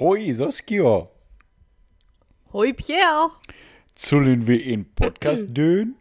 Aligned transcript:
Hoi 0.00 0.32
Saskia, 0.32 1.04
Hoi 2.52 2.72
Pierre. 2.72 3.30
zullen 3.94 4.46
wir 4.46 4.64
in 4.64 4.84
Podcast 4.94 5.54
doen? 5.58 5.96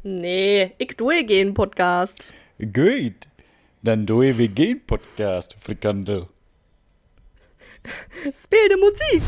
Nee, 0.00 0.74
ik 0.76 0.96
doe 0.98 1.22
geen 1.26 1.52
podcast. 1.52 2.32
Goed, 2.72 3.28
dan 3.80 4.04
doen 4.04 4.18
we 4.18 4.50
geen 4.54 4.84
podcast, 4.84 5.54
frikandel. 5.58 6.30
Speel 8.42 8.68
de 8.68 8.76
muziek. 8.80 9.22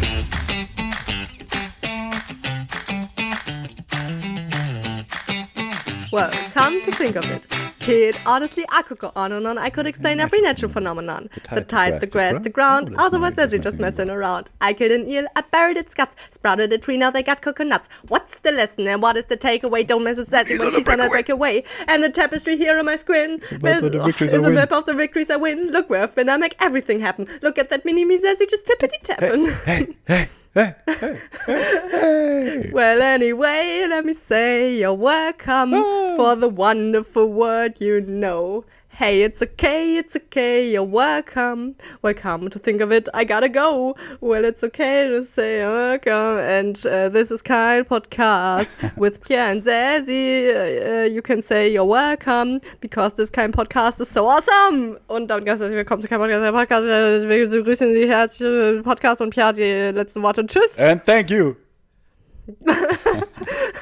Well, 6.12 6.30
come 6.54 6.82
to 6.82 6.90
think 6.90 7.16
of 7.16 7.24
it. 7.26 7.73
Kid, 7.84 8.16
honestly, 8.24 8.64
I 8.70 8.80
could 8.82 8.98
go 8.98 9.12
on 9.14 9.30
and 9.32 9.46
on. 9.46 9.58
I 9.58 9.68
could 9.68 9.86
explain 9.86 10.18
every 10.18 10.40
natural 10.40 10.70
phenomenon. 10.70 11.28
The 11.52 11.60
tide, 11.60 12.00
the 12.00 12.06
grass, 12.06 12.42
the 12.42 12.48
ground. 12.50 12.94
Otherwise, 12.98 13.34
that's 13.34 13.56
just 13.58 13.78
messing 13.78 14.08
around. 14.08 14.48
I 14.61 14.72
killed 14.72 14.92
an 14.92 15.06
eel, 15.08 15.26
I 15.36 15.42
buried 15.42 15.76
its 15.76 15.92
guts, 15.92 16.16
sprouted 16.30 16.72
a 16.72 16.78
tree, 16.78 16.96
now 16.96 17.11
they 17.11 17.22
got 17.22 17.42
coconuts. 17.42 17.89
What's 18.08 18.39
the 18.39 18.52
lesson 18.52 18.86
and 18.89 19.02
what 19.02 19.16
is 19.18 19.26
the 19.26 19.36
takeaway? 19.36 19.86
Don't 19.86 20.02
mess 20.04 20.16
with 20.16 20.28
that 20.30 20.46
when 20.48 20.70
she's 20.70 20.89
on 20.89 21.00
a 21.00 21.08
breakaway. 21.11 21.62
And 21.86 22.02
the 22.02 22.08
tapestry 22.11 22.56
here 22.56 22.78
on 22.78 22.86
my 22.86 22.96
screen 22.96 23.40
a 23.52 23.58
map 23.58 23.82
of 23.82 23.92
the 23.92 24.03
victories 24.03 24.32
I 24.32 24.36
is 24.39 24.44
a 24.44 24.46
win. 24.48 24.54
map 24.54 24.72
of 24.72 24.86
the 24.86 24.94
victories 24.94 25.30
I 25.30 25.36
win. 25.36 25.70
Look 25.70 25.90
where 25.90 26.03
I've 26.03 26.14
been, 26.14 26.28
I 26.30 26.36
make 26.39 26.56
everything 26.61 27.00
happen. 27.00 27.28
Look 27.42 27.58
at 27.58 27.68
that 27.70 27.84
mini 27.84 28.04
me 28.06 28.18
Zazie 28.18 28.48
just 28.48 28.64
tippity 28.66 28.98
tapping. 29.03 29.46
Hey, 29.66 29.94
hey, 30.06 30.28
hey, 30.54 30.75
hey, 30.86 31.20
hey. 31.50 32.70
Well, 32.72 33.03
anyway, 33.03 33.86
let 33.89 34.05
me 34.05 34.14
say 34.14 34.75
you're 34.77 34.92
welcome 34.94 35.75
Oh. 35.75 36.16
for 36.16 36.36
the 36.36 36.48
wonderful 36.48 37.27
word 37.74 37.80
you 37.80 38.00
know. 38.00 38.64
Hey, 38.88 39.22
it's 39.22 39.42
okay, 39.42 39.96
it's 39.96 40.14
okay, 40.14 40.70
you're 40.70 40.84
welcome. 40.84 41.74
Welcome 42.02 42.48
to 42.50 42.58
think 42.60 42.80
of 42.80 42.92
it, 42.92 43.08
I 43.12 43.24
gotta 43.24 43.48
go. 43.48 43.97
Well, 44.20 44.44
it's 44.44 44.62
okay 44.62 45.08
to 45.08 45.24
say 45.24 45.66
welcome. 45.66 46.39
And 46.39 46.86
uh, 46.86 47.08
this 47.08 47.33
is 47.33 47.42
Kyle 47.42 47.83
Podcast 47.83 48.69
with 48.97 49.20
Pierre 49.25 49.50
and 49.50 49.62
Zazie. 49.64 51.03
Uh, 51.03 51.05
you 51.06 51.22
can 51.22 51.42
say 51.42 51.72
you're 51.72 51.84
welcome 51.84 52.61
because 52.81 53.14
this 53.14 53.31
kind 53.31 53.53
Podcast 53.53 54.00
is 54.00 54.09
so 54.09 54.28
awesome. 54.28 54.98
Und 55.09 55.28
damit 55.28 55.47
ganz 55.47 55.61
herzlich 55.61 55.77
willkommen 55.77 56.03
zu 56.03 56.09
Kein 56.09 56.20
Podcast, 56.20 56.42
der 56.42 56.53
Podcast. 56.53 56.84
Wir 57.28 57.48
begrüßen 57.48 57.92
Sie 57.94 58.09
herzlich 58.09 58.84
Podcast 58.84 59.20
und 59.20 59.31
Pierre 59.31 59.48
hat 59.48 59.56
die 59.56 59.92
letzten 59.92 60.22
Worte. 60.22 60.47
Tschüss. 60.47 60.78
And 60.78 61.05
thank 61.05 61.31
you. 61.31 61.56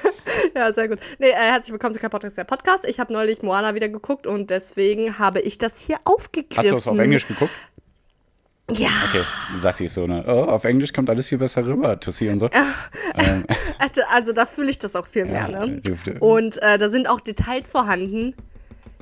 Ja, 0.56 0.72
sehr 0.72 0.88
gut. 0.88 0.98
Nee, 1.18 1.30
äh, 1.30 1.34
herzlich 1.34 1.72
willkommen 1.72 1.94
zu 1.94 2.00
Kein 2.00 2.10
Podcast, 2.10 2.36
der 2.36 2.44
Podcast. 2.44 2.84
Ich 2.84 3.00
habe 3.00 3.12
neulich 3.12 3.42
Moana 3.42 3.74
wieder 3.74 3.88
geguckt 3.88 4.26
und 4.26 4.50
deswegen 4.50 5.18
habe 5.18 5.40
ich 5.40 5.58
das 5.58 5.80
hier 5.80 5.98
aufgegriffen. 6.04 6.58
Hast 6.58 6.70
du 6.70 6.74
das 6.74 6.88
auf 6.88 6.98
Englisch 6.98 7.26
geguckt? 7.26 7.52
Ja. 8.70 8.88
Okay, 9.08 9.22
Sassi 9.58 9.86
ist 9.86 9.94
so 9.94 10.04
eine, 10.04 10.24
oh, 10.26 10.44
auf 10.44 10.64
Englisch 10.64 10.92
kommt 10.92 11.10
alles 11.10 11.28
viel 11.28 11.38
besser 11.38 11.66
rüber, 11.66 11.98
Tussi 11.98 12.28
und 12.28 12.38
so. 12.38 12.48
Ähm, 13.14 13.44
Also, 13.78 14.00
also 14.08 14.32
da 14.32 14.46
fühle 14.46 14.70
ich 14.70 14.78
das 14.78 14.94
auch 14.94 15.06
viel 15.06 15.26
mehr. 15.26 15.48
Ja, 15.50 15.66
ne? 15.66 15.80
dürfte. 15.80 16.14
Und 16.18 16.62
äh, 16.62 16.78
da 16.78 16.88
sind 16.88 17.06
auch 17.06 17.20
Details 17.20 17.70
vorhanden, 17.70 18.34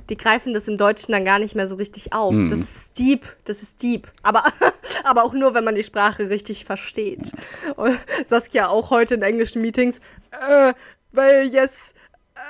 die 0.09 0.17
greifen 0.17 0.53
das 0.53 0.67
im 0.67 0.77
Deutschen 0.77 1.13
dann 1.13 1.25
gar 1.25 1.39
nicht 1.39 1.55
mehr 1.55 1.69
so 1.69 1.77
richtig 1.77 2.13
auf. 2.13 2.33
Mhm. 2.33 2.49
Das 2.49 2.59
ist 2.59 2.99
deep, 2.99 3.25
das 3.45 3.63
ist 3.63 3.81
deep. 3.81 4.09
Aber, 4.23 4.43
aber 5.05 5.23
auch 5.23 5.33
nur, 5.33 5.55
wenn 5.55 5.63
man 5.63 5.77
die 5.77 5.85
Sprache 5.85 6.29
richtig 6.29 6.65
versteht. 6.65 7.31
Und 7.77 7.97
Saskia 8.29 8.69
auch 8.69 8.91
heute 8.91 9.15
in 9.15 9.23
englischen 9.23 9.63
Meetings, 9.63 10.01
äh, 10.33 10.73
weil 11.13 11.47
yes, 11.49 11.95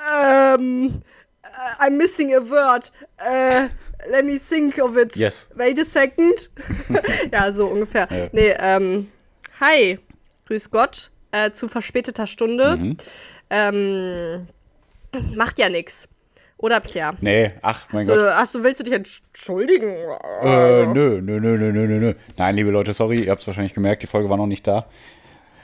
ähm, 0.09 1.01
äh, 1.43 1.83
I'm 1.85 1.97
missing 1.97 2.33
a 2.33 2.39
word. 2.39 2.91
Äh, 3.17 3.69
let 4.09 4.25
me 4.25 4.39
think 4.39 4.77
of 4.79 4.97
it. 4.97 5.15
Yes. 5.15 5.47
Wait 5.55 5.79
a 5.79 5.85
second. 5.85 6.49
ja, 7.31 7.51
so 7.51 7.67
ungefähr. 7.67 8.07
Ja. 8.09 8.29
Nee, 8.31 8.55
ähm, 8.59 9.11
hi, 9.59 9.99
grüß 10.47 10.69
Gott, 10.71 11.11
äh, 11.31 11.51
zu 11.51 11.67
verspäteter 11.67 12.27
Stunde. 12.27 12.77
Mhm. 12.77 12.97
Ähm, 13.49 14.47
macht 15.35 15.59
ja 15.59 15.69
nix. 15.69 16.07
Oder 16.57 16.79
Pierre? 16.79 17.17
nee, 17.21 17.51
ach, 17.63 17.87
mein 17.91 18.05
So, 18.05 18.13
Gott. 18.13 18.23
achso, 18.33 18.63
willst 18.63 18.79
du 18.79 18.83
dich 18.83 18.93
entschuldigen? 18.93 19.89
Äh, 20.43 20.85
nö, 20.85 21.19
nö, 21.19 21.39
nö, 21.39 21.57
nö, 21.57 21.71
nö, 21.71 21.87
nö. 21.87 22.13
Nein, 22.37 22.55
liebe 22.55 22.69
Leute, 22.69 22.93
sorry, 22.93 23.23
ihr 23.23 23.31
habt 23.31 23.41
es 23.41 23.47
wahrscheinlich 23.47 23.73
gemerkt, 23.73 24.03
die 24.03 24.07
Folge 24.07 24.29
war 24.29 24.37
noch 24.37 24.45
nicht 24.45 24.67
da. 24.67 24.85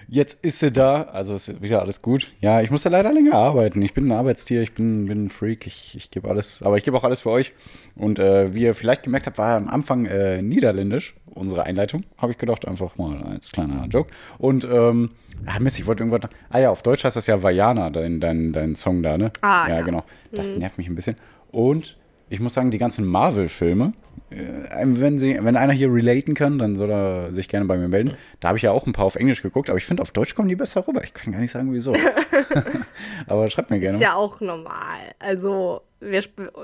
Jetzt 0.09 0.43
ist 0.45 0.59
sie 0.59 0.71
da, 0.71 1.03
also 1.03 1.35
ist 1.35 1.61
wieder 1.61 1.81
alles 1.81 2.01
gut. 2.01 2.31
Ja, 2.39 2.61
ich 2.61 2.71
musste 2.71 2.87
leider 2.87 3.11
länger 3.11 3.33
arbeiten. 3.33 3.81
Ich 3.81 3.93
bin 3.93 4.07
ein 4.07 4.13
Arbeitstier, 4.13 4.61
ich 4.61 4.73
bin, 4.73 5.05
bin 5.07 5.25
ein 5.25 5.29
Freak, 5.29 5.67
ich, 5.67 5.95
ich 5.95 6.11
gebe 6.11 6.29
alles, 6.29 6.63
aber 6.63 6.77
ich 6.77 6.85
gebe 6.85 6.95
auch 6.95 7.03
alles 7.03 7.21
für 7.21 7.29
euch. 7.29 7.51
Und 7.95 8.17
äh, 8.17 8.53
wie 8.53 8.61
ihr 8.61 8.73
vielleicht 8.73 9.03
gemerkt 9.03 9.27
habt, 9.27 9.37
war 9.37 9.57
am 9.57 9.67
Anfang 9.67 10.05
äh, 10.05 10.41
niederländisch, 10.41 11.15
unsere 11.33 11.63
Einleitung, 11.63 12.05
habe 12.17 12.31
ich 12.31 12.37
gedacht, 12.37 12.65
einfach 12.65 12.97
mal 12.97 13.21
als 13.23 13.51
kleiner 13.51 13.85
Joke. 13.89 14.09
Und, 14.37 14.63
ähm, 14.63 15.11
ah 15.45 15.59
Mist, 15.59 15.77
ich 15.77 15.85
wollte 15.87 16.03
irgendwas, 16.03 16.29
ah 16.51 16.59
ja, 16.59 16.69
auf 16.69 16.83
Deutsch 16.83 17.03
heißt 17.03 17.17
das 17.17 17.27
ja 17.27 17.43
Vajana, 17.43 17.89
dein, 17.89 18.21
dein, 18.21 18.53
dein 18.53 18.75
Song 18.75 19.03
da, 19.03 19.17
ne? 19.17 19.31
Ah, 19.41 19.67
ja. 19.67 19.79
ja. 19.79 19.81
genau. 19.81 20.03
Das 20.31 20.55
nervt 20.55 20.77
mich 20.77 20.87
ein 20.87 20.95
bisschen. 20.95 21.17
Und 21.51 21.97
ich 22.29 22.39
muss 22.39 22.53
sagen, 22.53 22.71
die 22.71 22.77
ganzen 22.77 23.05
Marvel-Filme, 23.05 23.93
äh, 24.29 24.83
wenn, 24.85 25.17
sie, 25.17 25.37
wenn 25.41 25.55
einer 25.55 25.73
hier 25.73 25.91
relaten 25.91 26.33
kann, 26.33 26.59
dann 26.59 26.75
soll 26.75 26.91
er 26.91 27.31
sich 27.31 27.47
gerne 27.47 27.65
bei 27.65 27.77
mir 27.77 27.87
melden. 27.87 28.13
Da 28.39 28.49
habe 28.49 28.57
ich 28.57 28.63
ja 28.63 28.71
auch 28.71 28.85
ein 28.85 28.93
paar 28.93 29.05
auf 29.05 29.15
Englisch 29.15 29.41
geguckt, 29.41 29.69
aber 29.69 29.77
ich 29.77 29.85
finde, 29.85 30.01
auf 30.01 30.11
Deutsch 30.11 30.35
kommen 30.35 30.49
die 30.49 30.55
besser 30.55 30.85
rüber. 30.87 31.03
Ich 31.03 31.13
kann 31.13 31.31
gar 31.31 31.39
nicht 31.39 31.51
sagen, 31.51 31.73
wieso. 31.73 31.95
aber 33.27 33.49
schreibt 33.49 33.69
mir 33.69 33.79
gerne. 33.79 33.97
Ist 33.97 34.03
ja 34.03 34.15
auch 34.15 34.41
normal. 34.41 34.99
Also, 35.19 35.81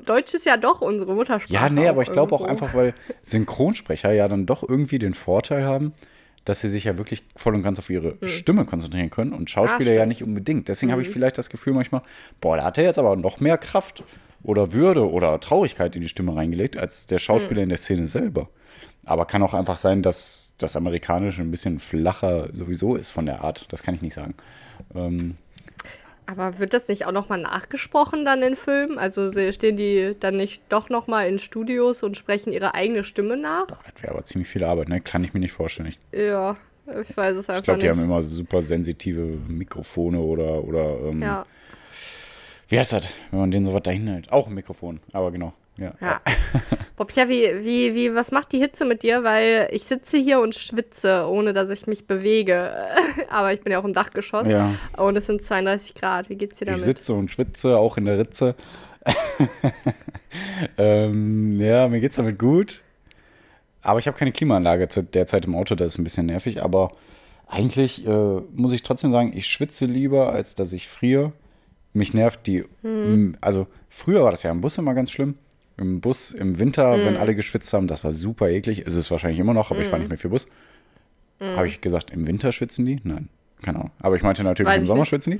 Deutsch 0.06 0.34
ist 0.34 0.46
ja 0.46 0.58
doch 0.58 0.82
unsere 0.82 1.14
Muttersprache. 1.14 1.54
Ja, 1.54 1.70
nee, 1.70 1.88
aber 1.88 2.02
ich 2.02 2.12
glaube 2.12 2.36
auch 2.36 2.44
einfach, 2.44 2.74
weil 2.74 2.94
Synchronsprecher 3.24 4.12
ja 4.12 4.28
dann 4.28 4.46
doch 4.46 4.68
irgendwie 4.68 5.00
den 5.00 5.14
Vorteil 5.14 5.64
haben, 5.64 5.94
dass 6.46 6.62
sie 6.62 6.70
sich 6.70 6.84
ja 6.84 6.98
wirklich 6.98 7.24
voll 7.36 7.56
und 7.56 7.64
ganz 7.64 7.80
auf 7.80 7.90
ihre 7.90 8.18
Stimme 8.28 8.66
konzentrieren 8.66 9.10
können 9.10 9.34
und 9.34 9.50
Schauspieler 9.50 9.92
ja 9.92 9.96
stimmt. 10.00 10.10
nicht 10.10 10.24
unbedingt. 10.24 10.68
Deswegen 10.68 10.92
habe 10.92 11.02
ich 11.02 11.10
vielleicht 11.10 11.38
das 11.38 11.50
Gefühl 11.50 11.74
manchmal, 11.74 12.02
boah, 12.42 12.58
da 12.58 12.66
hat 12.66 12.78
er 12.78 12.84
jetzt 12.84 13.00
aber 13.00 13.16
noch 13.16 13.40
mehr 13.40 13.58
Kraft 13.58 14.04
oder 14.44 14.74
Würde 14.74 15.10
oder 15.10 15.40
Traurigkeit 15.40 15.96
in 15.96 16.02
die 16.02 16.10
Stimme 16.10 16.36
reingelegt 16.36 16.78
als 16.78 17.06
der 17.06 17.18
Schauspieler 17.20 17.62
in 17.64 17.70
der 17.70 17.78
Szene 17.78 18.08
selber. 18.08 18.50
Aber 19.06 19.26
kann 19.26 19.44
auch 19.44 19.54
einfach 19.54 19.78
sein, 19.78 20.02
dass 20.02 20.54
das 20.58 20.76
Amerikanische 20.76 21.42
ein 21.42 21.52
bisschen 21.52 21.80
flacher 21.80 22.50
sowieso 22.54 22.96
ist 22.96 23.12
von 23.12 23.26
der 23.26 23.42
Art. 23.42 23.66
Das 23.72 23.84
kann 23.84 23.96
ich 23.96 24.02
nicht 24.02 24.14
sagen. 24.14 24.34
Ähm, 24.96 25.36
Aber 26.26 26.58
wird 26.60 26.74
das 26.74 26.88
nicht 26.88 27.06
auch 27.06 27.12
nochmal 27.12 27.40
nachgesprochen 27.42 28.24
dann 28.24 28.42
in 28.42 28.56
Filmen? 28.56 28.98
Also 28.98 29.32
stehen 29.52 29.76
die 29.76 30.16
dann 30.20 30.38
nicht 30.38 30.64
doch 30.70 30.90
nochmal 30.90 31.28
in 31.28 31.38
Studios 31.40 32.02
und 32.02 32.16
sprechen 32.16 32.54
ihre 32.54 32.76
eigene 32.76 33.04
Stimme 33.04 33.36
nach? 33.36 33.68
das 33.68 33.80
wäre 34.02 34.14
aber 34.14 34.24
ziemlich 34.24 34.48
viel 34.48 34.64
Arbeit, 34.64 34.88
ne? 34.90 35.02
Kann 35.02 35.24
ich 35.26 35.34
mir 35.34 35.42
nicht 35.42 35.52
vorstellen. 35.52 35.90
Ich 35.90 36.00
Ja, 36.18 36.56
ich 37.02 37.16
weiß 37.16 37.36
es 37.38 37.50
einfach 37.50 37.60
Ich 37.60 37.66
glaube, 37.66 37.80
die 37.82 37.88
nicht. 37.88 37.98
haben 37.98 38.04
immer 38.06 38.24
super 38.24 38.62
sensitive 38.62 39.22
Mikrofone 39.48 40.20
oder, 40.20 40.64
oder 40.64 40.98
ähm, 41.10 41.22
ja. 41.22 41.46
Wie 42.70 42.80
heißt 42.80 42.94
das, 42.94 43.08
wenn 43.32 43.40
man 43.40 43.52
den 43.52 43.66
so 43.66 43.74
was 43.74 43.84
dahin 43.84 44.08
hält? 44.08 44.32
Auch 44.32 44.48
ein 44.48 44.54
Mikrofon, 44.54 45.00
aber 45.12 45.32
genau. 45.32 45.54
Ja. 45.78 45.94
Ja. 46.02 46.22
Bob, 46.98 47.12
ja, 47.14 47.28
wie, 47.28 47.66
wie, 47.66 47.96
wie, 47.96 48.14
was 48.14 48.32
macht 48.32 48.52
die 48.52 48.60
Hitze 48.60 48.86
mit 48.86 49.02
dir? 49.02 49.24
Weil 49.24 49.70
ich 49.72 49.84
sitze 49.84 50.18
hier 50.18 50.40
und 50.40 50.54
schwitze, 50.54 51.28
ohne 51.28 51.52
dass 51.54 51.70
ich 51.72 51.88
mich 51.88 52.06
bewege. 52.06 52.72
Aber 53.30 53.54
ich 53.54 53.62
bin 53.62 53.72
ja 53.72 53.80
auch 53.80 53.86
im 53.86 53.94
Dachgeschoss. 53.94 54.48
Ja. 54.48 54.72
Und 54.98 55.16
es 55.16 55.26
sind 55.26 55.42
32 55.42 55.96
Grad. 55.96 56.30
Wie 56.30 56.36
geht's 56.36 56.60
dir 56.60 56.66
Ich 56.66 56.72
damit? 56.72 56.84
sitze 56.84 57.14
und 57.14 57.32
schwitze, 57.32 57.78
auch 57.78 57.98
in 57.98 58.06
der 58.06 58.20
Ritze. 58.20 58.56
ähm, 60.78 61.60
ja, 61.60 61.88
mir 61.88 62.00
geht's 62.00 62.18
damit 62.18 62.38
gut. 62.38 62.82
Aber 63.82 64.00
ich 64.00 64.08
habe 64.08 64.18
keine 64.18 64.32
Klimaanlage 64.32 64.88
derzeit 64.88 65.46
im 65.46 65.56
Auto, 65.56 65.76
das 65.76 65.94
ist 65.94 65.98
ein 65.98 66.04
bisschen 66.04 66.28
nervig. 66.28 66.64
Aber 66.64 66.92
eigentlich 67.48 68.06
äh, 68.06 68.42
muss 68.54 68.72
ich 68.72 68.84
trotzdem 68.84 69.12
sagen, 69.12 69.34
ich 69.36 69.48
schwitze 69.48 69.86
lieber, 69.86 70.32
als 70.32 70.54
dass 70.56 70.72
ich 70.72 70.88
friere. 70.88 71.34
Mich 71.94 72.14
nervt 72.14 72.48
die. 72.48 72.66
m, 72.84 73.38
Also, 73.42 73.68
früher 73.90 74.24
war 74.24 74.32
das 74.32 74.44
ja 74.44 74.52
im 74.52 74.62
Bus 74.62 74.78
immer 74.78 74.94
ganz 74.94 75.12
schlimm. 75.12 75.36
Im 75.78 76.02
Bus 76.02 76.32
im 76.34 76.60
Winter, 76.60 76.92
wenn 77.04 77.18
alle 77.18 77.36
geschwitzt 77.36 77.74
haben, 77.74 77.88
das 77.88 78.04
war 78.04 78.14
super 78.14 78.50
eklig. 78.50 78.80
Ist 78.86 78.96
es 78.96 79.10
wahrscheinlich 79.10 79.40
immer 79.40 79.54
noch, 79.54 79.72
aber 79.72 79.82
ich 79.82 79.88
fahre 79.88 80.00
nicht 80.02 80.10
mehr 80.10 80.18
viel 80.20 80.30
Bus. 80.30 80.48
Habe 81.40 81.68
ich 81.68 81.82
gesagt, 81.82 82.12
im 82.12 82.26
Winter 82.28 82.52
schwitzen 82.52 82.86
die? 82.86 83.00
Nein, 83.04 83.28
keine 83.64 83.80
Ahnung. 83.80 83.92
Aber 84.00 84.16
ich 84.16 84.22
meinte 84.24 84.44
natürlich, 84.44 84.72
Weiß 84.72 84.82
im 84.82 84.86
Sommer 84.88 85.02
nicht. 85.02 85.10
schwitzen 85.10 85.34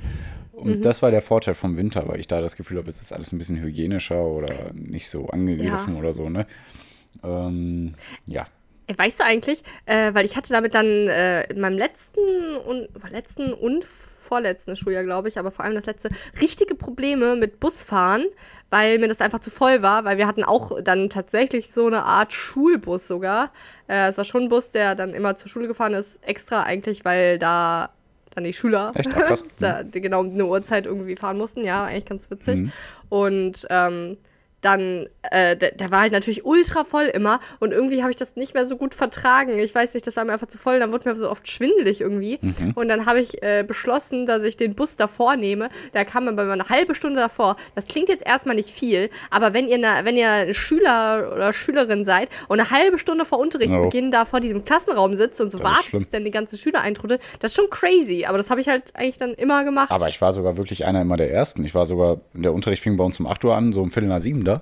Und 0.52 0.84
das 0.84 1.02
war 1.02 1.10
der 1.10 1.22
Vorteil 1.22 1.54
vom 1.54 1.76
Winter, 1.76 2.06
weil 2.08 2.20
ich 2.20 2.26
da 2.26 2.40
das 2.40 2.56
Gefühl 2.56 2.78
habe, 2.78 2.88
es 2.90 3.00
ist 3.00 3.12
alles 3.12 3.32
ein 3.32 3.38
bisschen 3.38 3.58
hygienischer 3.60 4.22
oder 4.24 4.48
nicht 4.74 5.08
so 5.08 5.28
angegriffen 5.28 5.94
Ja. 5.94 5.98
oder 6.00 6.12
so, 6.12 6.28
ne? 6.28 6.46
Ähm, 7.22 7.94
ja. 8.26 8.44
Weißt 8.94 9.20
du 9.20 9.24
eigentlich, 9.24 9.62
äh, 9.86 10.12
weil 10.14 10.24
ich 10.26 10.36
hatte 10.36 10.52
damit 10.52 10.74
dann 10.74 10.86
äh, 10.86 11.44
in 11.44 11.60
meinem 11.60 11.78
letzten 11.78 12.56
und 12.66 12.88
letzten 13.10 13.52
und 13.54 13.86
vorletzten 14.24 14.74
Schuljahr, 14.76 15.04
glaube 15.04 15.28
ich, 15.28 15.38
aber 15.38 15.50
vor 15.50 15.64
allem 15.64 15.74
das 15.74 15.86
letzte, 15.86 16.10
richtige 16.40 16.74
Probleme 16.74 17.36
mit 17.36 17.60
Busfahren, 17.60 18.24
weil 18.70 18.98
mir 18.98 19.08
das 19.08 19.20
einfach 19.20 19.38
zu 19.38 19.50
voll 19.50 19.82
war, 19.82 20.04
weil 20.04 20.18
wir 20.18 20.26
hatten 20.26 20.42
auch 20.42 20.80
dann 20.82 21.10
tatsächlich 21.10 21.70
so 21.70 21.86
eine 21.86 22.04
Art 22.04 22.32
Schulbus 22.32 23.06
sogar. 23.06 23.52
Äh, 23.86 24.08
es 24.08 24.18
war 24.18 24.24
schon 24.24 24.44
ein 24.44 24.48
Bus, 24.48 24.70
der 24.70 24.94
dann 24.94 25.14
immer 25.14 25.36
zur 25.36 25.48
Schule 25.48 25.68
gefahren 25.68 25.94
ist, 25.94 26.18
extra 26.22 26.62
eigentlich, 26.64 27.04
weil 27.04 27.38
da 27.38 27.90
dann 28.34 28.44
die 28.44 28.52
Schüler 28.52 28.92
Echt? 28.94 29.10
Ach, 29.14 29.38
da, 29.60 29.82
die 29.82 30.00
genau 30.00 30.20
um 30.20 30.32
eine 30.32 30.46
Uhrzeit 30.46 30.86
irgendwie 30.86 31.16
fahren 31.16 31.38
mussten. 31.38 31.64
Ja, 31.64 31.84
eigentlich 31.84 32.06
ganz 32.06 32.30
witzig. 32.30 32.60
Mhm. 32.60 32.72
Und 33.08 33.66
ähm, 33.70 34.16
dann, 34.64 35.06
äh, 35.30 35.56
der, 35.56 35.72
der 35.72 35.90
war 35.90 36.00
halt 36.00 36.12
natürlich 36.12 36.44
ultra 36.44 36.84
voll 36.84 37.04
immer 37.04 37.40
und 37.60 37.72
irgendwie 37.72 38.02
habe 38.02 38.10
ich 38.10 38.16
das 38.16 38.34
nicht 38.36 38.54
mehr 38.54 38.66
so 38.66 38.76
gut 38.76 38.94
vertragen. 38.94 39.58
Ich 39.58 39.74
weiß 39.74 39.92
nicht, 39.92 40.06
das 40.06 40.16
war 40.16 40.24
mir 40.24 40.32
einfach 40.32 40.46
zu 40.46 40.56
voll, 40.56 40.80
dann 40.80 40.90
wurde 40.90 41.08
mir 41.08 41.16
so 41.16 41.30
oft 41.30 41.48
schwindelig 41.48 42.00
irgendwie. 42.00 42.38
Mhm. 42.40 42.72
Und 42.74 42.88
dann 42.88 43.04
habe 43.04 43.20
ich 43.20 43.42
äh, 43.42 43.62
beschlossen, 43.66 44.24
dass 44.24 44.42
ich 44.42 44.56
den 44.56 44.74
Bus 44.74 44.96
davor 44.96 45.36
nehme. 45.36 45.68
Da 45.92 46.04
kam 46.04 46.24
man 46.24 46.36
bei 46.36 46.44
mir 46.44 46.52
eine 46.52 46.68
halbe 46.68 46.94
Stunde 46.94 47.20
davor. 47.20 47.56
Das 47.74 47.86
klingt 47.86 48.08
jetzt 48.08 48.24
erstmal 48.26 48.56
nicht 48.56 48.70
viel, 48.70 49.10
aber 49.30 49.52
wenn 49.52 49.68
ihr, 49.68 49.78
ne, 49.78 50.00
wenn 50.04 50.16
ihr 50.16 50.54
Schüler 50.54 51.32
oder 51.34 51.52
Schülerin 51.52 52.06
seid 52.06 52.30
und 52.48 52.58
eine 52.58 52.70
halbe 52.70 52.96
Stunde 52.96 53.26
vor 53.26 53.38
Unterrichtsbeginn 53.38 54.10
da 54.10 54.24
vor 54.24 54.40
diesem 54.40 54.64
Klassenraum 54.64 55.14
sitzt 55.16 55.40
und 55.42 55.52
so 55.52 55.58
Das 55.58 55.66
wartet, 55.66 55.92
bis 55.92 56.08
dann 56.08 56.24
die 56.24 56.30
ganze 56.30 56.56
Schüler 56.56 56.80
eintrudelt, 56.80 57.20
das 57.40 57.50
ist 57.50 57.56
schon 57.56 57.68
crazy. 57.68 58.24
Aber 58.24 58.38
das 58.38 58.48
habe 58.48 58.62
ich 58.62 58.68
halt 58.68 58.84
eigentlich 58.94 59.18
dann 59.18 59.34
immer 59.34 59.64
gemacht. 59.64 59.90
Aber 59.90 60.08
ich 60.08 60.20
war 60.22 60.32
sogar 60.32 60.56
wirklich 60.56 60.86
einer 60.86 61.02
immer 61.02 61.18
der 61.18 61.30
Ersten. 61.30 61.64
Ich 61.64 61.74
war 61.74 61.84
sogar, 61.84 62.20
der 62.32 62.54
Unterricht 62.54 62.82
fing 62.82 62.96
bei 62.96 63.04
uns 63.04 63.20
um 63.20 63.26
8 63.26 63.44
Uhr 63.44 63.54
an, 63.54 63.72
so 63.72 63.82
um 63.82 63.90
Viertel 63.90 64.08
nach 64.08 64.20
sieben 64.20 64.44
da. 64.44 64.53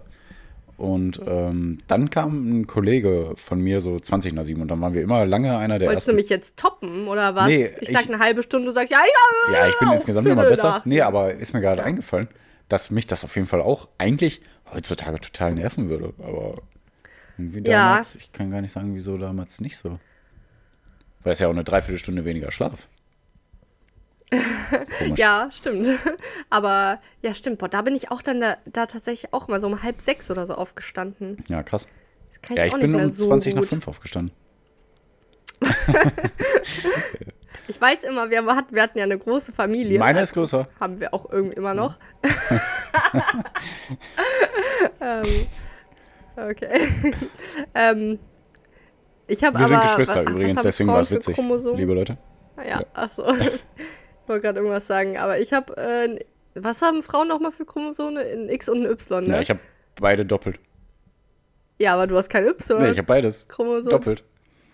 Und 0.82 1.20
ähm, 1.24 1.78
dann 1.86 2.10
kam 2.10 2.58
ein 2.62 2.66
Kollege 2.66 3.34
von 3.36 3.60
mir 3.60 3.80
so 3.80 4.00
20 4.00 4.32
nach 4.32 4.42
sieben 4.42 4.62
und 4.62 4.68
dann 4.68 4.80
waren 4.80 4.94
wir 4.94 5.02
immer 5.02 5.24
lange 5.24 5.56
einer 5.56 5.78
der 5.78 5.86
Wolltest 5.88 6.08
du 6.08 6.10
Ersten. 6.10 6.16
mich 6.16 6.28
jetzt 6.28 6.56
toppen 6.56 7.06
oder 7.06 7.36
was? 7.36 7.46
Nee, 7.46 7.70
ich 7.80 7.90
sag 7.90 8.02
ich- 8.02 8.08
eine 8.08 8.18
halbe 8.18 8.42
Stunde, 8.42 8.66
du 8.66 8.72
sagst, 8.72 8.90
ja, 8.90 8.98
ja, 8.98 9.58
Ja, 9.60 9.68
ich 9.68 9.78
bin 9.78 9.92
insgesamt 9.92 10.26
immer 10.26 10.42
besser. 10.42 10.68
nach 10.70 10.84
Nee, 10.84 11.00
aber 11.00 11.34
ist 11.34 11.54
mir 11.54 11.60
gerade 11.60 11.84
eingefallen, 11.84 12.26
dass 12.68 12.90
mich 12.90 13.06
das 13.06 13.22
auf 13.22 13.36
jeden 13.36 13.46
Fall 13.46 13.60
auch 13.60 13.86
eigentlich 13.98 14.40
heutzutage 14.74 15.20
total 15.20 15.54
nerven 15.54 15.88
würde. 15.88 16.14
Aber 16.18 16.56
irgendwie 17.38 17.60
Ja. 17.60 17.90
damals, 17.90 18.16
ich 18.16 18.32
kann 18.32 18.50
gar 18.50 18.60
nicht 18.60 18.72
sagen, 18.72 18.96
wieso 18.96 19.16
damals 19.18 19.60
nicht 19.60 19.76
so. 19.76 20.00
Weil 21.22 21.34
es 21.34 21.38
ja 21.38 21.46
auch 21.46 21.52
eine 21.52 21.62
Dreiviertelstunde 21.62 22.24
weniger 22.24 22.50
Schlaf. 22.50 22.88
Ja, 25.16 25.48
stimmt. 25.50 25.88
Aber 26.50 27.00
ja, 27.22 27.34
stimmt. 27.34 27.58
Boah, 27.58 27.68
da 27.68 27.82
bin 27.82 27.94
ich 27.94 28.10
auch 28.10 28.22
dann 28.22 28.40
da, 28.40 28.56
da 28.66 28.86
tatsächlich 28.86 29.32
auch 29.34 29.48
mal 29.48 29.60
so 29.60 29.66
um 29.66 29.82
halb 29.82 30.00
sechs 30.00 30.30
oder 30.30 30.46
so 30.46 30.54
aufgestanden. 30.54 31.42
Ja, 31.48 31.62
krass. 31.62 31.86
Das 32.30 32.40
kann 32.42 32.56
Ja, 32.56 32.62
ich 32.64 32.68
ich 32.68 32.74
auch 32.74 32.78
bin 32.80 32.90
nicht 32.92 32.98
mehr 32.98 33.06
um 33.08 33.12
so 33.12 33.26
20 33.26 33.54
gut. 33.54 33.62
nach 33.62 33.68
5 33.68 33.88
aufgestanden. 33.88 34.34
Ich 37.68 37.80
weiß 37.80 38.02
immer, 38.02 38.28
wir, 38.28 38.44
hat, 38.44 38.72
wir 38.72 38.82
hatten 38.82 38.98
ja 38.98 39.04
eine 39.04 39.16
große 39.16 39.52
Familie. 39.52 39.98
Meine 39.98 40.18
Also 40.18 40.30
ist 40.30 40.34
größer. 40.34 40.68
Haben 40.80 40.98
wir 41.00 41.14
auch 41.14 41.30
irgendwie 41.30 41.54
immer 41.56 41.74
noch. 41.74 41.96
ähm, 45.00 45.46
okay. 46.36 46.88
ähm, 47.74 48.18
ich 49.28 49.42
habe 49.44 49.58
Wir 49.58 49.66
aber. 49.66 49.78
sind 49.78 49.82
Geschwister 49.82 50.24
was 50.24 50.30
übrigens, 50.32 50.62
deswegen 50.62 50.88
war 50.90 51.00
es 51.00 51.10
witzig. 51.10 51.34
Chromosomen? 51.34 51.78
Liebe 51.78 51.94
Leute. 51.94 52.18
Ah 52.56 52.62
Ja, 52.64 52.84
achso. 52.94 53.24
Ich 54.22 54.28
wollte 54.28 54.42
gerade 54.42 54.60
irgendwas 54.60 54.86
sagen, 54.86 55.18
aber 55.18 55.38
ich 55.38 55.52
habe. 55.52 55.76
Äh, 55.76 56.18
was 56.54 56.82
haben 56.82 57.02
Frauen 57.02 57.28
nochmal 57.28 57.50
für 57.50 57.64
Chromosome? 57.64 58.20
Ein 58.20 58.48
X 58.50 58.68
und 58.68 58.84
ein 58.84 58.90
Y, 58.90 59.26
ne? 59.26 59.34
Ja, 59.36 59.40
ich 59.40 59.48
habe 59.50 59.60
beide 60.00 60.24
doppelt. 60.26 60.60
Ja, 61.78 61.94
aber 61.94 62.06
du 62.06 62.16
hast 62.16 62.28
kein 62.28 62.44
Y. 62.44 62.82
Nee, 62.82 62.90
ich 62.90 62.98
habe 62.98 63.06
beides. 63.06 63.48
Chromosom. 63.48 63.88
Doppelt. 63.90 64.22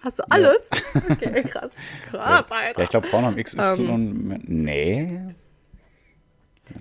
Hast 0.03 0.19
du 0.19 0.25
alles? 0.31 0.59
Okay, 1.11 1.43
krass. 1.45 1.71
Krass, 2.11 2.45
Ja, 2.51 2.57
Alter. 2.57 2.83
ich 2.83 2.89
glaube, 2.91 3.07
Frauen 3.07 3.25
haben 3.27 3.37
XY. 3.43 3.59
Ähm. 3.61 4.41
nee. 4.47 5.21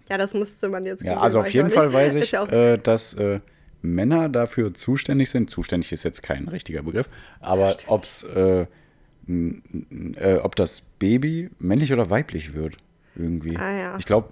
Ja, 0.10 0.18
das 0.18 0.34
musste 0.34 0.68
man 0.70 0.84
jetzt. 0.84 1.04
Ja, 1.04 1.20
also 1.20 1.40
auf 1.40 1.50
jeden 1.50 1.70
Fall 1.70 1.88
nicht. 1.88 1.96
weiß 1.96 2.16
ich, 2.24 2.32
ja 2.32 2.46
äh, 2.46 2.78
dass 2.80 3.14
äh, 3.14 3.40
Männer 3.82 4.30
dafür 4.30 4.74
zuständig 4.74 5.30
sind. 5.30 5.50
Zuständig 5.50 5.92
ist 5.92 6.04
jetzt 6.04 6.24
kein 6.24 6.48
richtiger 6.48 6.82
Begriff, 6.84 7.08
aber 7.40 7.76
ob's, 7.88 8.24
äh, 8.24 8.30
n- 8.32 8.68
n- 8.68 8.68
äh, 9.28 10.38
ob 10.42 10.56
das 10.56 10.82
Baby 10.82 11.50
männlich 11.60 11.94
oder 11.94 12.10
weiblich 12.10 12.54
wird. 12.54 12.78
Irgendwie. 13.16 13.58
Ah, 13.58 13.72
ja. 13.72 13.98
Ich 13.98 14.06
glaube, 14.06 14.30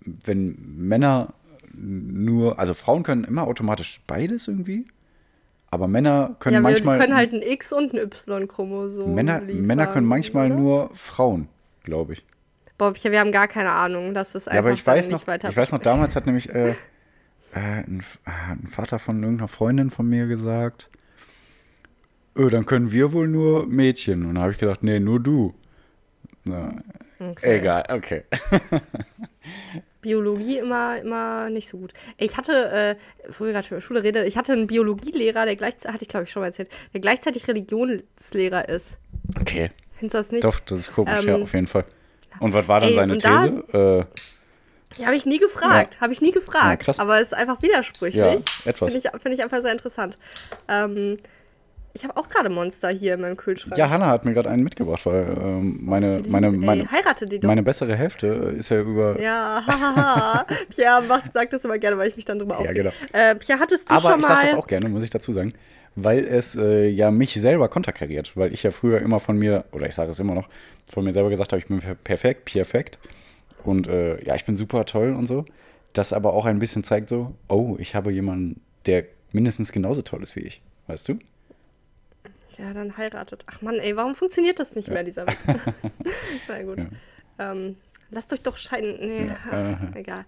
wenn 0.00 0.56
Männer 0.76 1.34
nur, 1.74 2.58
also 2.58 2.74
Frauen 2.74 3.02
können 3.02 3.24
immer 3.24 3.46
automatisch 3.46 4.00
beides 4.06 4.48
irgendwie, 4.48 4.86
aber 5.70 5.86
Männer 5.86 6.36
können 6.40 6.54
ja, 6.54 6.60
wir 6.60 6.62
manchmal. 6.62 6.98
können 6.98 7.14
halt 7.14 7.32
ein 7.32 7.42
X 7.42 7.72
und 7.72 7.92
ein 7.92 7.98
Y-Chromosom. 7.98 9.14
Männer, 9.14 9.40
liefern, 9.40 9.66
Männer 9.66 9.86
können 9.86 10.06
manchmal 10.06 10.46
oder? 10.46 10.60
nur 10.60 10.90
Frauen, 10.94 11.48
glaube 11.84 12.14
ich. 12.14 12.24
Boah, 12.78 12.94
wir 12.94 13.20
haben 13.20 13.32
gar 13.32 13.48
keine 13.48 13.72
Ahnung. 13.72 14.14
Das 14.14 14.34
ist 14.34 14.48
einfach 14.48 14.54
Ja, 14.54 14.60
aber 14.60 14.72
ich 14.72 14.86
weiß 14.86 15.08
nicht 15.08 15.20
noch, 15.20 15.26
weiter 15.26 15.48
ich 15.48 15.56
weiß 15.56 15.72
noch, 15.72 15.80
damals 15.80 16.16
hat 16.16 16.26
nämlich 16.26 16.48
äh, 16.54 16.70
äh, 16.70 16.74
ein, 17.54 18.02
äh, 18.24 18.52
ein 18.52 18.68
Vater 18.68 18.98
von 18.98 19.22
irgendeiner 19.22 19.48
Freundin 19.48 19.90
von 19.90 20.08
mir 20.08 20.26
gesagt, 20.26 20.88
öh, 22.38 22.48
dann 22.50 22.64
können 22.66 22.92
wir 22.92 23.12
wohl 23.12 23.28
nur 23.28 23.66
Mädchen. 23.66 24.24
Und 24.26 24.36
da 24.36 24.42
habe 24.42 24.52
ich 24.52 24.58
gedacht, 24.58 24.82
nee, 24.82 25.00
nur 25.00 25.20
du. 25.20 25.54
Na, 26.44 26.74
Okay. 27.20 27.58
Egal, 27.58 27.84
okay. 27.90 28.22
Biologie 30.00 30.58
immer, 30.58 31.00
immer 31.00 31.50
nicht 31.50 31.68
so 31.68 31.78
gut. 31.78 31.92
Ich 32.16 32.36
hatte, 32.36 32.52
äh, 32.70 33.30
wir 33.40 33.52
gerade 33.52 33.66
schon 33.66 33.76
über 33.76 33.80
Schule 33.82 34.04
reden, 34.04 34.24
ich 34.24 34.36
hatte 34.36 34.52
einen 34.52 34.68
Biologielehrer, 34.68 35.44
der 35.44 35.56
gleichzeitig, 35.56 35.92
hatte 35.92 36.02
ich 36.04 36.08
glaube 36.08 36.24
ich 36.24 36.30
schon 36.30 36.42
mal 36.42 36.46
erzählt, 36.46 36.68
der 36.94 37.00
gleichzeitig 37.00 37.48
Religionslehrer 37.48 38.68
ist. 38.68 38.98
Okay, 39.40 39.72
Findest 39.96 40.14
du 40.14 40.18
das 40.18 40.30
nicht? 40.30 40.44
doch, 40.44 40.60
das 40.60 40.78
ist 40.78 40.92
komisch, 40.92 41.24
ja, 41.24 41.34
Ähm, 41.34 41.42
auf 41.42 41.52
jeden 41.52 41.66
Fall. 41.66 41.84
Und 42.38 42.52
was 42.52 42.68
war 42.68 42.78
dann 42.78 42.90
ey, 42.90 42.94
seine 42.94 43.12
und 43.14 43.24
da- 43.24 43.42
These? 43.42 44.06
Ja, 44.98 45.06
habe 45.06 45.16
ich 45.16 45.26
nie 45.26 45.38
gefragt. 45.38 46.00
Habe 46.00 46.12
ich 46.12 46.20
nie 46.22 46.30
gefragt. 46.30 46.86
Ja. 46.86 46.94
Aber 46.98 47.16
es 47.20 47.24
ist 47.28 47.34
einfach 47.34 47.60
widersprüchlich. 47.62 48.16
Ja, 48.22 48.34
etwas. 48.64 48.92
Finde 48.92 49.08
ich, 49.12 49.20
find 49.22 49.34
ich 49.34 49.42
einfach 49.42 49.60
sehr 49.60 49.72
interessant. 49.72 50.16
Ähm, 50.68 51.18
ich 51.98 52.04
habe 52.04 52.16
auch 52.16 52.28
gerade 52.28 52.48
Monster 52.48 52.88
hier 52.90 53.14
in 53.14 53.20
meinem 53.20 53.36
Kühlschrank. 53.36 53.76
ja, 53.76 53.90
Hannah 53.90 54.06
hat 54.06 54.24
mir 54.24 54.32
gerade 54.34 54.48
einen 54.50 54.62
mitgebracht, 54.62 55.04
weil 55.06 55.36
ähm, 55.40 55.78
meine, 55.82 56.22
meine, 56.28 56.46
Ey, 56.48 56.52
meine, 56.56 56.90
heirate 56.90 57.26
die 57.26 57.38
doch. 57.40 57.46
meine 57.48 57.62
bessere 57.62 57.96
Hälfte 57.96 58.26
ist 58.58 58.68
ja 58.70 58.80
über. 58.80 59.20
ja, 59.20 59.62
hahaha. 59.66 60.46
Pierre 60.74 61.02
macht, 61.02 61.32
sagt 61.32 61.52
das 61.52 61.64
immer 61.64 61.78
gerne, 61.78 61.98
weil 61.98 62.08
ich 62.08 62.16
mich 62.16 62.24
dann 62.24 62.38
drüber 62.38 62.54
Ja, 62.54 62.60
aufrege. 62.60 62.82
genau. 62.84 62.92
Äh, 63.12 63.34
Pierre, 63.36 63.60
hattest 63.60 63.88
du 63.90 63.94
Aber 63.94 64.00
schon 64.10 64.20
ich 64.20 64.26
sage 64.26 64.40
mal... 64.40 64.46
das 64.46 64.54
auch 64.54 64.66
gerne, 64.66 64.88
muss 64.88 65.02
ich 65.02 65.10
dazu 65.10 65.32
sagen, 65.32 65.52
weil 65.96 66.20
es 66.24 66.54
äh, 66.56 66.86
ja 66.88 67.10
mich 67.10 67.34
selber 67.34 67.68
konterkariert, 67.68 68.36
weil 68.36 68.52
ich 68.52 68.62
ja 68.62 68.70
früher 68.70 69.00
immer 69.00 69.18
von 69.20 69.36
mir, 69.38 69.64
oder 69.72 69.86
ich 69.86 69.94
sage 69.94 70.10
es 70.12 70.20
immer 70.20 70.34
noch, 70.34 70.48
von 70.90 71.04
mir 71.04 71.12
selber 71.12 71.30
gesagt 71.30 71.52
habe, 71.52 71.58
ich 71.60 71.66
bin 71.66 71.80
per- 71.80 71.94
perfekt, 71.96 72.44
perfekt 72.44 72.98
und 73.64 73.88
äh, 73.88 74.22
ja, 74.24 74.34
ich 74.36 74.44
bin 74.44 74.54
super 74.56 74.84
toll 74.84 75.12
und 75.14 75.26
so. 75.26 75.44
Das 75.94 76.12
aber 76.12 76.34
auch 76.34 76.44
ein 76.46 76.58
bisschen 76.60 76.84
zeigt 76.84 77.08
so, 77.08 77.34
oh, 77.48 77.76
ich 77.78 77.94
habe 77.94 78.12
jemanden, 78.12 78.60
der 78.86 79.04
mindestens 79.32 79.72
genauso 79.72 80.02
toll 80.02 80.22
ist 80.22 80.36
wie 80.36 80.40
ich, 80.40 80.62
weißt 80.86 81.08
du? 81.08 81.18
Ja, 82.58 82.72
dann 82.74 82.96
heiratet. 82.96 83.44
Ach 83.46 83.62
Mann, 83.62 83.76
ey, 83.76 83.94
warum 83.96 84.14
funktioniert 84.14 84.58
das 84.58 84.74
nicht 84.74 84.88
mehr, 84.88 85.04
dieser 85.04 85.26
Witz? 85.26 85.38
Na 86.48 86.62
gut. 86.62 86.78
Ähm, 87.38 87.76
lasst 88.10 88.32
euch 88.32 88.42
doch 88.42 88.56
scheiden. 88.56 88.96
Nee, 89.00 89.26
Ja, 89.52 89.78
egal. 89.94 90.24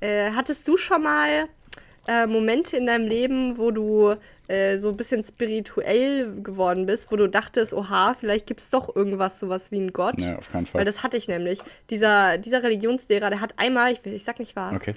Äh, 0.00 0.30
hattest 0.32 0.66
du 0.68 0.76
schon 0.76 1.02
mal 1.02 1.46
äh, 2.06 2.26
Momente 2.26 2.76
in 2.76 2.86
deinem 2.86 3.06
Leben, 3.06 3.56
wo 3.58 3.70
du 3.70 4.14
äh, 4.48 4.78
so 4.78 4.90
ein 4.90 4.96
bisschen 4.96 5.22
spirituell 5.24 6.42
geworden 6.42 6.86
bist, 6.86 7.10
wo 7.12 7.16
du 7.16 7.28
dachtest, 7.28 7.72
oha, 7.72 8.14
vielleicht 8.14 8.46
gibt 8.46 8.60
es 8.60 8.70
doch 8.70 8.94
irgendwas, 8.94 9.38
sowas 9.40 9.70
wie 9.70 9.76
einen 9.76 9.92
Gott? 9.92 10.16
Nee, 10.18 10.34
auf 10.34 10.50
keinen 10.50 10.66
Fall. 10.66 10.80
Weil 10.80 10.84
das 10.86 11.02
hatte 11.02 11.16
ich 11.16 11.28
nämlich. 11.28 11.60
Dieser, 11.90 12.36
dieser 12.38 12.62
Religionslehrer, 12.62 13.30
der 13.30 13.40
hat 13.40 13.54
einmal, 13.58 13.92
ich, 13.92 14.04
will- 14.04 14.14
ich 14.14 14.24
sag 14.24 14.38
nicht 14.38 14.56
was, 14.56 14.74
Okay. 14.74 14.94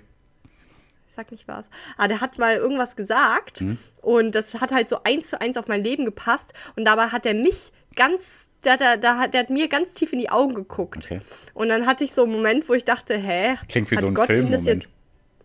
Ich 1.13 1.15
sag 1.15 1.31
nicht 1.31 1.47
was. 1.47 1.69
Ah, 1.95 2.07
der 2.07 2.21
hat 2.21 2.39
mal 2.39 2.55
irgendwas 2.55 2.95
gesagt 2.95 3.61
Mhm. 3.61 3.77
und 4.01 4.33
das 4.33 4.59
hat 4.59 4.71
halt 4.71 4.89
so 4.89 4.97
eins 5.03 5.29
zu 5.29 5.39
eins 5.39 5.57
auf 5.57 5.67
mein 5.67 5.83
Leben 5.83 6.05
gepasst 6.05 6.51
und 6.75 6.85
dabei 6.85 7.07
hat 7.09 7.27
er 7.27 7.35
mich 7.35 7.71
ganz, 7.95 8.47
der, 8.65 8.77
der, 8.77 8.97
der, 8.97 9.19
hat, 9.19 9.33
der 9.35 9.41
hat 9.41 9.51
mir 9.51 9.67
ganz 9.67 9.93
tief 9.93 10.11
in 10.11 10.17
die 10.17 10.31
Augen 10.31 10.55
geguckt. 10.55 11.05
Okay. 11.05 11.21
Und 11.53 11.69
dann 11.69 11.85
hatte 11.85 12.03
ich 12.03 12.13
so 12.13 12.23
einen 12.23 12.31
Moment, 12.31 12.67
wo 12.67 12.73
ich 12.73 12.83
dachte, 12.83 13.15
hä? 13.15 13.57
Klingt 13.69 13.91
wie 13.91 13.97
so 13.97 14.07
ein 14.07 14.15
Gott 14.15 14.29
ihm 14.29 14.49
das 14.51 14.63
Filmmoment. 14.63 14.89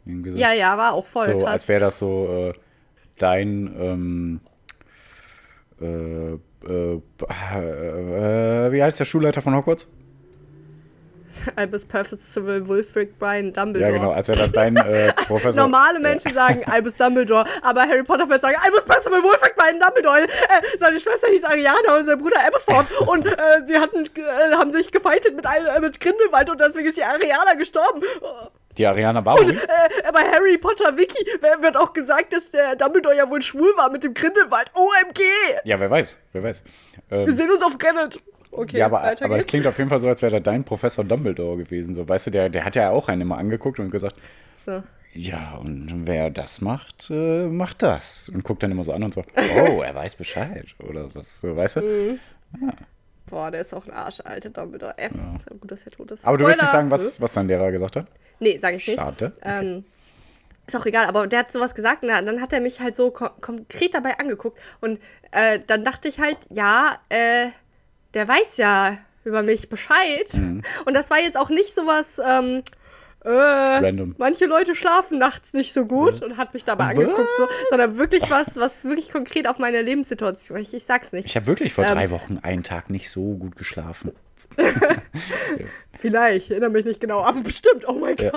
jetzt. 0.07 0.33
So. 0.33 0.39
Ja, 0.39 0.53
ja, 0.55 0.79
war 0.79 0.95
auch 0.95 1.05
voll 1.05 1.27
so, 1.33 1.39
krass. 1.41 1.51
als 1.51 1.69
wäre 1.69 1.81
das 1.81 1.99
so 1.99 2.49
äh, 2.49 2.59
dein 3.19 3.71
ähm, 3.79 4.41
äh, 5.83 6.33
äh, 6.67 7.01
äh, 7.49 8.73
wie 8.73 8.83
heißt 8.83 8.99
der 9.01 9.05
Schulleiter 9.05 9.43
von 9.43 9.55
Hogwarts? 9.55 9.87
Albus 11.57 11.85
Perfect 11.85 12.23
Civil 12.23 12.67
Wulfric 12.67 13.19
Brian 13.19 13.53
Dumbledore. 13.53 13.93
Ja, 13.93 13.99
genau, 13.99 14.13
als 14.13 14.29
wäre 14.29 14.39
das 14.39 14.53
dein 14.53 14.77
äh, 14.77 15.13
Professor. 15.27 15.63
Normale 15.63 15.99
Menschen 16.01 16.33
sagen 16.35 16.63
Albus 16.71 16.97
Dumbledore, 16.97 17.45
aber 17.63 17.83
Harry 17.83 18.03
Potter 18.03 18.29
wird 18.29 18.43
sagen 18.43 18.57
Albus 18.65 18.85
Percival 18.85 19.23
Wulfric 19.23 19.57
Brian 19.57 19.79
Dumbledore. 19.81 20.23
Äh, 20.23 20.29
seine 20.79 20.99
Schwester 21.01 21.29
hieß 21.29 21.45
Ariana 21.45 21.99
und 21.99 22.07
sein 22.07 22.19
Bruder 22.19 22.39
Aberforth 22.47 22.91
und 23.09 23.27
äh, 23.27 23.33
sie 23.67 23.79
hatten, 23.79 24.05
äh, 24.17 24.55
haben 24.55 24.73
sich 24.73 24.91
gefeitet 24.91 25.35
mit, 25.37 25.45
äh, 25.45 25.81
mit 25.81 26.01
Grindelwald 26.01 26.51
und 26.51 26.61
deswegen 26.61 26.89
ist 26.89 26.97
die 26.97 27.05
Ariana 27.05 27.55
gestorben. 27.55 28.03
Die 28.77 28.87
Ariana 28.87 29.21
Barbery? 29.21 29.57
Äh, 29.57 30.13
bei 30.13 30.21
Harry 30.31 30.57
Potter 30.57 30.97
Wiki 30.97 31.25
wird 31.61 31.77
auch 31.77 31.93
gesagt, 31.93 32.33
dass 32.33 32.51
der 32.51 32.77
Dumbledore 32.77 33.17
ja 33.17 33.29
wohl 33.29 33.43
schwul 33.43 33.73
war 33.77 33.91
mit 33.91 34.05
dem 34.05 34.15
Grindelwald. 34.15 34.71
OMG! 34.75 35.21
Ja, 35.65 35.81
wer 35.81 35.91
weiß, 35.91 36.19
wer 36.33 36.43
weiß. 36.45 36.63
Wir 37.09 37.19
Ähm, 37.19 37.37
sehen 37.37 37.51
uns 37.51 37.63
auf 37.63 37.73
Reddit. 37.83 38.23
Okay, 38.51 38.79
ja, 38.79 38.87
aber, 38.87 39.03
weiter 39.03 39.25
aber 39.25 39.37
es 39.37 39.47
klingt 39.47 39.67
auf 39.67 39.77
jeden 39.79 39.91
Fall 39.91 39.99
so, 39.99 40.09
als 40.09 40.23
wäre 40.23 40.33
da 40.33 40.41
dein 40.41 40.65
Professor 40.65 41.05
Dumbledore 41.05 41.57
gewesen. 41.59 41.95
So, 41.95 42.09
weißt 42.09 42.27
du, 42.29 42.31
der, 42.31 42.49
der 42.49 42.65
hat 42.65 42.75
ja 42.77 42.91
auch 42.91 43.09
einen 43.09 43.23
immer 43.23 43.39
angeguckt 43.39 43.79
und 43.79 43.91
gesagt, 43.91 44.17
So. 44.65 44.83
ja, 45.13 45.57
und 45.57 46.07
wer 46.07 46.31
das 46.31 46.61
macht, 46.61 47.11
äh, 47.11 47.47
macht 47.47 47.83
das. 47.83 48.29
Und 48.29 48.45
guckt 48.45 48.63
dann 48.63 48.71
immer 48.71 48.85
so 48.85 48.93
an 48.93 49.03
und 49.03 49.15
so, 49.15 49.23
oh, 49.57 49.83
er 49.83 49.95
weiß 49.95 50.17
Bescheid. 50.17 50.67
Oder 50.89 51.15
was, 51.15 51.41
so, 51.41 51.57
weißt 51.57 51.77
du? 51.77 52.19
Mhm. 52.51 52.73
Boah, 53.27 53.51
der 53.51 53.61
ist 53.61 53.75
auch 53.75 53.85
ein 53.85 53.93
Arsch, 53.93 54.21
alter 54.25 54.49
Dumbledore. 54.49 54.95
Ist 54.97 55.11
ja 55.13 55.57
gut, 55.61 55.71
dass 55.71 55.83
er 55.85 55.93
tot 55.93 56.11
ist. 56.13 56.27
Aber 56.27 56.39
du 56.39 56.47
willst 56.47 56.63
nicht 56.63 56.73
sagen, 56.73 56.91
was, 56.91 57.21
was 57.21 57.35
dein 57.35 57.47
Lehrer 57.47 57.71
gesagt 57.71 57.97
hat? 57.97 58.07
Nee, 58.41 58.57
sag 58.57 58.75
ich 58.75 58.87
nicht. 58.87 58.99
Schade. 58.99 59.33
Ähm, 59.43 59.85
ist 60.67 60.77
auch 60.77 60.87
egal, 60.87 61.07
aber 61.07 61.27
der 61.27 61.41
hat 61.41 61.53
sowas 61.53 61.75
gesagt 61.75 62.03
und 62.03 62.09
dann 62.09 62.41
hat 62.41 62.53
er 62.53 62.61
mich 62.61 62.81
halt 62.81 62.97
so 62.97 63.11
ko 63.11 63.29
konkret 63.41 63.95
dabei 63.95 64.19
angeguckt 64.19 64.59
und 64.81 65.01
äh, 65.31 65.61
dann 65.67 65.85
dachte 65.85 66.09
ich 66.09 66.21
halt, 66.21 66.39
ja, 66.51 66.99
äh, 67.09 67.49
der 68.15 68.29
weiß 68.29 68.57
ja 68.57 68.99
über 69.25 69.43
mich 69.43 69.69
Bescheid. 69.69 70.33
Mhm. 70.35 70.63
Und 70.85 70.95
das 70.95 71.11
war 71.11 71.19
jetzt 71.19 71.37
auch 71.37 71.51
nicht 71.51 71.75
sowas, 71.75 72.21
ähm, 72.25 72.63
äh, 73.25 73.31
Random. 73.31 74.15
manche 74.17 74.47
Leute 74.47 74.75
schlafen 74.75 75.19
nachts 75.19 75.53
nicht 75.53 75.73
so 75.73 75.87
gut 75.87 76.21
ja. 76.21 76.27
und 76.27 76.37
hat 76.37 76.55
mich 76.55 76.65
dabei 76.65 76.97
was? 76.97 76.99
angeguckt, 76.99 77.29
so, 77.37 77.49
sondern 77.71 77.99
wirklich 77.99 78.31
was, 78.31 78.57
was 78.57 78.85
wirklich 78.85 79.11
konkret 79.11 79.49
auf 79.49 79.59
meine 79.59 79.83
Lebenssituation. 79.83 80.59
Ich, 80.59 80.73
ich 80.73 80.85
sag's 80.85 81.13
nicht. 81.13 81.27
Ich 81.27 81.37
habe 81.37 81.47
wirklich 81.47 81.73
vor 81.73 81.85
ähm, 81.85 81.95
drei 81.95 82.11
Wochen 82.11 82.39
einen 82.39 82.63
Tag 82.63 82.91
nicht 82.91 83.11
so 83.11 83.35
gut 83.35 83.57
geschlafen. 83.57 84.13
Vielleicht, 85.99 86.47
ich 86.47 86.51
erinnere 86.53 86.71
mich 86.71 86.85
nicht 86.85 87.01
genau, 87.01 87.23
aber 87.23 87.41
bestimmt, 87.41 87.87
oh 87.89 87.95
mein 87.95 88.15
Gott. 88.15 88.33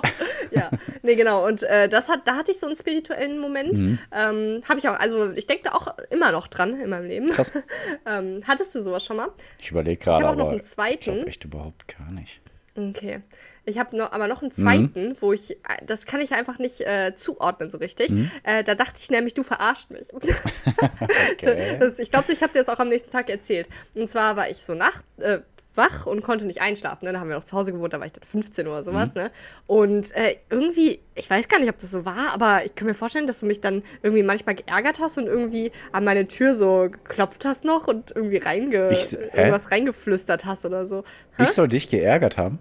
Ja, 0.50 0.62
ja. 0.72 0.72
nee, 1.04 1.16
genau. 1.16 1.46
Und 1.46 1.62
äh, 1.64 1.88
das 1.88 2.10
hat, 2.10 2.28
da 2.28 2.36
hatte 2.36 2.52
ich 2.52 2.60
so 2.60 2.66
einen 2.66 2.76
spirituellen 2.76 3.40
Moment. 3.40 3.78
Mhm. 3.78 4.00
Ähm, 4.12 4.62
Habe 4.68 4.80
ich 4.80 4.90
auch, 4.90 5.00
also 5.00 5.32
ich 5.32 5.46
denke 5.46 5.66
da 5.66 5.74
auch 5.74 5.96
immer 6.10 6.32
noch 6.32 6.48
dran 6.48 6.80
in 6.80 6.90
meinem 6.90 7.08
Leben. 7.08 7.30
Krass. 7.30 7.52
ähm, 8.08 8.42
hattest 8.48 8.74
du 8.74 8.84
sowas 8.84 9.06
schon 9.06 9.18
mal? 9.18 9.30
Ich 9.60 9.70
überlege 9.70 10.04
gerade. 10.04 10.18
Ich 10.18 10.28
habe 10.28 10.42
auch 10.42 10.46
noch 10.46 10.52
einen 10.52 10.64
zweiten. 10.64 11.20
Ich 11.20 11.28
echt 11.28 11.46
überhaupt 11.46 11.88
gar 11.96 12.10
nicht. 12.12 12.42
Okay. 12.76 13.22
Ich 13.66 13.78
habe 13.78 13.96
noch, 13.96 14.12
aber 14.12 14.28
noch 14.28 14.42
einen 14.42 14.52
zweiten, 14.52 15.10
mhm. 15.10 15.16
wo 15.20 15.34
ich, 15.34 15.58
das 15.86 16.08
kann 16.08 16.20
ich 16.20 16.34
einfach 16.34 16.58
nicht 16.58 16.82
äh, 16.82 17.14
zuordnen 17.16 17.70
so 17.70 17.78
richtig. 17.78 18.10
Mhm. 18.10 18.32
Äh, 18.42 18.64
da 18.64 18.74
dachte 18.74 19.00
ich 19.00 19.12
nämlich, 19.12 19.36
du 19.36 19.44
verarscht 19.44 19.92
mich. 19.92 20.12
okay. 20.14 21.78
das, 21.80 22.00
ich 22.00 22.10
glaube, 22.10 22.32
ich 22.32 22.42
habe 22.42 22.54
dir 22.54 22.64
das 22.64 22.70
auch 22.70 22.80
am 22.80 22.88
nächsten 22.88 23.12
Tag 23.12 23.30
erzählt. 23.30 23.70
Und 23.94 24.10
zwar 24.10 24.36
war 24.36 24.50
ich 24.50 24.58
so 24.58 24.74
nacht, 24.74 25.06
äh, 25.20 25.42
wach 25.76 26.06
und 26.06 26.22
konnte 26.22 26.46
nicht 26.46 26.62
einschlafen. 26.62 27.06
Ne? 27.06 27.14
Da 27.14 27.20
haben 27.20 27.30
wir 27.30 27.36
noch 27.36 27.44
zu 27.44 27.56
Hause 27.56 27.72
gewohnt, 27.72 27.94
da 27.94 28.00
war 28.00 28.06
ich 28.06 28.14
dann 28.14 28.24
15 28.24 28.68
oder 28.68 28.84
sowas. 28.84 29.16
Mhm. 29.16 29.22
Ne? 29.22 29.32
Und 29.68 30.16
äh, 30.16 30.36
irgendwie, 30.50 31.00
ich 31.16 31.30
weiß 31.30 31.48
gar 31.48 31.60
nicht, 31.60 31.70
ob 31.70 31.80
das 31.80 31.92
so 31.92 32.06
war, 32.06 32.32
aber 32.34 32.66
ich 32.66 32.76
kann 32.76 32.88
mir 32.88 32.94
vorstellen, 32.94 33.28
dass 33.28 33.40
du 33.40 33.46
mich 33.46 33.62
dann 33.62 33.84
irgendwie 34.04 34.24
manchmal 34.24 34.56
geärgert 34.56 35.00
hast 35.00 35.18
und 35.18 35.28
irgendwie 35.28 35.72
an 35.92 36.04
meine 36.04 36.28
Tür 36.28 36.56
so 36.56 36.90
geklopft 36.92 37.46
hast 37.46 37.64
noch 37.64 37.88
und 37.88 38.12
irgendwie 38.16 38.38
reinge 38.38 38.92
ich, 38.92 39.14
irgendwas 39.14 39.72
reingeflüstert 39.72 40.46
hast 40.46 40.66
oder 40.66 40.86
so. 40.88 41.04
Hä? 41.38 41.44
Ich 41.44 41.50
soll 41.50 41.68
dich 41.68 41.90
geärgert 41.90 42.38
haben? 42.38 42.60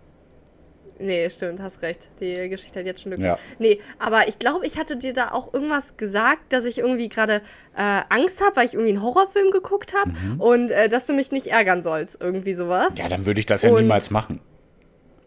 Nee, 1.01 1.31
stimmt, 1.31 1.61
hast 1.61 1.83
recht. 1.83 2.09
Die 2.21 2.49
Geschichte 2.49 2.79
hat 2.79 2.87
jetzt 2.87 3.03
schon 3.03 3.13
Lücken. 3.13 3.25
Ja. 3.25 3.39
Nee, 3.59 3.81
aber 3.99 4.29
ich 4.29 4.39
glaube, 4.39 4.67
ich 4.67 4.79
hatte 4.79 4.97
dir 4.97 5.15
da 5.15 5.31
auch 5.31 5.55
irgendwas 5.55 5.97
gesagt, 5.97 6.53
dass 6.53 6.65
ich 6.65 6.79
irgendwie 6.79 7.09
gerade 7.09 7.43
äh, 7.77 8.03
Angst 8.09 8.41
habe, 8.45 8.57
weil 8.57 8.67
ich 8.67 8.75
irgendwie 8.75 8.93
einen 8.93 9.03
Horrorfilm 9.03 9.51
geguckt 9.51 9.95
habe 9.95 10.11
mhm. 10.11 10.41
und 10.41 10.71
äh, 10.71 10.89
dass 10.89 11.07
du 11.07 11.15
mich 11.15 11.33
nicht 11.33 11.47
ärgern 11.47 11.83
sollst, 11.83 12.19
irgendwie 12.21 12.55
sowas. 12.55 12.99
Ja, 12.99 13.09
dann 13.09 13.25
würde 13.25 13.41
ich 13.41 13.47
das 13.47 13.63
ja 13.63 13.71
und 13.71 13.83
niemals 13.83 14.11
machen. 14.11 14.41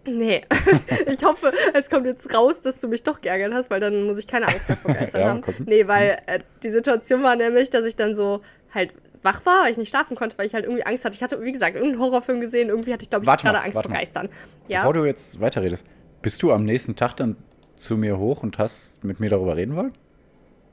Nee, 0.05 0.43
ich 1.11 1.23
hoffe, 1.23 1.53
es 1.73 1.89
kommt 1.89 2.05
jetzt 2.05 2.33
raus, 2.35 2.61
dass 2.61 2.79
du 2.79 2.87
mich 2.87 3.03
doch 3.03 3.21
geärgert 3.21 3.53
hast, 3.53 3.69
weil 3.69 3.79
dann 3.79 4.03
muss 4.03 4.17
ich 4.17 4.27
keine 4.27 4.47
Angst 4.47 4.67
mehr 4.67 4.77
vor 4.77 4.93
Geistern 4.93 5.21
ja, 5.21 5.27
haben. 5.27 5.43
Nee, 5.65 5.87
weil 5.87 6.17
äh, 6.27 6.39
die 6.61 6.71
Situation 6.71 7.23
war 7.23 7.35
nämlich, 7.35 7.69
dass 7.69 7.85
ich 7.85 7.95
dann 7.95 8.15
so 8.15 8.41
halt 8.73 8.93
wach 9.23 9.45
war, 9.45 9.63
weil 9.63 9.71
ich 9.71 9.77
nicht 9.77 9.89
schlafen 9.89 10.15
konnte, 10.15 10.37
weil 10.37 10.45
ich 10.45 10.53
halt 10.53 10.65
irgendwie 10.65 10.85
Angst 10.85 11.05
hatte. 11.05 11.15
Ich 11.15 11.23
hatte, 11.23 11.41
wie 11.41 11.51
gesagt, 11.51 11.75
irgendeinen 11.75 12.01
Horrorfilm 12.01 12.41
gesehen. 12.41 12.69
Irgendwie 12.69 12.93
hatte 12.93 13.03
ich, 13.03 13.09
glaube 13.09 13.25
ich, 13.25 13.41
gerade 13.41 13.61
Angst 13.61 13.81
vor 13.81 13.91
Geistern. 13.91 14.29
Ja. 14.67 14.79
Bevor 14.79 14.93
du 14.93 15.05
jetzt 15.05 15.39
weiterredest, 15.39 15.85
bist 16.21 16.43
du 16.43 16.51
am 16.51 16.65
nächsten 16.65 16.95
Tag 16.95 17.15
dann 17.15 17.35
zu 17.75 17.97
mir 17.97 18.17
hoch 18.17 18.43
und 18.43 18.57
hast 18.59 19.03
mit 19.03 19.19
mir 19.19 19.29
darüber 19.29 19.55
reden 19.55 19.75
wollen? 19.75 19.93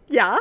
Ja. 0.09 0.39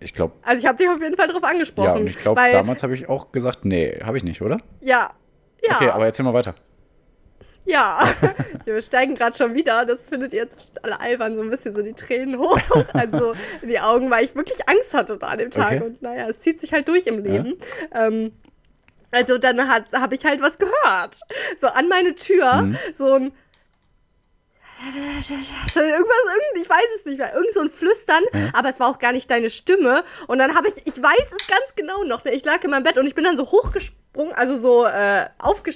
Ich 0.00 0.14
glaube. 0.14 0.34
Also 0.42 0.60
ich 0.60 0.66
habe 0.66 0.78
dich 0.78 0.88
auf 0.88 1.00
jeden 1.00 1.16
Fall 1.16 1.26
darauf 1.26 1.44
angesprochen. 1.44 1.86
Ja, 1.86 1.94
und 1.94 2.06
ich 2.06 2.18
glaube, 2.18 2.40
damals 2.52 2.82
habe 2.82 2.94
ich 2.94 3.08
auch 3.08 3.32
gesagt, 3.32 3.64
nee, 3.64 3.98
habe 4.02 4.16
ich 4.16 4.24
nicht, 4.24 4.42
oder? 4.42 4.58
Ja. 4.80 5.10
Ja. 5.64 5.76
Okay, 5.76 5.88
aber 5.88 6.04
erzähl 6.04 6.24
mal 6.24 6.34
weiter. 6.34 6.54
Ja, 7.68 8.14
wir 8.64 8.80
steigen 8.80 9.14
gerade 9.14 9.36
schon 9.36 9.54
wieder. 9.54 9.84
Das 9.84 10.08
findet 10.08 10.32
ihr 10.32 10.40
jetzt 10.40 10.72
alle 10.82 10.98
albern, 10.98 11.36
so 11.36 11.42
ein 11.42 11.50
bisschen 11.50 11.74
so 11.74 11.82
die 11.82 11.92
Tränen 11.92 12.38
hoch. 12.38 12.58
Also 12.94 13.34
in 13.62 13.68
die 13.68 13.78
Augen, 13.78 14.10
weil 14.10 14.24
ich 14.24 14.34
wirklich 14.34 14.66
Angst 14.66 14.94
hatte 14.94 15.18
da 15.18 15.28
an 15.28 15.38
dem 15.38 15.50
Tag. 15.50 15.72
Okay. 15.72 15.82
Und 15.82 16.02
naja, 16.02 16.26
es 16.28 16.40
zieht 16.40 16.60
sich 16.60 16.72
halt 16.72 16.88
durch 16.88 17.06
im 17.06 17.22
Leben. 17.22 17.58
Ja. 17.92 18.06
Ähm, 18.06 18.32
also 19.10 19.38
dann 19.38 19.68
habe 19.68 20.14
ich 20.14 20.24
halt 20.24 20.40
was 20.40 20.58
gehört. 20.58 21.20
So 21.58 21.66
an 21.68 21.88
meine 21.88 22.14
Tür, 22.14 22.62
mhm. 22.62 22.78
so 22.94 23.12
ein 23.14 23.32
Irgendwas, 24.86 25.30
irgend, 25.80 26.62
ich 26.62 26.68
weiß 26.70 26.86
es 26.96 27.04
nicht 27.04 27.18
mehr, 27.18 27.34
irgend 27.34 27.52
so 27.52 27.60
ein 27.60 27.70
Flüstern, 27.70 28.22
mhm. 28.32 28.50
aber 28.52 28.68
es 28.68 28.78
war 28.78 28.88
auch 28.88 28.98
gar 28.98 29.12
nicht 29.12 29.30
deine 29.30 29.50
Stimme. 29.50 30.04
Und 30.26 30.38
dann 30.38 30.54
habe 30.54 30.68
ich, 30.68 30.86
ich 30.86 31.02
weiß 31.02 31.26
es 31.26 31.46
ganz 31.46 31.74
genau 31.74 32.04
noch, 32.04 32.24
ne? 32.24 32.32
ich 32.32 32.44
lag 32.44 32.62
in 32.62 32.70
meinem 32.70 32.84
Bett 32.84 32.98
und 32.98 33.06
ich 33.06 33.14
bin 33.14 33.24
dann 33.24 33.36
so 33.36 33.50
hochgesprungen, 33.50 34.32
also 34.34 34.58
so 34.58 34.86
äh, 34.86 35.26
aufge, 35.38 35.72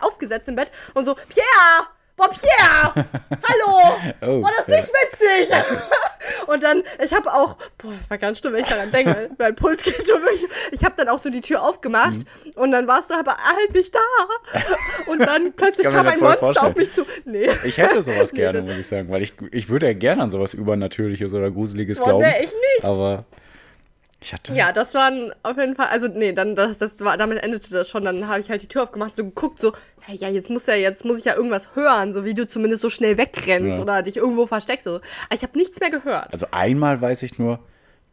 aufgesetzt 0.00 0.48
im 0.48 0.56
Bett 0.56 0.70
und 0.94 1.04
so, 1.04 1.14
Pierre! 1.14 1.88
Boah, 2.16 2.28
Pierre! 2.28 2.94
Hallo! 3.42 3.96
Oh, 4.22 4.40
boah, 4.40 4.50
das 4.56 4.68
nicht 4.68 4.88
witzig! 4.88 5.56
und 6.46 6.62
dann, 6.62 6.82
ich 7.04 7.12
habe 7.12 7.32
auch, 7.32 7.56
boah, 7.78 7.92
das 7.98 8.08
war 8.08 8.18
ganz 8.18 8.38
schlimm, 8.38 8.52
wenn 8.52 8.62
ich 8.62 8.68
daran 8.68 8.92
denke, 8.92 9.30
mein 9.38 9.54
Puls 9.56 9.82
geht 9.82 10.08
um 10.12 10.22
mich. 10.22 10.46
Ich 10.70 10.84
habe 10.84 10.94
dann 10.96 11.08
auch 11.08 11.20
so 11.20 11.28
die 11.28 11.40
Tür 11.40 11.62
aufgemacht 11.62 12.18
mhm. 12.44 12.52
und 12.54 12.70
dann 12.70 12.86
warst 12.86 13.10
du 13.10 13.14
aber 13.14 13.36
halt 13.36 13.74
nicht 13.74 13.94
da. 13.94 14.00
Und 15.06 15.20
dann 15.20 15.52
plötzlich 15.54 15.88
kam 15.88 16.06
ein 16.06 16.20
Monster 16.20 16.38
vorstellen. 16.38 16.70
auf 16.70 16.76
mich 16.76 16.92
zu. 16.92 17.04
Nee. 17.24 17.50
Ich 17.64 17.78
hätte 17.78 18.02
sowas 18.02 18.30
gerne, 18.30 18.62
nee, 18.62 18.68
muss 18.68 18.78
ich 18.78 18.86
sagen, 18.86 19.10
weil 19.10 19.22
ich, 19.22 19.34
ich 19.50 19.68
würde 19.68 19.86
ja 19.86 19.94
gerne 19.94 20.22
an 20.22 20.30
sowas 20.30 20.54
Übernatürliches 20.54 21.34
oder 21.34 21.50
Gruseliges 21.50 21.98
boah, 21.98 22.04
glauben. 22.04 22.24
Nee, 22.24 22.44
ich 22.44 22.52
nicht. 22.52 22.84
Aber 22.84 23.24
hatte. 24.32 24.54
Ja, 24.54 24.72
das 24.72 24.94
waren 24.94 25.32
auf 25.42 25.56
jeden 25.56 25.74
Fall, 25.74 25.86
also 25.86 26.08
nee, 26.08 26.32
dann 26.32 26.56
das, 26.56 26.78
das 26.78 26.92
war, 27.00 27.16
damit 27.16 27.42
endete 27.42 27.70
das 27.70 27.88
schon. 27.88 28.04
Dann 28.04 28.26
habe 28.28 28.40
ich 28.40 28.50
halt 28.50 28.62
die 28.62 28.68
Tür 28.68 28.84
aufgemacht, 28.84 29.16
so 29.16 29.24
geguckt, 29.24 29.58
so, 29.58 29.72
hey, 30.00 30.16
ja, 30.16 30.28
jetzt 30.28 30.50
muss 30.50 30.66
ja, 30.66 30.74
jetzt 30.74 31.04
muss 31.04 31.18
ich 31.18 31.24
ja 31.24 31.34
irgendwas 31.34 31.74
hören, 31.74 32.14
so 32.14 32.24
wie 32.24 32.34
du 32.34 32.46
zumindest 32.48 32.82
so 32.82 32.90
schnell 32.90 33.18
wegrennst 33.18 33.76
ja. 33.76 33.82
oder 33.82 34.02
dich 34.02 34.16
irgendwo 34.16 34.46
versteckst. 34.46 34.84
So. 34.84 34.96
Aber 34.96 35.34
ich 35.34 35.42
habe 35.42 35.58
nichts 35.58 35.80
mehr 35.80 35.90
gehört. 35.90 36.32
Also 36.32 36.46
einmal 36.50 37.00
weiß 37.00 37.22
ich 37.22 37.38
nur, 37.38 37.58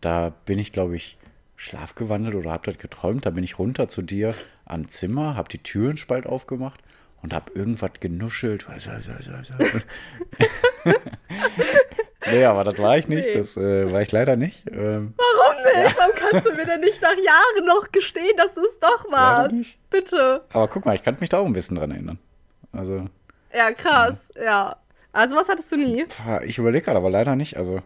da 0.02 0.34
bin 0.46 0.60
ich, 0.60 0.72
glaube 0.72 0.96
ich, 0.96 1.18
schlafgewandelt 1.56 2.36
oder 2.36 2.52
hab 2.52 2.64
dort 2.64 2.80
geträumt. 2.80 3.26
Da 3.26 3.30
bin 3.30 3.44
ich 3.44 3.60
runter 3.60 3.88
zu 3.88 4.02
dir 4.02 4.34
am 4.66 4.90
Zimmer, 4.90 5.36
hab 5.36 5.50
die 5.50 5.60
Türenspalt 5.60 6.26
aufgemacht 6.26 6.82
und 7.22 7.34
hab 7.34 7.56
irgendwas 7.56 7.92
genuschelt. 8.00 8.68
nee, 12.30 12.44
aber 12.46 12.64
das 12.64 12.78
war 12.78 12.98
ich 12.98 13.08
nicht. 13.08 13.26
Nee. 13.26 13.34
Das 13.34 13.58
äh, 13.58 13.92
war 13.92 14.02
ich 14.02 14.12
leider 14.12 14.36
nicht. 14.36 14.64
Ähm, 14.72 15.14
Warum 15.18 15.64
nicht? 15.64 15.98
Warum 15.98 16.12
kannst 16.16 16.48
du 16.48 16.54
mir 16.54 16.66
denn 16.66 16.82
nicht 16.82 17.02
nach 17.02 17.16
Jahren 17.16 17.66
noch 17.66 17.92
gestehen, 17.92 18.36
dass 18.38 18.54
du 18.54 18.62
es 18.62 18.80
doch 18.80 19.12
warst? 19.12 19.78
Bitte. 19.90 20.44
Aber 20.52 20.68
guck 20.68 20.86
mal, 20.86 20.96
ich 20.96 21.04
kann 21.04 21.18
mich 21.20 21.30
da 21.30 21.40
auch 21.40 21.46
ein 21.46 21.54
bisschen 21.54 21.78
dran 21.78 21.92
erinnern. 21.92 22.20
Also. 22.72 23.08
Ja, 23.54 23.72
krass, 23.72 24.28
ja. 24.36 24.44
ja. 24.44 24.76
Also, 25.14 25.36
was 25.36 25.50
hattest 25.50 25.72
du 25.72 25.78
nie? 25.78 26.06
Ich 26.46 26.58
überlege 26.58 26.86
gerade, 26.86 26.98
aber 26.98 27.10
leider 27.10 27.36
nicht. 27.36 27.58
Also. 27.58 27.82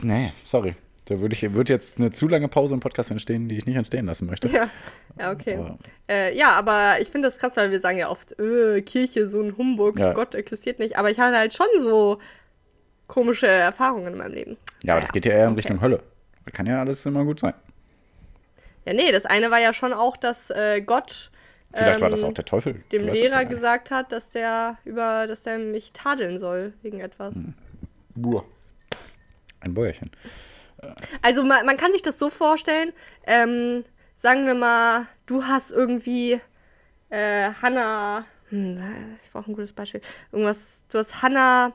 Nee, 0.00 0.32
sorry. 0.44 0.74
Da 1.06 1.20
würde 1.20 1.36
würd 1.54 1.68
jetzt 1.68 1.98
eine 1.98 2.10
zu 2.10 2.26
lange 2.26 2.48
Pause 2.48 2.74
im 2.74 2.80
Podcast 2.80 3.12
entstehen, 3.12 3.48
die 3.48 3.56
ich 3.56 3.64
nicht 3.64 3.76
entstehen 3.76 4.06
lassen 4.06 4.26
möchte. 4.26 4.48
Ja, 4.48 4.68
ja 5.18 5.30
okay. 5.30 5.54
Aber, 5.56 5.78
äh, 6.08 6.36
ja, 6.36 6.50
aber 6.50 7.00
ich 7.00 7.08
finde 7.08 7.28
das 7.28 7.38
krass, 7.38 7.56
weil 7.56 7.70
wir 7.70 7.80
sagen 7.80 7.96
ja 7.96 8.10
oft, 8.10 8.38
äh, 8.40 8.82
Kirche, 8.82 9.28
so 9.28 9.40
ein 9.40 9.56
Humbug, 9.56 9.98
ja. 10.00 10.12
Gott 10.14 10.34
existiert 10.34 10.80
nicht. 10.80 10.98
Aber 10.98 11.10
ich 11.10 11.20
hatte 11.20 11.36
halt 11.36 11.54
schon 11.54 11.68
so 11.80 12.18
komische 13.06 13.46
Erfahrungen 13.46 14.12
in 14.12 14.18
meinem 14.18 14.34
Leben. 14.34 14.56
Ja, 14.82 14.94
aber 14.94 15.00
das 15.02 15.12
geht 15.12 15.24
ja 15.24 15.32
eher 15.32 15.44
in 15.44 15.52
okay. 15.52 15.56
Richtung 15.56 15.80
Hölle. 15.80 16.02
Das 16.44 16.54
kann 16.54 16.66
ja 16.66 16.80
alles 16.80 17.04
immer 17.06 17.24
gut 17.24 17.40
sein. 17.40 17.54
Ja, 18.84 18.92
nee, 18.92 19.10
das 19.10 19.26
eine 19.26 19.50
war 19.50 19.60
ja 19.60 19.72
schon 19.72 19.92
auch, 19.92 20.16
dass 20.16 20.50
äh, 20.50 20.80
Gott 20.80 21.30
Vielleicht 21.72 21.96
ähm, 21.96 22.02
war 22.02 22.10
das 22.10 22.22
ähm, 22.22 22.28
auch 22.28 22.32
der 22.32 22.44
Teufel. 22.44 22.82
Dem 22.92 23.06
Lehrer 23.08 23.44
gesagt 23.44 23.90
hat, 23.90 24.12
dass 24.12 24.28
der 24.28 24.78
über, 24.84 25.26
dass 25.26 25.42
der 25.42 25.58
mich 25.58 25.92
tadeln 25.92 26.38
soll 26.38 26.72
wegen 26.82 27.00
etwas. 27.00 27.34
Hm. 27.34 27.54
Buh. 28.14 28.42
Ein 29.60 29.74
Bäuerchen. 29.74 30.10
Also 31.22 31.42
man, 31.42 31.66
man, 31.66 31.76
kann 31.76 31.92
sich 31.92 32.02
das 32.02 32.18
so 32.18 32.30
vorstellen, 32.30 32.92
ähm, 33.26 33.84
sagen 34.22 34.46
wir 34.46 34.54
mal, 34.54 35.06
du 35.26 35.44
hast 35.44 35.70
irgendwie 35.70 36.40
äh, 37.08 37.50
Hannah, 37.62 38.24
hm, 38.50 39.18
ich 39.24 39.30
brauche 39.32 39.50
ein 39.50 39.54
gutes 39.54 39.72
Beispiel, 39.72 40.00
irgendwas, 40.30 40.82
du 40.90 40.98
hast 40.98 41.22
Hannah, 41.22 41.72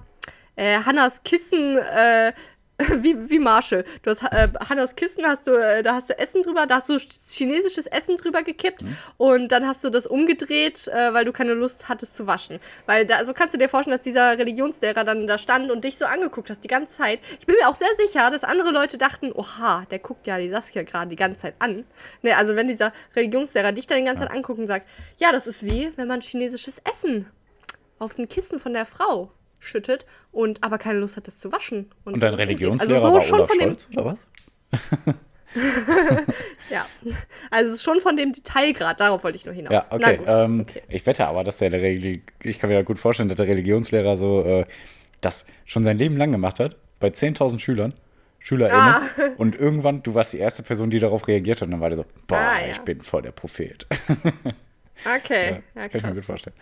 äh, 0.55 0.79
Hannas 0.83 1.21
Kissen 1.23 1.77
äh, 1.77 2.33
wie, 3.01 3.29
wie 3.29 3.39
Marshall. 3.39 3.83
Du 4.03 4.11
hast 4.11 4.23
äh, 4.23 4.47
Hannas 4.69 4.95
Kissen, 4.95 5.25
hast 5.25 5.47
du, 5.47 5.51
äh, 5.51 5.83
da 5.83 5.95
hast 5.95 6.09
du 6.09 6.17
Essen 6.17 6.43
drüber, 6.43 6.65
da 6.65 6.75
hast 6.75 6.89
du 6.89 6.97
chinesisches 7.27 7.87
Essen 7.87 8.17
drüber 8.17 8.43
gekippt 8.43 8.83
mhm. 8.83 8.97
und 9.17 9.51
dann 9.51 9.67
hast 9.67 9.83
du 9.83 9.89
das 9.89 10.07
umgedreht, 10.07 10.87
äh, 10.87 11.13
weil 11.13 11.25
du 11.25 11.31
keine 11.31 11.53
Lust 11.53 11.89
hattest 11.89 12.15
zu 12.15 12.27
waschen. 12.27 12.59
Weil 12.85 13.05
da, 13.05 13.23
so 13.25 13.33
kannst 13.33 13.53
du 13.53 13.57
dir 13.57 13.69
vorstellen, 13.69 13.97
dass 13.97 14.03
dieser 14.03 14.37
Religionslehrer 14.37 15.03
dann 15.03 15.27
da 15.27 15.37
stand 15.37 15.71
und 15.71 15.83
dich 15.83 15.97
so 15.97 16.05
angeguckt 16.05 16.49
hat 16.49 16.63
die 16.63 16.67
ganze 16.67 16.97
Zeit. 16.97 17.19
Ich 17.39 17.45
bin 17.45 17.55
mir 17.59 17.67
auch 17.67 17.75
sehr 17.75 17.95
sicher, 17.97 18.29
dass 18.31 18.43
andere 18.43 18.71
Leute 18.71 18.97
dachten, 18.97 19.31
oha, 19.31 19.85
der 19.91 19.99
guckt 19.99 20.27
ja 20.27 20.37
die 20.37 20.49
Saskia 20.49 20.83
gerade 20.83 21.09
die 21.09 21.15
ganze 21.15 21.41
Zeit 21.41 21.55
an. 21.59 21.85
Ne, 22.21 22.35
also 22.35 22.55
wenn 22.55 22.67
dieser 22.67 22.93
Religionslehrer 23.15 23.71
dich 23.71 23.87
dann 23.87 23.99
die 23.99 24.05
ganze 24.05 24.23
Zeit 24.23 24.31
anguckt 24.31 24.59
und 24.59 24.67
sagt, 24.67 24.87
ja, 25.17 25.31
das 25.31 25.47
ist 25.47 25.65
wie, 25.65 25.91
wenn 25.95 26.07
man 26.07 26.21
chinesisches 26.21 26.75
Essen 26.91 27.27
auf 27.99 28.17
ein 28.17 28.27
Kissen 28.27 28.59
von 28.59 28.73
der 28.73 28.85
Frau 28.85 29.31
schüttet 29.61 30.05
und 30.31 30.61
aber 30.63 30.77
keine 30.77 30.99
Lust 30.99 31.15
hat, 31.15 31.27
das 31.27 31.39
zu 31.39 31.51
waschen. 31.51 31.89
Und, 32.03 32.15
und 32.15 32.19
dein 32.23 32.33
Religionslehrer 32.33 32.95
also 33.05 33.07
so 33.07 33.13
war 33.13 33.21
schon 33.21 33.37
Olaf 33.39 33.47
von 33.49 33.59
Scholz, 33.61 33.87
dem, 33.87 33.97
oder 33.99 34.05
was? 34.11 34.27
ja, 36.69 36.85
also 37.49 37.69
es 37.69 37.75
ist 37.75 37.83
schon 37.83 37.99
von 38.01 38.17
dem 38.17 38.33
Detailgrad, 38.33 38.99
darauf 38.99 39.23
wollte 39.23 39.37
ich 39.37 39.45
nur 39.45 39.53
hinaus. 39.53 39.71
Ja, 39.73 39.85
okay. 39.89 40.19
Ähm, 40.25 40.61
okay. 40.61 40.81
Ich 40.89 41.05
wette 41.05 41.27
aber, 41.27 41.43
dass 41.43 41.57
der, 41.57 41.69
der 41.69 41.83
ich 41.83 42.59
kann 42.59 42.69
mir 42.69 42.75
ja 42.75 42.81
gut 42.81 42.99
vorstellen, 42.99 43.29
dass 43.29 43.37
der 43.37 43.47
Religionslehrer 43.47 44.15
so 44.17 44.43
äh, 44.43 44.65
das 45.21 45.45
schon 45.65 45.83
sein 45.83 45.97
Leben 45.97 46.17
lang 46.17 46.31
gemacht 46.31 46.59
hat, 46.59 46.75
bei 46.99 47.09
10.000 47.09 47.59
Schülern, 47.59 47.93
SchülerInnen. 48.39 48.79
Ah. 48.79 49.01
Und 49.37 49.55
irgendwann, 49.55 50.01
du 50.03 50.15
warst 50.15 50.33
die 50.33 50.39
erste 50.39 50.63
Person, 50.63 50.89
die 50.89 50.99
darauf 50.99 51.27
reagiert 51.27 51.61
hat. 51.61 51.67
Und 51.67 51.71
dann 51.71 51.81
war 51.81 51.89
der 51.89 51.97
so, 51.97 52.05
boah, 52.27 52.37
Ah, 52.37 52.61
ja. 52.61 52.71
ich 52.71 52.79
bin 52.79 53.01
voll 53.01 53.21
der 53.21 53.31
Prophet. 53.31 53.85
Okay. 55.05 55.49
Ja, 55.49 55.55
Ja, 55.55 55.61
das 55.75 55.89
kann 55.89 55.91
ich 55.91 55.93
mir 55.93 56.01
krass. 56.01 56.15
gut 56.15 56.25
vorstellen. 56.25 56.55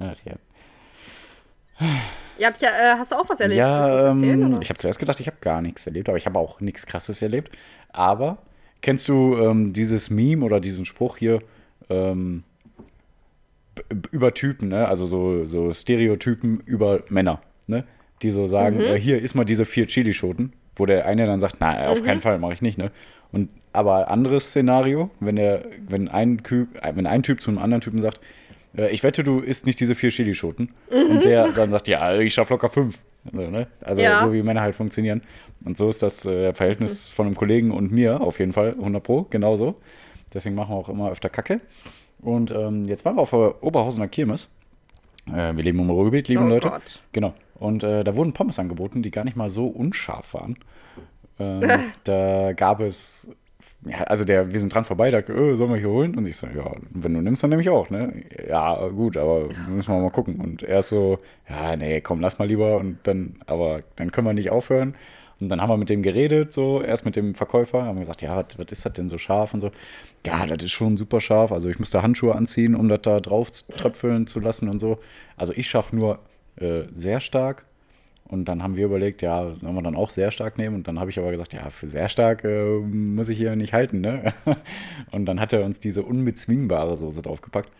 Ach 0.00 0.16
ja. 0.24 0.34
Ja, 2.38 2.48
äh, 2.50 2.98
hast 2.98 3.12
du 3.12 3.16
auch 3.16 3.28
was 3.28 3.40
erlebt? 3.40 3.58
Ja, 3.58 3.82
was 3.82 4.16
erzählen, 4.16 4.42
ähm, 4.42 4.58
ich 4.62 4.68
habe 4.68 4.78
zuerst 4.78 4.98
gedacht, 4.98 5.20
ich 5.20 5.26
habe 5.26 5.36
gar 5.40 5.60
nichts 5.62 5.86
erlebt, 5.86 6.08
aber 6.08 6.18
ich 6.18 6.26
habe 6.26 6.38
auch 6.38 6.60
nichts 6.60 6.86
Krasses 6.86 7.22
erlebt. 7.22 7.56
Aber 7.92 8.38
kennst 8.82 9.08
du 9.08 9.36
ähm, 9.36 9.72
dieses 9.72 10.10
Meme 10.10 10.44
oder 10.44 10.60
diesen 10.60 10.84
Spruch 10.84 11.16
hier 11.16 11.40
ähm, 11.90 12.42
über 14.10 14.32
Typen, 14.34 14.68
ne? 14.68 14.86
Also 14.88 15.06
so, 15.06 15.44
so 15.44 15.72
Stereotypen 15.72 16.60
über 16.64 17.02
Männer, 17.08 17.40
ne? 17.66 17.84
Die 18.22 18.30
so 18.30 18.46
sagen, 18.46 18.78
Mhm. 18.78 18.84
äh, 18.84 19.00
hier 19.00 19.20
ist 19.20 19.34
mal 19.34 19.44
diese 19.44 19.64
vier 19.64 19.86
Chilischoten, 19.86 20.52
wo 20.76 20.86
der 20.86 21.06
eine 21.06 21.26
dann 21.26 21.40
sagt, 21.40 21.56
na, 21.60 21.88
auf 21.88 22.00
Mhm. 22.00 22.04
keinen 22.06 22.20
Fall, 22.20 22.38
mache 22.38 22.52
ich 22.54 22.62
nicht, 22.62 22.78
ne? 22.78 22.90
Und 23.32 23.50
aber 23.72 24.08
anderes 24.08 24.50
Szenario, 24.50 25.10
wenn 25.18 25.34
der, 25.36 25.64
wenn 25.88 26.08
ein 26.08 26.42
Typ, 26.44 26.76
äh, 26.84 26.92
wenn 26.94 27.06
ein 27.06 27.22
Typ 27.24 27.42
zu 27.42 27.50
einem 27.50 27.58
anderen 27.58 27.80
Typen 27.80 28.00
sagt, 28.00 28.20
ich 28.76 29.02
wette, 29.02 29.22
du 29.24 29.40
isst 29.40 29.66
nicht 29.66 29.78
diese 29.80 29.94
vier 29.94 30.10
Chilischoten. 30.10 30.72
Und 30.90 31.24
der 31.24 31.48
dann 31.52 31.70
sagt, 31.70 31.88
ja, 31.88 32.14
ich 32.18 32.34
schaff 32.34 32.50
locker 32.50 32.68
fünf. 32.68 33.02
Also, 33.32 33.50
ne? 33.50 33.66
also 33.80 34.02
Ja. 34.02 34.20
so 34.20 34.32
wie 34.32 34.42
Männer 34.42 34.60
halt 34.62 34.74
funktionieren. 34.74 35.22
Und 35.64 35.76
so 35.76 35.88
ist 35.88 36.02
das 36.02 36.26
äh, 36.26 36.52
Verhältnis 36.52 37.08
von 37.08 37.26
einem 37.26 37.36
Kollegen 37.36 37.70
und 37.70 37.90
mir 37.92 38.20
auf 38.20 38.38
jeden 38.38 38.52
Fall 38.52 38.70
100 38.72 39.02
Pro, 39.02 39.22
genauso. 39.30 39.76
Deswegen 40.32 40.54
machen 40.56 40.74
wir 40.74 40.78
auch 40.78 40.88
immer 40.88 41.10
öfter 41.10 41.28
Kacke. 41.30 41.60
Und 42.20 42.50
ähm, 42.50 42.84
jetzt 42.84 43.04
waren 43.04 43.16
wir 43.16 43.22
auf 43.22 43.30
der 43.30 43.62
Oberhausener 43.62 44.08
Kirmes. 44.08 44.48
Äh, 45.28 45.54
wir 45.54 45.62
leben 45.62 45.78
im 45.78 45.90
Ruhrgebiet, 45.90 46.28
liebe 46.28 46.42
Oh 46.42 46.48
Leute. 46.48 46.68
Gott. 46.68 47.02
Genau. 47.12 47.32
Und 47.54 47.82
äh, 47.84 48.02
da 48.04 48.16
wurden 48.16 48.32
Pommes 48.32 48.58
angeboten, 48.58 49.02
die 49.02 49.10
gar 49.10 49.24
nicht 49.24 49.36
mal 49.36 49.48
so 49.48 49.66
unscharf 49.68 50.34
waren. 50.34 50.56
Ähm, 51.38 51.62
da 52.04 52.52
gab 52.52 52.80
es, 52.80 53.30
ja, 53.86 53.98
also 54.04 54.24
der, 54.24 54.52
wir 54.52 54.60
sind 54.60 54.72
dran 54.72 54.84
vorbei, 54.84 55.10
da, 55.10 55.18
äh, 55.18 55.56
sollen 55.56 55.70
wir 55.70 55.78
hier 55.78 55.90
holen? 55.90 56.16
Und 56.16 56.26
ich 56.26 56.36
so, 56.36 56.46
ja, 56.46 56.72
wenn 56.90 57.14
du 57.14 57.20
nimmst, 57.20 57.42
dann 57.42 57.50
nehme 57.50 57.62
ich 57.62 57.68
auch, 57.68 57.90
ne? 57.90 58.24
Ja, 58.48 58.88
gut, 58.88 59.16
aber 59.16 59.48
müssen 59.68 59.92
wir 59.92 60.00
mal 60.00 60.10
gucken. 60.10 60.40
Und 60.40 60.62
er 60.62 60.78
ist 60.78 60.88
so, 60.88 61.18
ja, 61.48 61.76
nee, 61.76 62.00
komm, 62.00 62.20
lass 62.20 62.38
mal 62.38 62.48
lieber. 62.48 62.76
Und 62.78 62.98
dann, 63.04 63.36
aber 63.46 63.82
dann 63.96 64.10
können 64.10 64.26
wir 64.26 64.32
nicht 64.34 64.50
aufhören. 64.50 64.94
Und 65.40 65.48
dann 65.48 65.60
haben 65.60 65.68
wir 65.68 65.76
mit 65.76 65.90
dem 65.90 66.02
geredet, 66.02 66.52
so, 66.52 66.80
erst 66.80 67.04
mit 67.04 67.16
dem 67.16 67.34
Verkäufer, 67.34 67.84
haben 67.84 67.98
gesagt, 67.98 68.22
ja, 68.22 68.36
was, 68.36 68.58
was 68.58 68.72
ist 68.72 68.84
das 68.86 68.92
denn 68.92 69.08
so 69.08 69.18
scharf 69.18 69.52
und 69.52 69.60
so. 69.60 69.70
Ja, 70.26 70.46
das 70.46 70.64
ist 70.64 70.72
schon 70.72 70.96
super 70.96 71.20
scharf. 71.20 71.52
Also 71.52 71.68
ich 71.68 71.78
musste 71.78 72.02
Handschuhe 72.02 72.34
anziehen, 72.34 72.74
um 72.74 72.88
das 72.88 73.02
da 73.02 73.18
drauf 73.18 73.50
tröpfeln 73.50 74.26
zu 74.26 74.40
lassen 74.40 74.68
und 74.68 74.78
so. 74.78 74.98
Also 75.36 75.52
ich 75.54 75.66
schaffe 75.66 75.96
nur 75.96 76.20
äh, 76.56 76.84
sehr 76.92 77.20
stark. 77.20 77.66
Und 78.26 78.46
dann 78.46 78.62
haben 78.62 78.76
wir 78.76 78.86
überlegt, 78.86 79.20
ja, 79.22 79.50
sollen 79.50 79.74
wir 79.74 79.82
dann 79.82 79.96
auch 79.96 80.10
sehr 80.10 80.30
stark 80.30 80.56
nehmen? 80.56 80.76
Und 80.76 80.88
dann 80.88 80.98
habe 80.98 81.10
ich 81.10 81.18
aber 81.18 81.30
gesagt, 81.30 81.52
ja, 81.52 81.68
für 81.70 81.86
sehr 81.86 82.08
stark 82.08 82.42
äh, 82.44 82.64
muss 82.64 83.28
ich 83.28 83.36
hier 83.36 83.54
nicht 83.54 83.74
halten, 83.74 84.00
ne? 84.00 84.32
Und 85.12 85.26
dann 85.26 85.40
hat 85.40 85.52
er 85.52 85.64
uns 85.64 85.78
diese 85.78 86.02
unbezwingbare 86.02 86.96
Soße 86.96 87.20
draufgepackt. 87.20 87.70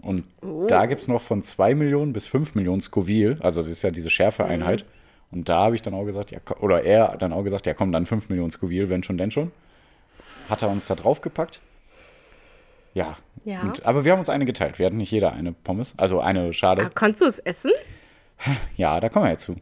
Und 0.00 0.24
da 0.66 0.86
gibt 0.86 1.00
es 1.00 1.08
noch 1.08 1.20
von 1.20 1.42
2 1.42 1.76
Millionen 1.76 2.12
bis 2.12 2.26
5 2.26 2.56
Millionen 2.56 2.80
Scoville, 2.80 3.36
also 3.40 3.60
das 3.60 3.68
ist 3.68 3.82
ja 3.82 3.92
diese 3.92 4.10
Schärfeeinheit. 4.10 4.84
Und 5.30 5.48
da 5.48 5.58
habe 5.64 5.76
ich 5.76 5.82
dann 5.82 5.94
auch 5.94 6.04
gesagt, 6.04 6.32
ja, 6.32 6.40
oder 6.60 6.82
er 6.82 7.12
hat 7.12 7.22
dann 7.22 7.32
auch 7.32 7.44
gesagt, 7.44 7.66
ja 7.66 7.74
komm, 7.74 7.92
dann 7.92 8.04
5 8.04 8.28
Millionen 8.28 8.50
Scoville, 8.50 8.90
wenn 8.90 9.04
schon, 9.04 9.16
denn 9.16 9.30
schon. 9.30 9.52
Hat 10.50 10.60
er 10.62 10.70
uns 10.70 10.88
da 10.88 10.96
draufgepackt. 10.96 11.60
Ja. 12.94 13.16
Ja. 13.44 13.62
Und, 13.62 13.86
aber 13.86 14.04
wir 14.04 14.12
haben 14.12 14.18
uns 14.18 14.28
eine 14.28 14.44
geteilt. 14.44 14.78
Wir 14.78 14.86
hatten 14.86 14.98
nicht 14.98 15.12
jeder 15.12 15.32
eine 15.32 15.52
Pommes, 15.52 15.94
also 15.96 16.20
eine 16.20 16.52
Schale. 16.52 16.84
Ah, 16.84 16.90
konntest 16.92 17.22
du 17.22 17.26
es 17.26 17.38
essen? 17.38 17.70
Ja, 18.76 18.98
da 18.98 19.08
kommen 19.08 19.26
wir 19.26 19.30
jetzt 19.30 19.44
zu. 19.44 19.56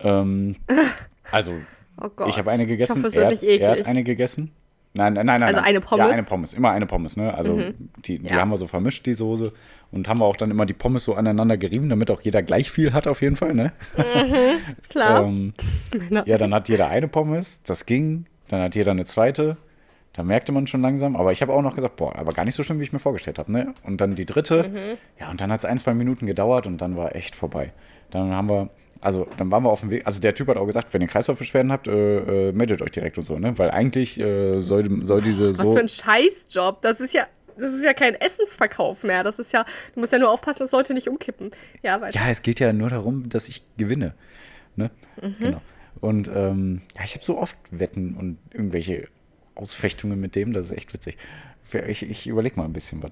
Ähm, 0.00 0.56
also, 1.30 1.54
Oh 2.00 2.26
ich 2.28 2.38
habe 2.38 2.50
eine 2.50 2.66
gegessen, 2.66 2.98
Ich 3.00 3.04
hoffe, 3.04 3.20
er, 3.20 3.30
wird 3.30 3.42
er 3.42 3.70
hat 3.70 3.86
eine 3.86 4.04
gegessen. 4.04 4.52
Nein, 4.94 5.14
nein, 5.14 5.26
nein. 5.26 5.42
Also 5.42 5.56
nein. 5.60 5.68
eine 5.68 5.80
Pommes? 5.80 6.00
Mhm. 6.00 6.10
Ja, 6.10 6.14
eine 6.14 6.22
Pommes. 6.22 6.54
Immer 6.54 6.70
eine 6.70 6.86
Pommes, 6.86 7.16
ne? 7.16 7.34
Also, 7.34 7.60
die, 8.04 8.18
die 8.18 8.30
Ja. 8.30 8.36
haben 8.40 8.50
wir 8.50 8.56
so 8.56 8.66
vermischt, 8.66 9.04
die 9.06 9.14
Soße. 9.14 9.52
Und 9.90 10.08
haben 10.08 10.18
wir 10.20 10.24
auch 10.24 10.36
dann 10.36 10.50
immer 10.50 10.66
die 10.66 10.74
Pommes 10.74 11.04
so 11.04 11.14
aneinander 11.14 11.56
gerieben, 11.56 11.88
damit 11.88 12.10
auch 12.10 12.20
jeder 12.20 12.42
gleich 12.42 12.70
viel 12.70 12.92
hat, 12.92 13.06
auf 13.06 13.20
jeden 13.22 13.36
Fall, 13.36 13.54
ne? 13.54 13.72
Klar. 14.88 15.26
Ähm, 15.26 15.54
ja, 16.24 16.38
dann 16.38 16.54
hat 16.54 16.68
jeder 16.68 16.88
eine 16.88 17.08
Pommes, 17.08 17.62
das 17.62 17.86
ging. 17.86 18.26
Dann 18.48 18.62
hat 18.62 18.74
jeder 18.74 18.92
eine 18.92 19.04
zweite. 19.04 19.56
Da 20.14 20.22
merkte 20.24 20.52
man 20.52 20.66
schon 20.66 20.82
langsam. 20.82 21.16
Aber 21.16 21.32
ich 21.32 21.42
habe 21.42 21.52
auch 21.52 21.62
noch 21.62 21.74
gesagt, 21.74 21.96
boah, 21.96 22.16
aber 22.16 22.32
gar 22.32 22.44
nicht 22.44 22.54
so 22.54 22.62
schlimm, 22.62 22.80
wie 22.80 22.84
ich 22.84 22.92
mir 22.92 22.98
vorgestellt 22.98 23.38
habe. 23.38 23.52
Ne? 23.52 23.74
Und 23.84 24.00
dann 24.00 24.14
die 24.14 24.26
dritte. 24.26 24.98
Ja, 25.20 25.30
und 25.30 25.40
dann 25.40 25.52
hat 25.52 25.60
es 25.60 25.64
ein, 25.64 25.78
zwei 25.78 25.94
Minuten 25.94 26.26
gedauert 26.26 26.66
und 26.66 26.78
dann 26.78 26.96
war 26.96 27.14
echt 27.14 27.36
vorbei. 27.36 27.72
Dann 28.10 28.32
haben 28.32 28.48
wir, 28.48 28.70
also 29.00 29.26
dann 29.36 29.50
waren 29.50 29.62
wir 29.62 29.70
auf 29.70 29.80
dem 29.80 29.90
Weg. 29.90 30.06
Also 30.06 30.20
der 30.20 30.34
Typ 30.34 30.48
hat 30.48 30.56
auch 30.56 30.66
gesagt, 30.66 30.92
wenn 30.92 31.02
ihr 31.02 31.08
Kreislaufbeschwerden 31.08 31.70
habt, 31.72 31.88
äh, 31.88 32.48
äh, 32.48 32.52
meldet 32.52 32.82
euch 32.82 32.90
direkt 32.90 33.18
und 33.18 33.24
so, 33.24 33.38
ne? 33.38 33.56
Weil 33.58 33.70
eigentlich 33.70 34.18
äh, 34.18 34.60
soll, 34.60 35.04
soll 35.04 35.20
diese 35.20 35.56
Was 35.58 35.64
so. 35.64 35.72
für 35.74 35.80
ein 35.80 35.88
Scheißjob. 35.88 36.82
Das 36.82 37.00
ist 37.00 37.14
ja, 37.14 37.26
das 37.56 37.72
ist 37.72 37.84
ja 37.84 37.92
kein 37.92 38.14
Essensverkauf 38.14 39.04
mehr. 39.04 39.22
Das 39.22 39.38
ist 39.38 39.52
ja, 39.52 39.64
du 39.94 40.00
musst 40.00 40.12
ja 40.12 40.18
nur 40.18 40.30
aufpassen, 40.30 40.60
dass 40.60 40.72
Leute 40.72 40.94
nicht 40.94 41.08
umkippen. 41.08 41.50
Ja, 41.82 42.00
weiter. 42.00 42.18
Ja, 42.18 42.28
es 42.28 42.42
geht 42.42 42.60
ja 42.60 42.72
nur 42.72 42.90
darum, 42.90 43.28
dass 43.28 43.48
ich 43.48 43.62
gewinne. 43.76 44.14
Ne? 44.76 44.90
Mhm. 45.20 45.36
Genau. 45.38 45.62
Und 46.00 46.30
ähm, 46.34 46.82
ja, 46.96 47.04
ich 47.04 47.14
habe 47.14 47.24
so 47.24 47.38
oft 47.38 47.56
Wetten 47.70 48.14
und 48.14 48.38
irgendwelche 48.52 49.08
Ausfechtungen 49.54 50.20
mit 50.20 50.36
dem, 50.36 50.52
das 50.52 50.66
ist 50.66 50.72
echt 50.72 50.92
witzig. 50.92 51.16
Ich, 51.86 52.08
ich 52.08 52.26
überlege 52.26 52.56
mal 52.56 52.64
ein 52.64 52.72
bisschen, 52.72 53.02
was 53.02 53.10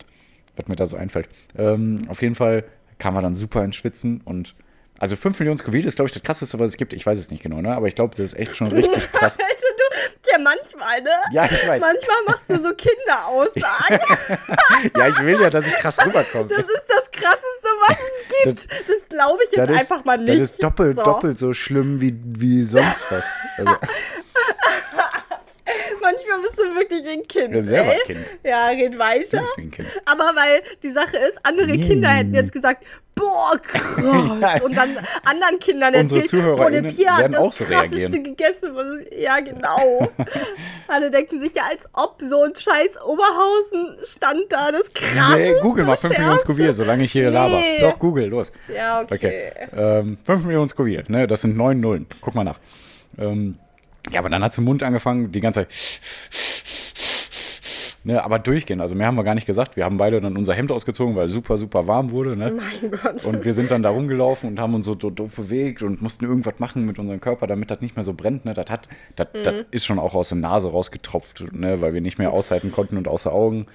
was 0.56 0.66
mir 0.68 0.76
da 0.76 0.86
so 0.86 0.96
einfällt. 0.96 1.28
Ähm, 1.56 2.02
auf 2.08 2.22
jeden 2.22 2.34
Fall 2.34 2.64
kam 2.98 3.14
er 3.14 3.22
dann 3.22 3.34
super 3.34 3.62
ins 3.64 3.76
Schwitzen 3.76 4.20
und 4.24 4.54
also 4.98 5.16
5 5.16 5.38
Millionen 5.40 5.58
Scoville 5.58 5.86
ist, 5.86 5.96
glaube 5.96 6.08
ich, 6.08 6.14
das 6.14 6.22
krasseste, 6.22 6.58
was 6.58 6.70
es 6.72 6.76
gibt. 6.76 6.92
Ich 6.92 7.04
weiß 7.04 7.18
es 7.18 7.30
nicht 7.30 7.42
genau, 7.42 7.60
ne? 7.60 7.74
aber 7.74 7.86
ich 7.88 7.94
glaube, 7.94 8.10
das 8.16 8.20
ist 8.20 8.34
echt 8.38 8.56
schon 8.56 8.68
richtig 8.68 9.10
krass. 9.12 9.36
Du, 9.36 10.30
ja, 10.30 10.38
manchmal, 10.38 11.02
ne? 11.02 11.10
Ja, 11.32 11.44
ich 11.44 11.66
weiß. 11.66 11.80
Manchmal 11.80 12.16
machst 12.26 12.48
du 12.48 12.58
so 12.62 12.72
Kinderaussagen. 12.74 14.00
Ja, 14.96 15.08
ich 15.08 15.18
will 15.22 15.40
ja, 15.40 15.48
dass 15.50 15.66
ich 15.66 15.72
krass 15.74 15.98
rüberkomme. 16.04 16.48
Das 16.48 16.58
ist 16.60 16.84
das 16.88 17.10
Krasseste, 17.10 17.68
was 17.88 17.96
es 17.96 18.44
gibt. 18.44 18.68
Das, 18.88 19.08
glaube 19.08 19.38
ich 19.44 19.50
jetzt 19.56 19.58
Das 19.58 19.70
ist, 19.70 19.80
einfach 19.80 20.04
mal 20.04 20.18
nicht. 20.18 20.28
das 20.28 20.50
ist 20.50 20.62
doppelt, 20.62 20.96
so. 20.96 21.02
doppelt 21.02 21.38
so 21.38 21.52
schlimm 21.52 22.00
wie, 22.00 22.14
wie 22.24 22.62
sonst 22.62 23.06
was. 23.10 23.24
Also, 23.56 23.72
Manchmal 26.00 26.40
bist 26.42 26.58
du 26.58 26.74
wirklich 26.74 27.04
ein 27.08 27.22
Kind. 27.26 27.54
Ja, 27.54 27.62
selber 27.62 27.94
ey. 27.94 28.00
Kind. 28.04 28.26
Ja, 28.44 28.68
red 28.68 28.98
weiter. 28.98 29.44
Aber 30.04 30.24
weil 30.36 30.62
die 30.82 30.90
Sache 30.92 31.16
ist, 31.16 31.38
andere 31.42 31.68
Nee. 31.72 31.86
Kinder 31.86 32.08
hätten 32.10 32.34
jetzt 32.34 32.52
gesagt, 32.52 32.84
boah, 33.16 33.58
krass. 33.60 33.82
Ja. 34.40 34.62
Und 34.62 34.76
dann 34.76 34.96
anderen 35.24 35.58
Kindern 35.58 35.94
erzählt, 35.94 36.30
boah, 36.30 36.70
der 36.70 36.82
Pia 36.82 37.16
hat 37.16 37.32
das 37.32 37.40
auch 37.40 37.52
so 37.52 37.64
krasseste 37.64 37.96
reagieren. 37.96 38.22
gegessen. 38.22 38.74
Ja, 39.18 39.40
genau. 39.40 40.08
Alle 40.88 41.10
denken 41.10 41.40
sich 41.40 41.54
ja, 41.54 41.64
als 41.70 41.82
ob 41.94 42.20
so 42.20 42.42
ein 42.44 42.54
scheiß 42.54 43.02
Oberhausen 43.04 43.96
stand 44.04 44.44
da, 44.50 44.70
das 44.70 44.92
krasseste. 44.92 45.38
Nee, 45.38 45.52
google 45.62 45.84
mal 45.84 45.96
5 45.96 46.16
Millionen. 46.18 46.38
Scoville, 46.38 46.72
solange 46.74 47.04
ich 47.04 47.12
hier 47.12 47.30
Nee. 47.30 47.34
laber. 47.34 47.62
Doch, 47.80 47.98
google, 47.98 48.26
los. 48.26 48.52
Ja, 48.72 49.00
okay. 49.00 49.14
Okay. 49.14 49.52
Ähm, 49.76 50.18
5 50.24 50.44
Millionen 50.44 50.68
Scoville, 50.68 51.04
ne? 51.08 51.26
Das 51.26 51.40
sind 51.40 51.56
9 51.56 51.80
Nullen. 51.80 52.06
Guck 52.20 52.34
mal 52.34 52.44
nach. 52.44 52.58
Ähm, 53.18 53.58
ja, 54.12 54.20
aber 54.20 54.28
dann 54.28 54.44
hat 54.44 54.52
es 54.52 54.58
im 54.58 54.64
Mund 54.64 54.82
angefangen, 54.84 55.32
die 55.32 55.40
ganze 55.40 55.60
Zeit. 55.60 55.68
Ne, 58.06 58.22
aber 58.22 58.38
durchgehen. 58.38 58.80
Also 58.80 58.94
mehr 58.94 59.08
haben 59.08 59.16
wir 59.16 59.24
gar 59.24 59.34
nicht 59.34 59.48
gesagt. 59.48 59.74
Wir 59.74 59.84
haben 59.84 59.96
beide 59.96 60.20
dann 60.20 60.36
unser 60.36 60.54
Hemd 60.54 60.70
ausgezogen, 60.70 61.16
weil 61.16 61.26
es 61.26 61.32
super, 61.32 61.58
super 61.58 61.88
warm 61.88 62.12
wurde. 62.12 62.36
Ne? 62.36 62.52
Mein 62.52 62.92
Gott. 62.92 63.24
Und 63.24 63.44
wir 63.44 63.52
sind 63.52 63.68
dann 63.68 63.82
da 63.82 63.90
rumgelaufen 63.90 64.48
und 64.48 64.60
haben 64.60 64.74
uns 64.76 64.84
so 64.84 64.94
do- 64.94 65.10
doof 65.10 65.34
bewegt 65.34 65.82
und 65.82 66.00
mussten 66.02 66.24
irgendwas 66.24 66.60
machen 66.60 66.86
mit 66.86 67.00
unserem 67.00 67.20
Körper, 67.20 67.48
damit 67.48 67.68
das 67.68 67.80
nicht 67.80 67.96
mehr 67.96 68.04
so 68.04 68.14
brennt. 68.14 68.44
Ne? 68.44 68.54
Das, 68.54 68.66
hat, 68.70 68.88
das, 69.16 69.26
das 69.42 69.54
ist 69.72 69.86
schon 69.86 69.98
auch 69.98 70.14
aus 70.14 70.28
der 70.28 70.38
Nase 70.38 70.68
rausgetropft, 70.70 71.46
ne? 71.52 71.80
weil 71.80 71.94
wir 71.94 72.00
nicht 72.00 72.16
mehr 72.20 72.32
aushalten 72.32 72.70
konnten 72.70 72.96
und 72.96 73.08
außer 73.08 73.32
Augen. 73.32 73.66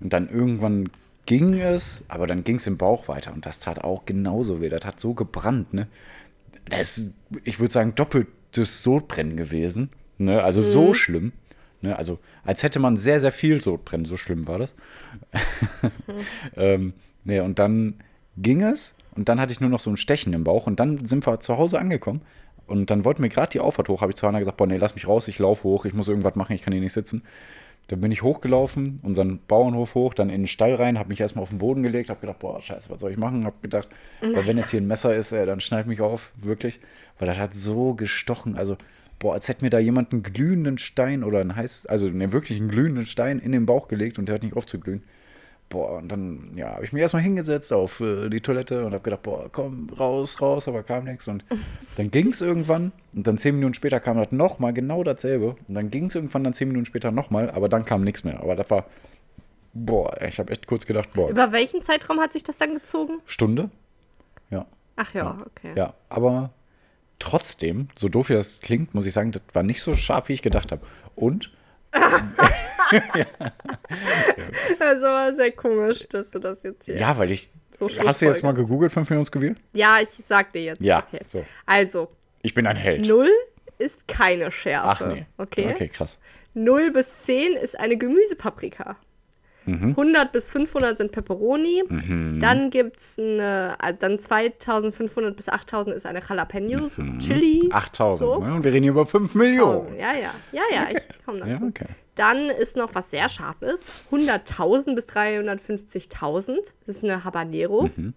Und 0.00 0.10
dann 0.10 0.30
irgendwann 0.30 0.88
ging 1.26 1.60
es, 1.60 2.02
aber 2.08 2.26
dann 2.26 2.44
ging 2.44 2.56
es 2.56 2.66
im 2.66 2.78
Bauch 2.78 3.08
weiter 3.08 3.34
und 3.34 3.44
das 3.44 3.58
tat 3.60 3.84
auch 3.84 4.06
genauso 4.06 4.62
weh. 4.62 4.70
Das 4.70 4.86
hat 4.86 4.98
so 4.98 5.12
gebrannt. 5.12 5.74
Ne? 5.74 5.86
Das 6.70 6.96
ist, 6.96 7.10
ich 7.44 7.60
würde 7.60 7.74
sagen, 7.74 7.94
doppeltes 7.94 8.82
Sodbrennen 8.82 9.36
gewesen. 9.36 9.90
Ne? 10.16 10.42
Also 10.42 10.62
so 10.62 10.94
schlimm. 10.94 11.32
Ne? 11.86 11.96
Also 11.96 12.18
als 12.44 12.62
hätte 12.62 12.78
man 12.78 12.96
sehr, 12.96 13.20
sehr 13.20 13.32
viel 13.32 13.60
Sodbrennen. 13.60 14.06
So 14.06 14.16
schlimm 14.16 14.46
war 14.48 14.58
das. 14.58 14.74
ähm, 16.56 16.92
ne, 17.24 17.42
und 17.42 17.58
dann 17.58 17.94
ging 18.36 18.62
es 18.62 18.94
und 19.14 19.28
dann 19.28 19.40
hatte 19.40 19.52
ich 19.52 19.60
nur 19.60 19.70
noch 19.70 19.80
so 19.80 19.90
ein 19.90 19.96
Stechen 19.96 20.32
im 20.32 20.44
Bauch 20.44 20.66
und 20.66 20.78
dann 20.80 21.06
sind 21.06 21.26
wir 21.26 21.40
zu 21.40 21.56
Hause 21.56 21.78
angekommen. 21.78 22.22
Und 22.66 22.90
dann 22.90 23.04
wollten 23.04 23.22
wir 23.22 23.28
gerade 23.28 23.50
die 23.50 23.60
Auffahrt 23.60 23.88
hoch, 23.88 24.02
habe 24.02 24.10
ich 24.10 24.16
zu 24.16 24.26
Hannah 24.26 24.40
gesagt, 24.40 24.56
boah, 24.56 24.66
nee, 24.66 24.76
lass 24.76 24.96
mich 24.96 25.06
raus, 25.06 25.28
ich 25.28 25.38
laufe 25.38 25.62
hoch, 25.64 25.84
ich 25.84 25.94
muss 25.94 26.08
irgendwas 26.08 26.34
machen, 26.34 26.52
ich 26.52 26.62
kann 26.62 26.72
hier 26.72 26.82
nicht 26.82 26.92
sitzen. 26.92 27.22
Dann 27.86 28.00
bin 28.00 28.10
ich 28.10 28.22
hochgelaufen, 28.22 28.98
unseren 29.04 29.38
Bauernhof 29.46 29.94
hoch, 29.94 30.14
dann 30.14 30.28
in 30.28 30.42
den 30.42 30.48
Stall 30.48 30.74
rein, 30.74 30.98
habe 30.98 31.10
mich 31.10 31.20
erstmal 31.20 31.44
auf 31.44 31.50
den 31.50 31.58
Boden 31.58 31.84
gelegt, 31.84 32.10
habe 32.10 32.20
gedacht, 32.20 32.40
boah, 32.40 32.60
scheiße, 32.60 32.90
was 32.90 33.00
soll 33.00 33.12
ich 33.12 33.16
machen? 33.16 33.44
Habe 33.44 33.56
gedacht, 33.62 33.88
weil 34.20 34.46
wenn 34.46 34.58
jetzt 34.58 34.70
hier 34.70 34.80
ein 34.80 34.88
Messer 34.88 35.14
ist, 35.14 35.30
ey, 35.30 35.46
dann 35.46 35.60
schneid 35.60 35.86
mich 35.86 36.00
auf, 36.00 36.32
wirklich. 36.34 36.80
Weil 37.20 37.28
das 37.28 37.38
hat 37.38 37.54
so 37.54 37.94
gestochen, 37.94 38.56
also, 38.56 38.76
boah, 39.18 39.34
als 39.34 39.48
hätte 39.48 39.64
mir 39.64 39.70
da 39.70 39.78
jemand 39.78 40.12
einen 40.12 40.22
glühenden 40.22 40.78
Stein 40.78 41.24
oder 41.24 41.40
einen 41.40 41.56
heiß, 41.56 41.86
also 41.86 42.06
ne, 42.06 42.32
wirklich 42.32 42.58
einen 42.58 42.68
glühenden 42.68 43.06
Stein 43.06 43.38
in 43.38 43.52
den 43.52 43.66
Bauch 43.66 43.88
gelegt 43.88 44.18
und 44.18 44.26
der 44.26 44.34
hört 44.34 44.42
nicht 44.42 44.56
auf 44.56 44.66
zu 44.66 44.78
glühen. 44.78 45.02
boah, 45.68 45.96
und 45.98 46.08
dann, 46.08 46.52
ja, 46.54 46.74
habe 46.74 46.84
ich 46.84 46.92
mich 46.92 47.02
erstmal 47.02 47.22
hingesetzt 47.22 47.72
auf 47.72 48.00
äh, 48.00 48.28
die 48.28 48.40
Toilette 48.40 48.84
und 48.84 48.92
habe 48.92 49.02
gedacht, 49.02 49.22
boah, 49.22 49.48
komm, 49.50 49.88
raus, 49.98 50.40
raus, 50.40 50.68
aber 50.68 50.82
kam 50.82 51.04
nichts. 51.04 51.26
Und 51.28 51.44
dann 51.96 52.10
ging 52.10 52.28
es 52.28 52.40
irgendwann 52.40 52.92
und 53.14 53.26
dann 53.26 53.38
zehn 53.38 53.54
Minuten 53.56 53.74
später 53.74 53.98
kam 54.00 54.16
das 54.16 54.30
nochmal 54.32 54.72
genau 54.72 55.02
dasselbe. 55.02 55.56
Und 55.68 55.74
dann 55.74 55.90
ging 55.90 56.04
es 56.04 56.14
irgendwann 56.14 56.44
dann 56.44 56.54
zehn 56.54 56.68
Minuten 56.68 56.86
später 56.86 57.10
nochmal, 57.10 57.50
aber 57.50 57.68
dann 57.68 57.84
kam 57.84 58.04
nichts 58.04 58.22
mehr. 58.22 58.40
Aber 58.40 58.54
das 58.54 58.70
war, 58.70 58.86
boah, 59.74 60.14
ich 60.22 60.38
habe 60.38 60.52
echt 60.52 60.66
kurz 60.66 60.86
gedacht, 60.86 61.08
boah, 61.14 61.30
Über 61.30 61.50
welchen 61.52 61.82
Zeitraum 61.82 62.20
hat 62.20 62.32
sich 62.32 62.44
das 62.44 62.56
dann 62.58 62.74
gezogen? 62.74 63.20
Stunde? 63.26 63.70
Ja. 64.50 64.66
Ach 64.94 65.12
ja, 65.14 65.38
okay. 65.46 65.72
Ja, 65.74 65.94
aber 66.08 66.50
trotzdem, 67.18 67.88
so 67.96 68.08
doof 68.08 68.28
wie 68.30 68.34
das 68.34 68.60
klingt, 68.60 68.94
muss 68.94 69.06
ich 69.06 69.12
sagen, 69.12 69.32
das 69.32 69.42
war 69.52 69.62
nicht 69.62 69.80
so 69.82 69.94
scharf, 69.94 70.28
wie 70.28 70.34
ich 70.34 70.42
gedacht 70.42 70.72
habe. 70.72 70.84
Und 71.14 71.52
Das 74.78 75.02
war 75.02 75.34
sehr 75.34 75.52
komisch, 75.52 76.06
dass 76.10 76.30
du 76.30 76.38
das 76.38 76.62
jetzt 76.62 76.84
hier. 76.84 76.96
ja, 76.96 77.16
weil 77.18 77.30
ich. 77.30 77.50
So 77.70 77.88
hast 77.88 78.22
du 78.22 78.26
jetzt 78.26 78.42
mal 78.42 78.52
gegoogelt, 78.52 78.92
5 78.92 79.10
Minuten 79.10 79.30
gewählt? 79.30 79.58
Ja, 79.72 79.98
ich 80.02 80.08
sag 80.28 80.52
dir 80.52 80.62
jetzt. 80.62 80.80
Ja, 80.80 81.04
Okay. 81.10 81.20
so. 81.26 81.44
Also, 81.66 82.08
Ich 82.42 82.54
bin 82.54 82.66
ein 82.66 82.76
Held. 82.76 83.06
0 83.06 83.28
ist 83.78 84.06
keine 84.08 84.50
Schärfe. 84.50 84.88
Ach 85.04 85.12
nee. 85.12 85.26
Okay. 85.36 85.70
Okay, 85.72 85.88
krass. 85.88 86.18
0 86.54 86.90
bis 86.92 87.22
10 87.24 87.54
ist 87.56 87.78
eine 87.78 87.96
Gemüsepaprika. 87.98 88.96
Mhm. 89.66 89.90
100 89.90 90.32
bis 90.32 90.46
500 90.46 90.96
sind 90.98 91.12
Pepperoni. 91.12 91.82
Dann 92.40 92.70
gibt 92.70 92.96
es 92.98 93.18
eine, 93.18 93.74
also 93.78 93.96
dann 94.00 94.18
2500 94.18 95.36
bis 95.36 95.48
8000 95.48 95.94
ist 95.96 96.06
eine 96.06 96.20
Jalapeno 96.26 96.88
Chili. 97.18 97.68
8000. 97.72 98.18
So. 98.18 98.44
Ne? 98.44 98.54
Und 98.54 98.64
wir 98.64 98.72
reden 98.72 98.84
hier 98.84 98.92
über 98.92 99.06
5 99.06 99.34
Millionen. 99.34 99.94
Ja, 99.96 100.12
ja, 100.14 100.30
ja, 100.52 100.62
ja, 100.72 100.86
ich 100.90 101.02
komme 101.24 101.40
dazu. 101.40 101.50
Ja, 101.50 101.68
okay. 101.68 101.86
Dann 102.14 102.48
ist 102.48 102.76
noch 102.76 102.94
was 102.94 103.10
sehr 103.10 103.28
scharf 103.28 103.60
ist. 103.60 103.82
100.000 104.10 104.94
bis 104.94 105.04
350.000. 105.06 106.72
Das 106.86 106.96
ist 106.96 107.04
eine 107.04 107.24
Habanero. 107.24 107.90
Mhm. 107.94 108.14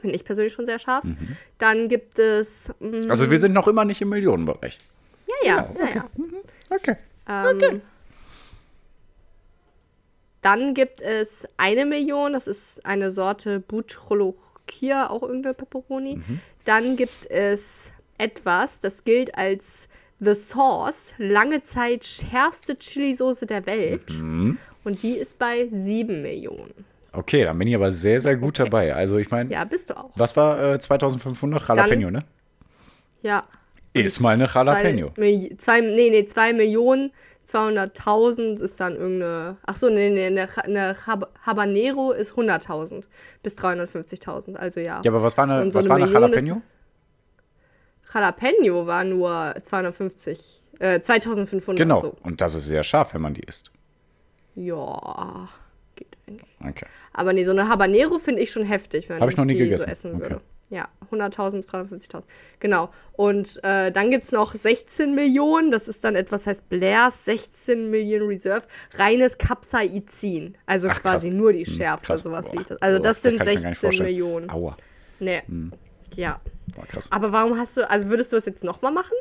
Finde 0.00 0.14
ich 0.14 0.24
persönlich 0.24 0.52
schon 0.52 0.66
sehr 0.66 0.78
scharf. 0.78 1.04
Dann 1.58 1.88
gibt 1.88 2.18
es. 2.18 2.68
mm, 2.80 3.10
Also 3.10 3.30
wir 3.30 3.38
sind 3.38 3.52
noch 3.52 3.66
immer 3.66 3.84
nicht 3.84 4.00
im 4.02 4.10
Millionenbereich. 4.10 4.78
ja, 5.44 5.54
ja, 5.56 5.68
ja, 5.80 5.94
ja. 5.94 6.04
Okay. 6.70 6.96
Ähm, 7.28 7.80
Dann 10.46 10.74
gibt 10.74 11.00
es 11.00 11.44
eine 11.56 11.84
Million, 11.84 12.32
das 12.32 12.46
ist 12.46 12.86
eine 12.86 13.10
Sorte 13.10 13.58
Butrolokia, 13.58 15.10
auch 15.10 15.22
irgendeine 15.22 15.54
Pepperoni. 15.54 16.20
Dann 16.64 16.94
gibt 16.94 17.28
es 17.28 17.90
etwas, 18.16 18.78
das 18.78 19.02
gilt 19.02 19.36
als 19.36 19.88
The 20.20 20.34
Sauce, 20.34 21.14
lange 21.18 21.64
Zeit 21.64 22.04
schärfste 22.04 22.78
Chili-Soße 22.78 23.46
der 23.46 23.66
Welt. 23.66 24.12
Und 24.84 25.02
die 25.02 25.14
ist 25.16 25.36
bei 25.36 25.66
7 25.72 26.22
Millionen. 26.22 26.72
Okay, 27.12 27.42
dann 27.42 27.58
bin 27.58 27.66
ich 27.66 27.74
aber 27.74 27.90
sehr, 27.90 28.20
sehr 28.20 28.36
gut 28.36 28.60
dabei. 28.60 28.94
Also 28.94 29.18
ich 29.18 29.28
meine, 29.32 29.52
Ja, 29.52 29.64
bist 29.64 29.90
du 29.90 29.96
auch. 29.96 30.10
was 30.14 30.36
war 30.36 30.74
äh, 30.74 30.78
2500? 30.78 31.66
Jalapeno, 31.66 32.08
ne? 32.12 32.24
Ja. 33.22 33.42
Ist 33.94 34.20
mal 34.20 34.34
eine 34.34 34.44
Jalapeno. 34.46 35.10
Zwei, 35.16 35.50
zwei, 35.58 35.80
nee, 35.80 36.10
nee, 36.10 36.24
2 36.24 36.52
Millionen 36.52 37.10
200.000 37.48 38.60
ist 38.60 38.80
dann 38.80 38.96
irgendeine. 38.96 39.56
Ach 39.64 39.76
so, 39.76 39.88
nee, 39.88 40.10
nee, 40.10 40.26
eine, 40.26 40.48
eine 40.64 40.96
Hab- 41.06 41.30
Habanero 41.46 42.12
ist 42.12 42.32
100.000 42.32 43.04
bis 43.42 43.54
350.000. 43.56 44.56
Also 44.56 44.80
ja. 44.80 45.00
Ja, 45.04 45.10
aber 45.12 45.22
was 45.22 45.36
war 45.38 45.44
eine, 45.44 45.70
so 45.70 45.78
was 45.78 45.84
eine 45.84 45.90
war 45.90 45.96
eine 45.96 46.06
Million 46.06 46.22
ist- 46.30 46.34
Jalapeno? 46.36 46.62
Jalapeno 48.12 48.86
war 48.86 49.04
nur 49.04 49.54
250, 49.62 50.62
äh, 50.78 51.00
2500. 51.00 51.76
Genau. 51.78 52.00
So. 52.00 52.14
Und 52.22 52.40
das 52.40 52.54
ist 52.54 52.66
sehr 52.66 52.82
scharf, 52.82 53.14
wenn 53.14 53.20
man 53.22 53.34
die 53.34 53.42
isst. 53.42 53.70
Ja, 54.54 55.48
geht 55.96 56.16
eigentlich. 56.26 56.48
Okay. 56.66 56.86
Aber 57.12 57.32
nee, 57.32 57.44
so 57.44 57.50
eine 57.50 57.68
Habanero 57.68 58.18
finde 58.18 58.42
ich 58.42 58.50
schon 58.50 58.64
heftig, 58.64 59.08
wenn 59.08 59.20
Hab 59.20 59.28
ich 59.28 59.36
noch 59.36 59.44
nie 59.44 59.54
die 59.54 59.60
gegessen. 59.60 59.84
so 59.84 59.90
essen 59.90 60.10
Okay. 60.14 60.20
würde. 60.22 60.40
Ja, 60.68 60.88
100.000 61.12 61.50
bis 61.58 61.68
350.000. 61.70 62.22
Genau. 62.58 62.90
Und 63.12 63.62
äh, 63.62 63.92
dann 63.92 64.10
gibt 64.10 64.24
es 64.24 64.32
noch 64.32 64.52
16 64.52 65.14
Millionen. 65.14 65.70
Das 65.70 65.86
ist 65.86 66.02
dann 66.02 66.16
etwas, 66.16 66.44
heißt 66.46 66.68
Blairs 66.68 67.24
16 67.24 67.88
Millionen 67.88 68.26
Reserve. 68.26 68.66
Reines 68.98 69.38
Capsaicin. 69.38 70.56
Also 70.66 70.88
Ach, 70.90 71.00
quasi 71.00 71.28
krass. 71.28 71.38
nur 71.38 71.52
die 71.52 71.64
Hm, 71.64 71.72
Schärfe, 71.74 72.06
krass. 72.06 72.22
sowas 72.24 72.46
wie 72.50 72.56
Boah. 72.56 72.60
ich 72.62 72.66
das. 72.66 72.82
Also 72.82 72.98
Boah, 72.98 73.02
das 73.04 73.22
da 73.22 73.28
sind 73.28 73.38
kann 73.38 73.48
ich 73.48 73.54
mir 73.56 73.62
gar 73.62 73.70
nicht 73.70 73.80
16 73.80 73.86
vorstellen. 73.88 74.08
Millionen. 74.10 74.50
Aua. 74.50 74.76
Nee. 75.20 75.42
Ja. 76.16 76.40
War 76.74 76.86
krass. 76.86 77.06
Aber 77.12 77.30
warum 77.30 77.56
hast 77.58 77.76
du, 77.76 77.88
also 77.88 78.08
würdest 78.10 78.32
du 78.32 78.36
das 78.36 78.46
jetzt 78.46 78.64
nochmal 78.64 78.90
machen? 78.92 79.14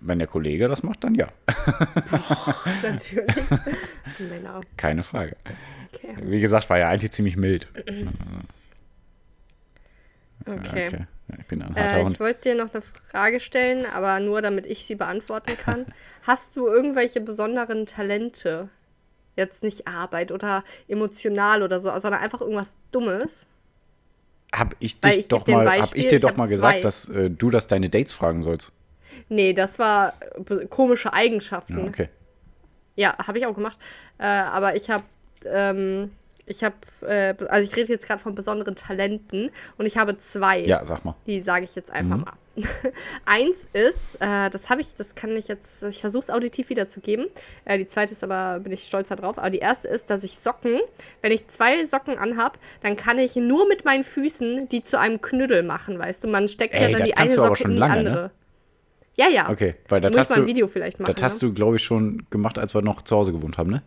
Wenn 0.00 0.18
der 0.18 0.28
Kollege 0.28 0.68
das 0.68 0.82
macht, 0.82 1.04
dann 1.04 1.14
ja. 1.14 1.28
Natürlich. 2.82 3.26
Männer. 4.18 4.60
Keine 4.76 5.02
Frage. 5.02 5.36
Okay. 5.94 6.14
Wie 6.22 6.40
gesagt, 6.40 6.68
war 6.68 6.78
ja 6.78 6.88
eigentlich 6.88 7.12
ziemlich 7.12 7.36
mild. 7.36 7.66
Okay. 10.46 10.88
Okay. 10.88 11.06
Ich 11.38 11.46
bin 11.46 11.62
ein 11.62 11.74
harter 11.74 11.98
Äh, 11.98 12.10
ich 12.10 12.20
wollte 12.20 12.50
dir 12.50 12.54
noch 12.54 12.72
eine 12.74 12.82
Frage 12.82 13.40
stellen, 13.40 13.86
aber 13.86 14.20
nur 14.20 14.42
damit 14.42 14.66
ich 14.66 14.84
sie 14.84 14.94
beantworten 14.94 15.56
kann. 15.56 15.86
Hast 16.26 16.56
du 16.56 16.66
irgendwelche 16.66 17.20
besonderen 17.20 17.86
Talente? 17.86 18.68
Jetzt 19.36 19.62
nicht 19.62 19.88
Arbeit 19.88 20.30
oder 20.30 20.62
emotional 20.88 21.62
oder 21.62 21.80
so, 21.80 21.90
sondern 21.98 22.20
einfach 22.20 22.40
irgendwas 22.42 22.74
Dummes? 22.90 23.46
Hab 24.52 24.76
ich 24.78 25.00
dich 25.00 25.18
ich 25.18 25.28
doch 25.28 25.46
mal, 25.46 25.66
hab 25.66 25.78
Beispiel, 25.80 26.00
ich 26.02 26.08
dir 26.08 26.16
ich 26.16 26.22
doch 26.22 26.30
hab 26.30 26.36
mal 26.36 26.46
zwei. 26.46 26.54
gesagt, 26.54 26.84
dass 26.84 27.08
äh, 27.08 27.30
du 27.30 27.48
das 27.48 27.66
deine 27.66 27.88
Dates 27.88 28.12
fragen 28.12 28.42
sollst. 28.42 28.72
Nee, 29.30 29.54
das 29.54 29.78
war 29.78 30.12
äh, 30.50 30.66
komische 30.66 31.14
Eigenschaften. 31.14 31.78
Ja, 31.78 31.84
okay. 31.84 32.08
Ja, 32.94 33.16
habe 33.26 33.38
ich 33.38 33.46
auch 33.46 33.54
gemacht. 33.54 33.78
Äh, 34.18 34.26
aber 34.26 34.76
ich 34.76 34.90
habe, 34.90 35.04
ähm, 35.46 36.10
ich 36.46 36.64
habe, 36.64 36.74
äh, 37.02 37.34
also 37.48 37.70
ich 37.70 37.76
rede 37.76 37.92
jetzt 37.92 38.06
gerade 38.06 38.20
von 38.20 38.34
besonderen 38.34 38.74
Talenten 38.76 39.50
und 39.78 39.86
ich 39.86 39.96
habe 39.96 40.18
zwei. 40.18 40.60
Ja, 40.60 40.84
sag 40.84 41.04
mal. 41.04 41.14
Die 41.26 41.40
sage 41.40 41.64
ich 41.64 41.74
jetzt 41.74 41.90
einfach 41.90 42.16
Mhm. 42.16 42.24
mal. 42.24 42.32
Eins 43.24 43.66
ist, 43.72 44.16
äh, 44.20 44.50
das 44.50 44.68
habe 44.68 44.80
ich, 44.82 44.94
das 44.94 45.14
kann 45.14 45.34
ich 45.36 45.48
jetzt, 45.48 45.82
ich 45.84 46.00
versuche 46.00 46.24
es 46.24 46.30
auditiv 46.30 46.68
wiederzugeben. 46.68 47.26
Äh, 47.64 47.78
die 47.78 47.86
zweite 47.86 48.12
ist 48.12 48.22
aber, 48.22 48.60
bin 48.60 48.72
ich 48.72 48.84
stolzer 48.84 49.16
drauf. 49.16 49.38
Aber 49.38 49.48
die 49.48 49.58
erste 49.60 49.88
ist, 49.88 50.10
dass 50.10 50.22
ich 50.22 50.36
Socken, 50.38 50.80
wenn 51.22 51.32
ich 51.32 51.48
zwei 51.48 51.86
Socken 51.86 52.18
anhab, 52.18 52.58
dann 52.82 52.96
kann 52.96 53.18
ich 53.18 53.36
nur 53.36 53.66
mit 53.68 53.84
meinen 53.86 54.02
Füßen 54.02 54.68
die 54.68 54.82
zu 54.82 54.98
einem 54.98 55.20
Knüttel 55.22 55.62
machen, 55.62 55.98
weißt 55.98 56.24
du? 56.24 56.28
Man 56.28 56.46
steckt 56.48 56.74
ja 56.74 56.80
Ey, 56.80 56.92
dann 56.92 56.98
das 57.00 57.08
die 57.08 57.16
eine 57.16 57.28
du 57.30 57.34
Socke 57.36 57.56
schon 57.56 57.70
in 57.70 57.76
die 57.76 57.80
lange, 57.80 58.02
ne? 58.02 58.08
andere. 58.10 58.30
Ja, 59.16 59.28
ja. 59.28 59.48
Okay, 59.48 59.76
weil 59.88 60.00
Da 60.02 60.08
das 60.08 60.16
muss 60.16 60.18
hast 60.20 60.30
mal 60.30 60.36
ein 60.36 60.42
du, 60.42 60.48
Video 60.48 60.66
vielleicht 60.66 61.00
machen. 61.00 61.14
das 61.14 61.22
hast 61.22 61.42
ne? 61.42 61.48
du, 61.48 61.54
glaube 61.54 61.76
ich, 61.76 61.82
schon 61.82 62.26
gemacht, 62.30 62.58
als 62.58 62.74
wir 62.74 62.82
noch 62.82 63.00
zu 63.02 63.16
Hause 63.16 63.32
gewohnt 63.32 63.56
haben, 63.56 63.70
ne? 63.70 63.82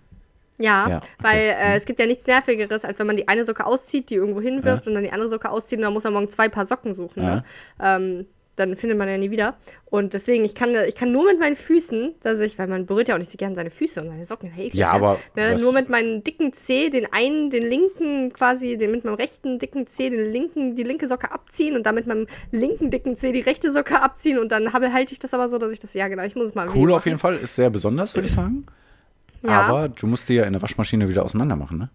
Ja, 0.57 0.87
Ja, 0.89 0.97
okay. 0.97 1.07
weil 1.19 1.39
äh, 1.39 1.77
es 1.77 1.85
gibt 1.85 1.99
ja 1.99 2.05
nichts 2.05 2.27
Nervigeres, 2.27 2.85
als 2.85 2.97
wenn 2.99 3.07
man 3.07 3.17
die 3.17 3.27
eine 3.27 3.43
Socke 3.43 3.65
auszieht, 3.65 4.09
die 4.09 4.15
irgendwo 4.15 4.39
hinwirft 4.41 4.87
und 4.87 4.93
dann 4.95 5.03
die 5.03 5.11
andere 5.11 5.29
Socke 5.29 5.49
auszieht 5.49 5.79
und 5.79 5.83
dann 5.83 5.93
muss 5.93 6.03
man 6.05 6.13
morgen 6.13 6.29
zwei 6.29 6.47
Paar 6.49 6.65
Socken 6.65 6.95
suchen. 6.95 7.23
Ne? 7.23 7.43
Ähm, 7.81 8.25
dann 8.57 8.77
findet 8.77 8.97
man 8.97 9.09
ja 9.09 9.17
nie 9.17 9.31
wieder. 9.31 9.57
Und 9.85 10.13
deswegen, 10.13 10.45
ich 10.45 10.55
kann, 10.55 10.73
ich 10.87 10.95
kann 10.95 11.11
nur 11.11 11.25
mit 11.25 11.37
meinen 11.41 11.57
Füßen, 11.57 12.15
dass 12.23 12.39
ich, 12.39 12.57
weil 12.57 12.67
man 12.67 12.85
berührt 12.85 13.09
ja 13.09 13.15
auch 13.15 13.19
nicht 13.19 13.29
so 13.31 13.37
gerne 13.37 13.53
seine 13.53 13.69
Füße 13.69 13.99
und 13.99 14.07
seine 14.07 14.25
Socken. 14.25 14.49
Hey, 14.49 14.69
Ja, 14.71 14.91
aber 14.91 15.19
Ne, 15.35 15.57
nur 15.59 15.73
mit 15.73 15.89
meinem 15.89 16.23
dicken 16.23 16.53
Zeh, 16.53 16.89
den 16.89 17.11
einen, 17.11 17.49
den 17.49 17.63
linken 17.63 18.31
quasi, 18.31 18.77
den 18.77 18.91
mit 18.91 19.03
meinem 19.03 19.15
rechten 19.15 19.59
dicken 19.59 19.87
Zeh, 19.87 20.09
den 20.09 20.31
linken, 20.31 20.77
die 20.77 20.83
linke 20.83 21.09
Socke 21.09 21.31
abziehen 21.33 21.75
und 21.75 21.83
dann 21.85 21.95
mit 21.95 22.07
meinem 22.07 22.27
linken 22.51 22.91
dicken 22.91 23.17
Zeh 23.17 23.33
die 23.33 23.41
rechte 23.41 23.73
Socke 23.73 24.01
abziehen 24.01 24.39
und 24.39 24.53
dann 24.53 24.71
habe, 24.71 24.93
halte 24.93 25.11
ich 25.11 25.19
das 25.19 25.33
aber 25.33 25.49
so, 25.49 25.57
dass 25.57 25.73
ich 25.73 25.79
das, 25.79 25.93
ja 25.93 26.07
genau, 26.07 26.23
ich 26.23 26.35
muss 26.37 26.45
es 26.47 26.55
mal 26.55 26.69
Cool 26.73 26.93
auf 26.93 27.05
jeden 27.05 27.17
Fall, 27.17 27.35
ist 27.35 27.55
sehr 27.55 27.69
besonders, 27.69 28.15
würde 28.15 28.27
ich 28.27 28.33
sagen. 28.33 28.65
Ja. 29.47 29.62
Aber 29.62 29.89
du 29.89 30.08
musst 30.08 30.29
die 30.29 30.36
ja 30.36 30.43
in 30.43 30.53
der 30.53 30.62
Waschmaschine 30.62 31.08
wieder 31.10 31.23
auseinander 31.23 31.55
machen, 31.55 31.77
ne? 31.77 31.89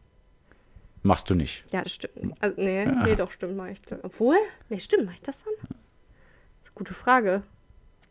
Machst 1.02 1.30
du 1.30 1.34
nicht. 1.34 1.64
Ja, 1.72 1.82
das 1.82 1.92
stimmt. 1.92 2.34
Also, 2.40 2.60
nee, 2.60 2.84
nee, 2.84 3.16
doch, 3.16 3.30
stimmt, 3.30 3.56
mach 3.56 3.66
ich. 3.68 3.80
Obwohl? 4.02 4.36
Nee, 4.68 4.78
stimmt, 4.78 5.06
mach 5.06 5.14
ich 5.14 5.22
das 5.22 5.44
dann? 5.44 5.54
Das 5.60 5.70
ist 5.70 6.68
eine 6.68 6.74
gute 6.74 6.94
Frage. 6.94 7.42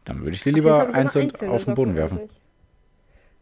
Dann 0.05 0.21
würde 0.21 0.31
ich 0.31 0.41
die 0.41 0.49
Fall 0.51 0.55
lieber 0.55 0.85
so 0.87 0.93
einzeln 0.93 1.29
einzelne 1.29 1.51
auf 1.51 1.65
den 1.65 1.75
Boden 1.75 1.95
werfen. 1.95 2.19
eigentlich. 2.19 2.39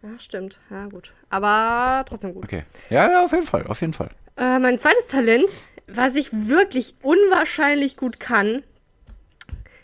Ja, 0.04 0.20
stimmt. 0.20 0.60
Ja, 0.70 0.86
gut. 0.88 1.14
Aber 1.30 2.04
trotzdem 2.08 2.34
gut. 2.34 2.44
Okay. 2.44 2.64
Ja, 2.90 3.10
ja, 3.10 3.26
auf 3.26 3.32
jeden 3.32 3.46
Fall, 3.46 3.66
auf 3.68 3.80
jeden 3.82 3.94
Fall. 3.94 4.10
Äh, 4.36 4.60
mein 4.60 4.80
zweites 4.80 5.08
Talent, 5.08 5.50
was 5.88 6.16
ich 6.16 6.30
wirklich 6.34 6.96
unwahrscheinlich 7.02 7.96
gut 7.98 8.20
kann, 8.20 8.64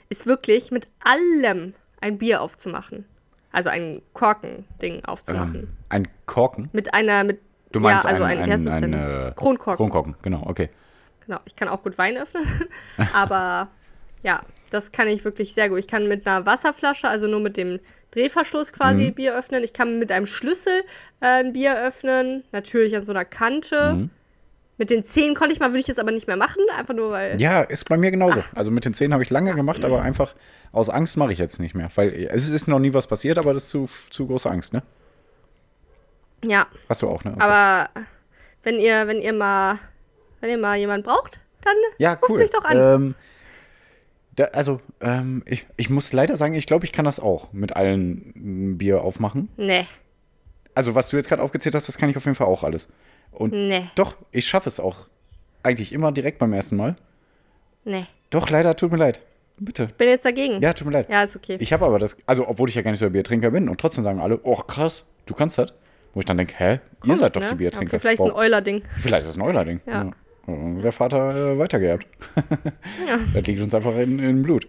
ist 0.10 0.26
wirklich 0.28 0.72
mit 0.72 0.88
allem 1.04 1.74
ein 2.02 2.18
Bier 2.18 2.42
aufzumachen. 2.42 3.06
Also 3.54 3.70
ein 3.70 4.02
Korken-Ding 4.14 5.06
aufzumachen. 5.06 5.56
Ähm, 5.56 5.68
ein 5.90 6.08
Korken. 6.26 6.70
Mit 6.74 6.94
einer, 6.94 7.24
mit. 7.24 7.40
Du 7.72 7.80
meinst 7.80 8.04
ja, 8.04 8.10
also 8.10 8.24
ein, 8.24 8.40
ein, 8.40 8.68
ein, 8.68 8.68
ein, 8.68 8.94
äh, 8.94 9.32
Kronkorken. 9.36 9.78
Kronkorken, 9.78 10.16
genau, 10.22 10.44
okay. 10.46 10.70
Genau, 11.26 11.40
ich 11.46 11.56
kann 11.56 11.70
auch 11.70 11.82
gut 11.82 11.98
Wein 11.98 12.18
öffnen, 12.18 12.46
aber 13.14 13.70
ja, 14.24 14.42
das 14.72 14.92
kann 14.92 15.08
ich 15.08 15.24
wirklich 15.24 15.54
sehr 15.54 15.70
gut. 15.70 15.80
Ich 15.80 15.88
kann 15.88 16.08
mit 16.10 16.28
einer 16.28 16.46
Wasserflasche, 16.46 17.08
also 17.08 17.28
nur 17.28 17.40
mit 17.40 17.56
dem 17.56 17.80
Drehverschluss 18.12 18.74
quasi 18.74 19.06
Mhm. 19.06 19.14
Bier 19.14 19.36
öffnen. 19.36 19.64
Ich 19.64 19.74
kann 19.74 19.98
mit 20.00 20.12
einem 20.12 20.26
Schlüssel 20.26 20.82
äh, 21.22 21.26
ein 21.44 21.54
Bier 21.54 21.76
öffnen, 21.80 22.44
natürlich 22.52 22.96
an 22.96 23.04
so 23.06 23.12
einer 23.12 23.26
Kante. 23.26 23.94
Mhm. 23.94 24.10
Mit 24.78 24.90
den 24.90 25.04
Zehen 25.04 25.36
konnte 25.36 25.54
ich 25.54 25.60
mal, 25.60 25.70
würde 25.70 25.80
ich 25.80 25.88
jetzt 25.88 26.00
aber 26.00 26.12
nicht 26.12 26.26
mehr 26.28 26.36
machen, 26.36 26.62
einfach 26.76 26.96
nur 26.96 27.12
weil. 27.12 27.40
Ja, 27.40 27.62
ist 27.62 27.88
bei 27.88 27.98
mir 27.98 28.10
genauso. 28.10 28.44
Also 28.56 28.72
mit 28.72 28.86
den 28.86 28.94
Zähnen 28.96 29.14
habe 29.14 29.22
ich 29.24 29.30
lange 29.30 29.54
gemacht, 29.54 29.86
aber 29.86 30.02
einfach 30.02 30.34
aus 30.72 30.90
Angst 30.90 31.16
mache 31.16 31.32
ich 31.32 31.38
jetzt 31.38 31.60
nicht 31.60 31.76
mehr. 31.76 31.90
Weil 31.96 32.12
es 32.32 32.50
ist 32.50 32.68
noch 32.68 32.80
nie 32.80 32.94
was 32.94 33.06
passiert, 33.06 33.38
aber 33.38 33.54
das 33.54 33.66
ist 33.66 33.70
zu, 33.70 33.88
zu 34.10 34.26
große 34.26 34.50
Angst, 34.50 34.74
ne? 34.74 34.82
Ja, 36.46 36.68
Hast 36.90 37.02
du 37.04 37.08
auch, 37.10 37.24
ne? 37.24 37.32
Okay. 37.32 37.42
aber 37.42 37.90
wenn 38.64 38.80
ihr, 38.80 39.08
wenn 39.08 39.22
ihr 39.22 39.34
mal, 39.34 39.78
wenn 40.42 40.50
ihr 40.50 40.58
mal 40.58 40.78
jemanden 40.78 41.06
braucht, 41.06 41.40
dann 41.62 41.76
Ja, 41.98 42.14
ruft 42.14 42.30
cool. 42.30 42.40
mich 42.40 42.52
doch 42.52 42.66
an. 42.66 42.78
Ähm, 42.78 43.16
da, 44.36 44.46
also, 44.46 44.82
ähm, 45.00 45.44
ich, 45.46 45.68
ich 45.78 45.90
muss 45.90 46.12
leider 46.12 46.36
sagen, 46.38 46.56
ich 46.56 46.66
glaube, 46.66 46.86
ich 46.86 46.92
kann 46.92 47.06
das 47.06 47.20
auch 47.20 47.54
mit 47.54 47.76
allen 47.76 48.78
Bier 48.78 49.02
aufmachen. 49.04 49.50
nee, 49.58 49.86
Also, 50.76 50.96
was 50.96 51.10
du 51.10 51.18
jetzt 51.18 51.30
gerade 51.30 51.42
aufgezählt 51.44 51.76
hast, 51.76 51.88
das 51.88 51.98
kann 51.98 52.10
ich 52.10 52.18
auf 52.18 52.26
jeden 52.26 52.36
Fall 52.36 52.48
auch 52.48 52.64
alles. 52.64 52.88
Und 53.34 53.54
nee, 53.54 53.86
doch, 53.96 54.16
ich 54.32 54.46
schaffe 54.46 54.70
es 54.70 54.80
auch 54.80 55.08
eigentlich 55.64 55.92
immer 55.94 56.12
direkt 56.12 56.40
beim 56.40 56.54
ersten 56.54 56.76
Mal. 56.76 56.96
nee. 57.86 58.06
Doch, 58.30 58.50
leider, 58.50 58.76
tut 58.76 58.92
mir 58.92 58.98
leid. 58.98 59.20
Bitte. 59.60 59.88
Bin 59.98 60.10
jetzt 60.10 60.26
dagegen. 60.26 60.60
Ja, 60.60 60.74
tut 60.74 60.88
mir 60.88 60.94
leid. 60.94 61.08
Ja, 61.10 61.22
ist 61.24 61.36
okay. 61.36 61.58
Ich 61.60 61.72
habe 61.72 61.86
aber 61.86 62.00
das, 62.00 62.18
also, 62.26 62.48
obwohl 62.48 62.68
ich 62.68 62.74
ja 62.74 62.82
gar 62.82 62.90
nicht 62.90 63.00
so 63.00 63.06
ein 63.06 63.12
Biertrinker 63.12 63.52
bin 63.52 63.70
und 63.70 63.80
trotzdem 63.80 64.04
sagen 64.04 64.20
alle, 64.20 64.40
oh 64.42 64.56
krass, 64.56 65.06
du 65.28 65.36
kannst 65.36 65.60
das. 65.60 65.72
Wo 66.14 66.20
ich 66.20 66.26
dann 66.26 66.38
denke, 66.38 66.56
hä, 66.58 66.72
ihr 66.74 66.80
Komisch, 67.00 67.20
seid 67.20 67.36
doch 67.36 67.42
ne? 67.42 67.48
die 67.50 67.56
Biertrinker. 67.56 67.94
Okay, 67.94 68.00
vielleicht 68.00 68.20
ist 68.20 68.26
ein 68.26 68.32
Wow. 68.32 68.38
Euler-Ding. 68.40 68.82
Vielleicht 69.00 69.24
ist 69.24 69.30
es 69.30 69.36
ein 69.38 69.42
Euler-Ding. 69.44 69.82
Ja. 69.86 70.04
Ja. 70.48 70.82
Der 70.82 70.92
Vater 70.92 71.54
äh, 71.54 71.60
weitergeerbt. 71.60 72.08
Ja. 73.08 73.20
Das 73.36 73.46
liegt 73.46 73.62
uns 73.62 73.74
einfach 73.76 73.96
in, 73.98 74.18
in 74.18 74.42
Blut. 74.42 74.68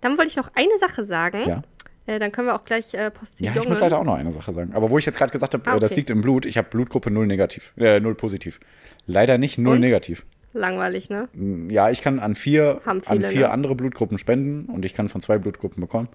Dann 0.00 0.16
wollte 0.16 0.30
ich 0.30 0.36
noch 0.36 0.50
eine 0.54 0.78
Sache 0.78 1.04
sagen. 1.04 1.40
Ja. 1.46 1.62
Äh, 2.10 2.18
dann 2.18 2.32
können 2.32 2.48
wir 2.48 2.54
auch 2.56 2.64
gleich 2.64 2.92
äh, 2.92 3.04
Ja, 3.04 3.10
Postillon. 3.10 3.56
ich 3.56 3.68
muss 3.68 3.78
leider 3.78 3.98
auch 4.00 4.04
noch 4.04 4.16
eine 4.16 4.32
Sache 4.32 4.52
sagen. 4.52 4.72
Aber 4.74 4.90
wo 4.90 4.98
ich 4.98 5.06
jetzt 5.06 5.16
gerade 5.18 5.30
gesagt 5.30 5.54
habe, 5.54 5.64
Ah, 5.70 5.76
äh, 5.76 5.80
das 5.80 5.92
okay. 5.92 6.00
liegt 6.00 6.10
im 6.10 6.22
Blut, 6.22 6.44
ich 6.44 6.58
habe 6.58 6.68
Blutgruppe 6.68 7.08
0 7.10 7.26
negativ, 7.28 7.72
äh, 7.76 8.00
0 8.00 8.16
positiv. 8.16 8.58
Leider 9.06 9.38
nicht 9.38 9.58
0 9.58 9.74
Und? 9.76 9.80
negativ. 9.80 10.24
Langweilig, 10.52 11.08
ne? 11.08 11.28
Ja, 11.68 11.90
ich 11.90 12.02
kann 12.02 12.18
an 12.18 12.34
vier, 12.34 12.80
Haben 12.84 13.00
an 13.06 13.18
viele, 13.18 13.24
vier 13.28 13.40
ne? 13.42 13.50
andere 13.52 13.76
Blutgruppen 13.76 14.18
spenden 14.18 14.64
und 14.68 14.84
ich 14.84 14.94
kann 14.94 15.08
von 15.08 15.20
zwei 15.20 15.38
Blutgruppen 15.38 15.80
bekommen. 15.80 16.08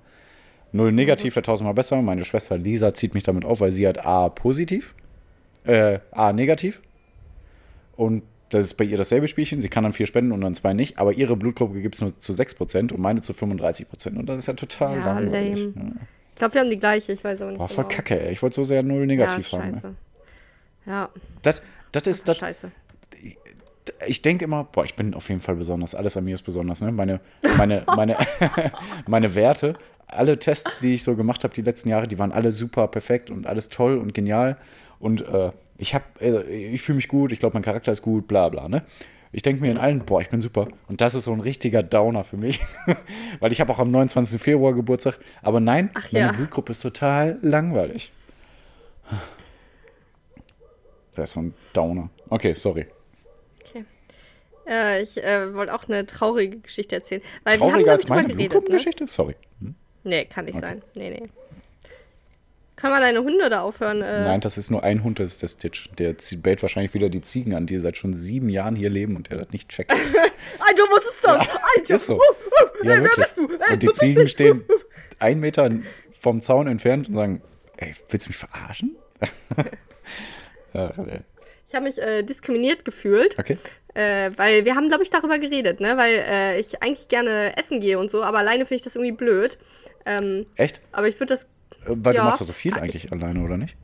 0 0.74 0.92
negativ 0.92 1.38
wäre 1.38 1.44
tausendmal 1.44 1.74
besser. 1.74 2.02
Meine 2.02 2.26
Schwester 2.26 2.58
Lisa 2.58 2.94
zieht 2.94 3.14
mich 3.14 3.24
damit 3.24 3.46
auf, 3.46 3.62
weil 3.62 3.72
sie 3.72 3.88
hat 3.88 4.06
A 4.06 4.28
positiv, 4.28 4.94
äh, 5.64 6.00
A 6.12 6.34
negativ. 6.34 6.82
Und 7.96 8.24
das 8.50 8.66
ist 8.66 8.74
bei 8.76 8.84
ihr 8.86 8.98
dasselbe 8.98 9.28
Spielchen. 9.28 9.60
Sie 9.62 9.70
kann 9.70 9.84
dann 9.84 9.94
vier 9.94 10.06
spenden 10.06 10.32
und 10.32 10.42
dann 10.42 10.54
zwei 10.54 10.74
nicht. 10.74 11.00
Aber 11.00 11.14
ihre 11.14 11.36
Blutgruppe 11.36 11.82
gibt 11.82 11.96
es 11.96 12.02
nur 12.02 12.18
zu 12.20 12.34
6% 12.34 12.94
und 12.94 13.00
meine 13.00 13.22
zu 13.22 13.34
35%. 13.34 14.16
Und 14.18 14.28
das 14.28 14.40
ist 14.42 14.46
ja 14.48 14.54
total 14.54 14.98
Ja, 14.98 15.06
langweilig. 15.20 15.60
lame. 15.60 15.74
Ja. 15.76 16.02
Ich 16.32 16.36
glaube, 16.38 16.54
wir 16.54 16.62
haben 16.62 16.70
die 16.70 16.80
gleiche, 16.80 17.12
ich 17.14 17.24
weiß 17.24 17.42
aber 17.42 17.52
nicht. 17.52 17.60
Boah, 17.60 17.68
voll 17.70 17.86
genau. 17.86 17.96
kacke, 17.96 18.20
ey. 18.22 18.32
Ich 18.34 18.42
wollte 18.42 18.56
so 18.58 18.64
sehr 18.64 18.84
0 18.84 19.00
Ja, 19.02 19.06
negativ 19.06 19.52
haben. 19.54 19.64
ey. 19.64 19.74
scheiße. 19.74 19.96
Ja, 20.86 21.10
Das, 21.42 21.62
das 21.92 22.08
ist 22.08 22.28
das. 22.28 22.38
scheiße. 22.38 22.72
Ich 24.08 24.22
denke 24.22 24.46
immer, 24.46 24.64
boah, 24.64 24.84
ich 24.84 24.96
bin 24.96 25.14
auf 25.14 25.30
jeden 25.30 25.42
Fall 25.42 25.56
besonders. 25.56 25.94
Alles 25.96 26.18
an 26.18 26.26
mir 26.26 26.34
ist 26.34 26.42
besonders. 26.42 26.82
Ne? 26.82 26.92
Meine, 26.92 27.20
meine, 27.58 27.84
meine, 27.96 28.18
meine 29.08 29.36
Werte, 29.36 29.76
alle 30.08 30.38
Tests, 30.40 30.80
die 30.80 30.94
ich 30.94 31.04
so 31.04 31.16
gemacht 31.16 31.44
habe 31.44 31.54
die 31.54 31.62
letzten 31.62 31.90
Jahre, 31.90 32.08
die 32.08 32.18
waren 32.20 32.32
alle 32.32 32.52
super 32.52 32.88
perfekt 32.88 33.30
und 33.32 33.48
alles 33.48 33.70
toll 33.70 33.98
und 33.98 34.14
genial. 34.14 34.58
Und 35.00 35.22
äh, 35.22 35.52
ich 35.78 35.94
habe, 35.94 36.06
äh, 36.20 36.74
ich 36.74 36.82
fühle 36.82 36.98
mich 36.98 37.08
gut, 37.08 37.32
ich 37.32 37.40
glaube, 37.40 37.54
mein 37.54 37.64
Charakter 37.64 37.92
ist 37.92 38.02
gut, 38.02 38.28
bla 38.28 38.50
bla. 38.50 38.68
Ne? 38.68 38.84
Ich 39.32 39.42
denke 39.42 39.62
mir 39.62 39.70
in 39.70 39.78
allen, 39.78 40.00
boah, 40.00 40.22
ich 40.22 40.30
bin 40.30 40.40
super. 40.40 40.70
Und 40.88 41.02
das 41.02 41.14
ist 41.14 41.26
so 41.26 41.34
ein 41.34 41.42
richtiger 41.42 41.84
Downer 41.84 42.24
für 42.24 42.38
mich. 42.38 42.62
Weil 43.40 43.52
ich 43.52 43.60
habe 43.60 43.72
auch 43.74 43.80
am 43.80 43.90
29. 43.90 44.42
Februar 44.42 44.74
Geburtstag. 44.74 45.20
Aber 45.42 45.60
nein, 45.60 45.90
Ach 45.94 46.10
meine 46.14 46.28
ja. 46.28 46.32
Blutgruppe 46.32 46.72
ist 46.72 46.82
total 46.82 47.38
langweilig. 47.42 48.14
Das 51.16 51.30
ist 51.30 51.34
so 51.34 51.42
ein 51.42 51.54
Downer. 51.74 52.10
Okay, 52.30 52.54
sorry. 52.54 52.86
Okay. 53.62 53.84
Äh, 54.68 55.04
ich 55.04 55.22
äh, 55.22 55.54
wollte 55.54 55.74
auch 55.74 55.84
eine 55.90 56.06
traurige 56.06 56.60
Geschichte 56.60 56.96
erzählen. 56.96 57.22
Weil 57.44 57.58
Trauriger 57.58 57.78
wir 57.78 57.84
haben, 57.84 57.90
als 57.90 58.08
meine 58.08 58.22
geredet, 58.24 58.38
ne? 58.38 58.48
Blutgruppengeschichte? 58.48 59.08
Sorry. 59.08 59.36
Hm? 59.60 59.76
Nee, 60.06 60.26
kann 60.26 60.46
nicht 60.46 60.60
sein. 60.60 60.82
Nee, 60.94 61.10
nee. 61.10 61.30
Können 62.76 62.94
wir 62.94 63.00
deine 63.00 63.24
Hunde 63.24 63.50
da 63.50 63.62
aufhören? 63.62 64.02
Äh, 64.02 64.26
Nein, 64.26 64.42
das 64.42 64.58
ist 64.58 64.70
nur 64.70 64.84
ein 64.84 65.04
Hund, 65.04 65.20
das 65.20 65.32
ist 65.32 65.44
der 65.44 65.48
Stitch. 65.48 65.90
Der 65.98 66.16
bellt 66.38 66.62
wahrscheinlich 66.62 66.94
wieder 66.94 67.10
die 67.10 67.22
Ziegen 67.22 67.54
an, 67.54 67.68
die 67.68 67.80
seit 67.80 67.98
schon 67.98 68.14
sieben 68.14 68.50
Jahren 68.50 68.76
hier 68.76 68.90
leben 68.90 69.16
und 69.16 69.30
der 69.30 69.38
das 69.38 69.52
nicht 69.52 69.70
checkt. 69.70 69.92
Alter, 70.60 70.84
was 70.92 71.06
ist 71.06 71.20
das? 71.24 71.48
Alter, 71.78 71.96
Ist 71.96 72.06
so. 72.06 72.20
Ja, 72.84 72.92
wer 72.92 73.04
wirklich. 73.04 73.16
bist 73.28 73.38
du? 73.38 73.48
Ey, 73.48 73.74
Und 73.74 73.84
die 73.84 73.88
wer 73.88 73.94
Ziegen 73.94 74.30
stehen 74.30 74.64
einen 75.20 75.40
Meter 75.40 75.70
vom 76.12 76.42
Zaun 76.42 76.68
entfernt 76.68 77.08
und 77.08 77.14
sagen, 77.16 77.42
ey, 77.78 77.96
willst 78.10 78.28
du 78.28 78.30
mich 78.30 78.38
verarschen? 78.38 78.96
ja, 80.74 80.90
äh, 80.90 81.20
Ich 81.68 81.74
habe 81.74 81.86
mich 81.86 81.98
äh, 82.00 82.24
diskriminiert 82.24 82.86
gefühlt, 82.86 83.40
okay. 83.40 83.58
äh, 83.94 84.32
weil 84.36 84.66
wir 84.66 84.76
haben, 84.76 84.90
glaube 84.90 85.04
ich, 85.04 85.10
darüber 85.10 85.40
geredet, 85.40 85.80
ne? 85.80 85.98
Weil 85.98 86.14
äh, 86.28 86.60
ich 86.60 86.84
eigentlich 86.84 87.08
gerne 87.08 87.58
essen 87.58 87.80
gehe 87.80 87.98
und 87.98 88.12
so, 88.12 88.24
aber 88.24 88.40
alleine 88.40 88.66
finde 88.66 88.76
ich 88.76 88.82
das 88.84 88.96
irgendwie 88.96 89.14
blöd. 89.14 89.58
Ähm, 90.06 90.46
Echt? 90.56 90.82
aber 90.92 91.08
ich 91.08 91.16
würde 91.20 91.34
das, 91.34 91.48
Weil 91.88 92.14
Ja. 92.16 92.22
du 92.22 92.26
machst 92.28 92.42
doch 92.42 92.46
so 92.48 92.54
viel 92.54 92.74
eigentlich 92.76 93.12
alleine, 93.12 93.44
oder 93.44 93.58
nicht? 93.58 93.76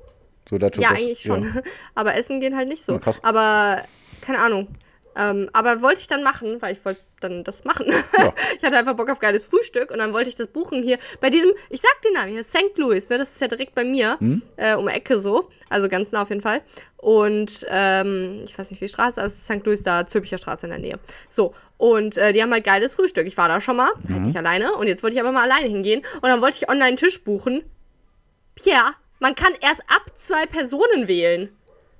So, 0.49 0.57
da 0.57 0.69
tut 0.69 0.81
ja, 0.83 0.89
das- 0.91 0.99
eigentlich 0.99 1.21
schon. 1.21 1.43
ja. 1.43 1.61
Aber 1.95 2.15
essen 2.15 2.39
gehen 2.39 2.55
halt 2.55 2.67
nicht 2.67 2.83
so. 2.83 2.93
Ja, 2.93 2.99
aber, 3.21 3.83
keine 4.21 4.39
Ahnung. 4.39 4.67
Ähm, 5.15 5.49
aber 5.51 5.81
wollte 5.81 5.99
ich 5.99 6.07
dann 6.07 6.23
machen, 6.23 6.61
weil 6.61 6.71
ich 6.73 6.85
wollte 6.85 7.01
dann 7.19 7.43
das 7.43 7.65
machen. 7.65 7.85
Ja. 8.17 8.33
ich 8.57 8.63
hatte 8.63 8.77
einfach 8.77 8.93
Bock 8.95 9.09
auf 9.11 9.19
geiles 9.19 9.43
Frühstück 9.43 9.91
und 9.91 9.97
dann 9.99 10.13
wollte 10.13 10.29
ich 10.29 10.35
das 10.35 10.47
buchen 10.47 10.81
hier 10.83 10.97
bei 11.19 11.29
diesem, 11.29 11.51
ich 11.69 11.81
sag 11.81 12.01
den 12.01 12.13
Namen 12.13 12.31
hier, 12.31 12.43
St. 12.45 12.77
Louis, 12.77 13.09
ne? 13.09 13.17
Das 13.17 13.29
ist 13.33 13.41
ja 13.41 13.47
direkt 13.47 13.75
bei 13.75 13.83
mir, 13.83 14.17
Hm? 14.19 14.41
äh, 14.55 14.73
um 14.75 14.87
Ecke 14.87 15.19
so. 15.19 15.49
Also 15.69 15.89
ganz 15.89 16.11
nah 16.13 16.21
auf 16.21 16.29
jeden 16.29 16.41
Fall. 16.41 16.61
Und 16.97 17.65
ähm, 17.69 18.39
ich 18.45 18.57
weiß 18.57 18.71
nicht, 18.71 18.79
wie 18.81 18.85
die 18.85 18.91
Straße, 18.91 19.21
also 19.21 19.35
St. 19.35 19.65
Louis 19.65 19.83
da, 19.83 20.07
Zülpicher 20.07 20.37
Straße 20.37 20.65
in 20.65 20.71
der 20.71 20.79
Nähe. 20.79 20.99
So, 21.27 21.53
und 21.77 22.17
äh, 22.17 22.31
die 22.31 22.41
haben 22.41 22.51
halt 22.53 22.63
geiles 22.63 22.93
Frühstück. 22.95 23.27
Ich 23.27 23.35
war 23.37 23.49
da 23.49 23.59
schon 23.59 23.75
mal, 23.75 23.89
halt 24.09 24.21
nicht 24.21 24.37
alleine. 24.37 24.73
Und 24.75 24.87
jetzt 24.87 25.03
wollte 25.03 25.15
ich 25.15 25.19
aber 25.21 25.31
mal 25.33 25.43
alleine 25.49 25.67
hingehen. 25.67 26.03
Und 26.15 26.23
dann 26.29 26.41
wollte 26.41 26.57
ich 26.57 26.69
online 26.69 26.85
einen 26.85 26.97
Tisch 26.97 27.21
buchen. 27.23 27.63
Pierre, 28.55 28.93
man 29.19 29.35
kann 29.35 29.53
erst 29.61 29.81
ab 29.87 30.01
zwei 30.21 30.45
Personen 30.45 31.07
wählen. 31.07 31.55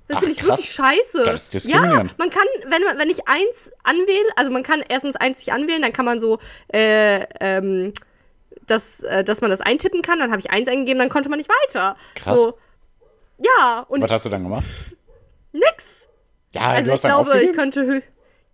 Das 0.08 0.18
finde 0.18 0.34
ich 0.34 0.44
wirklich 0.44 0.70
scheiße. 0.72 1.22
Das 1.24 1.48
ist 1.48 1.54
ja, 1.54 1.60
diskriminierend. 1.60 2.18
man 2.18 2.28
kann, 2.28 2.42
wenn, 2.66 2.82
man- 2.82 2.98
wenn 2.98 3.08
ich 3.08 3.26
eins 3.28 3.70
anwähle, 3.84 4.28
also 4.36 4.50
man 4.50 4.62
kann 4.62 4.82
erstens 4.88 5.16
eins 5.16 5.38
sich 5.38 5.52
anwählen, 5.52 5.80
dann 5.80 5.92
kann 5.92 6.04
man 6.04 6.20
so, 6.20 6.38
äh, 6.72 7.24
ähm, 7.40 7.92
das, 8.66 9.00
äh, 9.00 9.24
dass 9.24 9.40
man 9.40 9.50
das 9.50 9.60
eintippen 9.60 10.02
kann, 10.02 10.18
dann 10.18 10.30
habe 10.30 10.40
ich 10.40 10.50
eins 10.50 10.68
eingegeben, 10.68 10.98
dann 10.98 11.08
konnte 11.08 11.28
man 11.28 11.38
nicht 11.38 11.48
weiter. 11.66 11.96
Krass. 12.16 12.38
So, 12.38 12.58
ja, 13.38 13.86
und 13.88 14.02
Was 14.02 14.10
hast 14.10 14.24
du 14.26 14.28
dann 14.28 14.42
gemacht? 14.42 14.64
nix. 15.52 16.08
Ja, 16.52 16.62
Also 16.72 16.92
ich 16.92 17.00
glaube, 17.00 17.30
ich 17.30 17.34
aufgegeben? 17.48 17.54
könnte. 17.56 18.02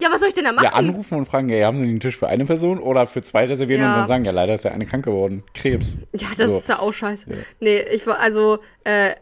Ja, 0.00 0.08
was 0.12 0.20
soll 0.20 0.28
ich 0.28 0.34
denn 0.34 0.44
da 0.44 0.52
machen? 0.52 0.64
Ja, 0.64 0.74
anrufen 0.74 1.18
und 1.18 1.26
fragen, 1.26 1.50
ey, 1.50 1.62
haben 1.62 1.78
Sie 1.80 1.87
den 1.87 1.98
Tisch 1.98 2.16
für 2.16 2.28
eine 2.28 2.44
Person 2.44 2.78
oder 2.78 3.04
für 3.06 3.20
zwei 3.22 3.46
reservieren 3.46 3.82
Ja. 3.82 3.88
und 3.92 3.98
dann 3.98 4.06
sagen, 4.06 4.24
ja, 4.24 4.30
leider 4.30 4.54
ist 4.54 4.64
der 4.64 4.72
eine 4.72 4.87
krank 4.87 5.04
geworden. 5.04 5.42
Krebs. 5.54 5.98
Ja, 6.12 6.28
das 6.37 6.50
So. 6.50 6.58
ist 6.58 6.68
ja 6.68 6.78
auch 6.78 6.92
scheiße. 6.92 7.26
Nee, 7.58 7.80
ich 7.92 8.06
war, 8.06 8.20
also, 8.20 8.58
äh, 8.84 9.14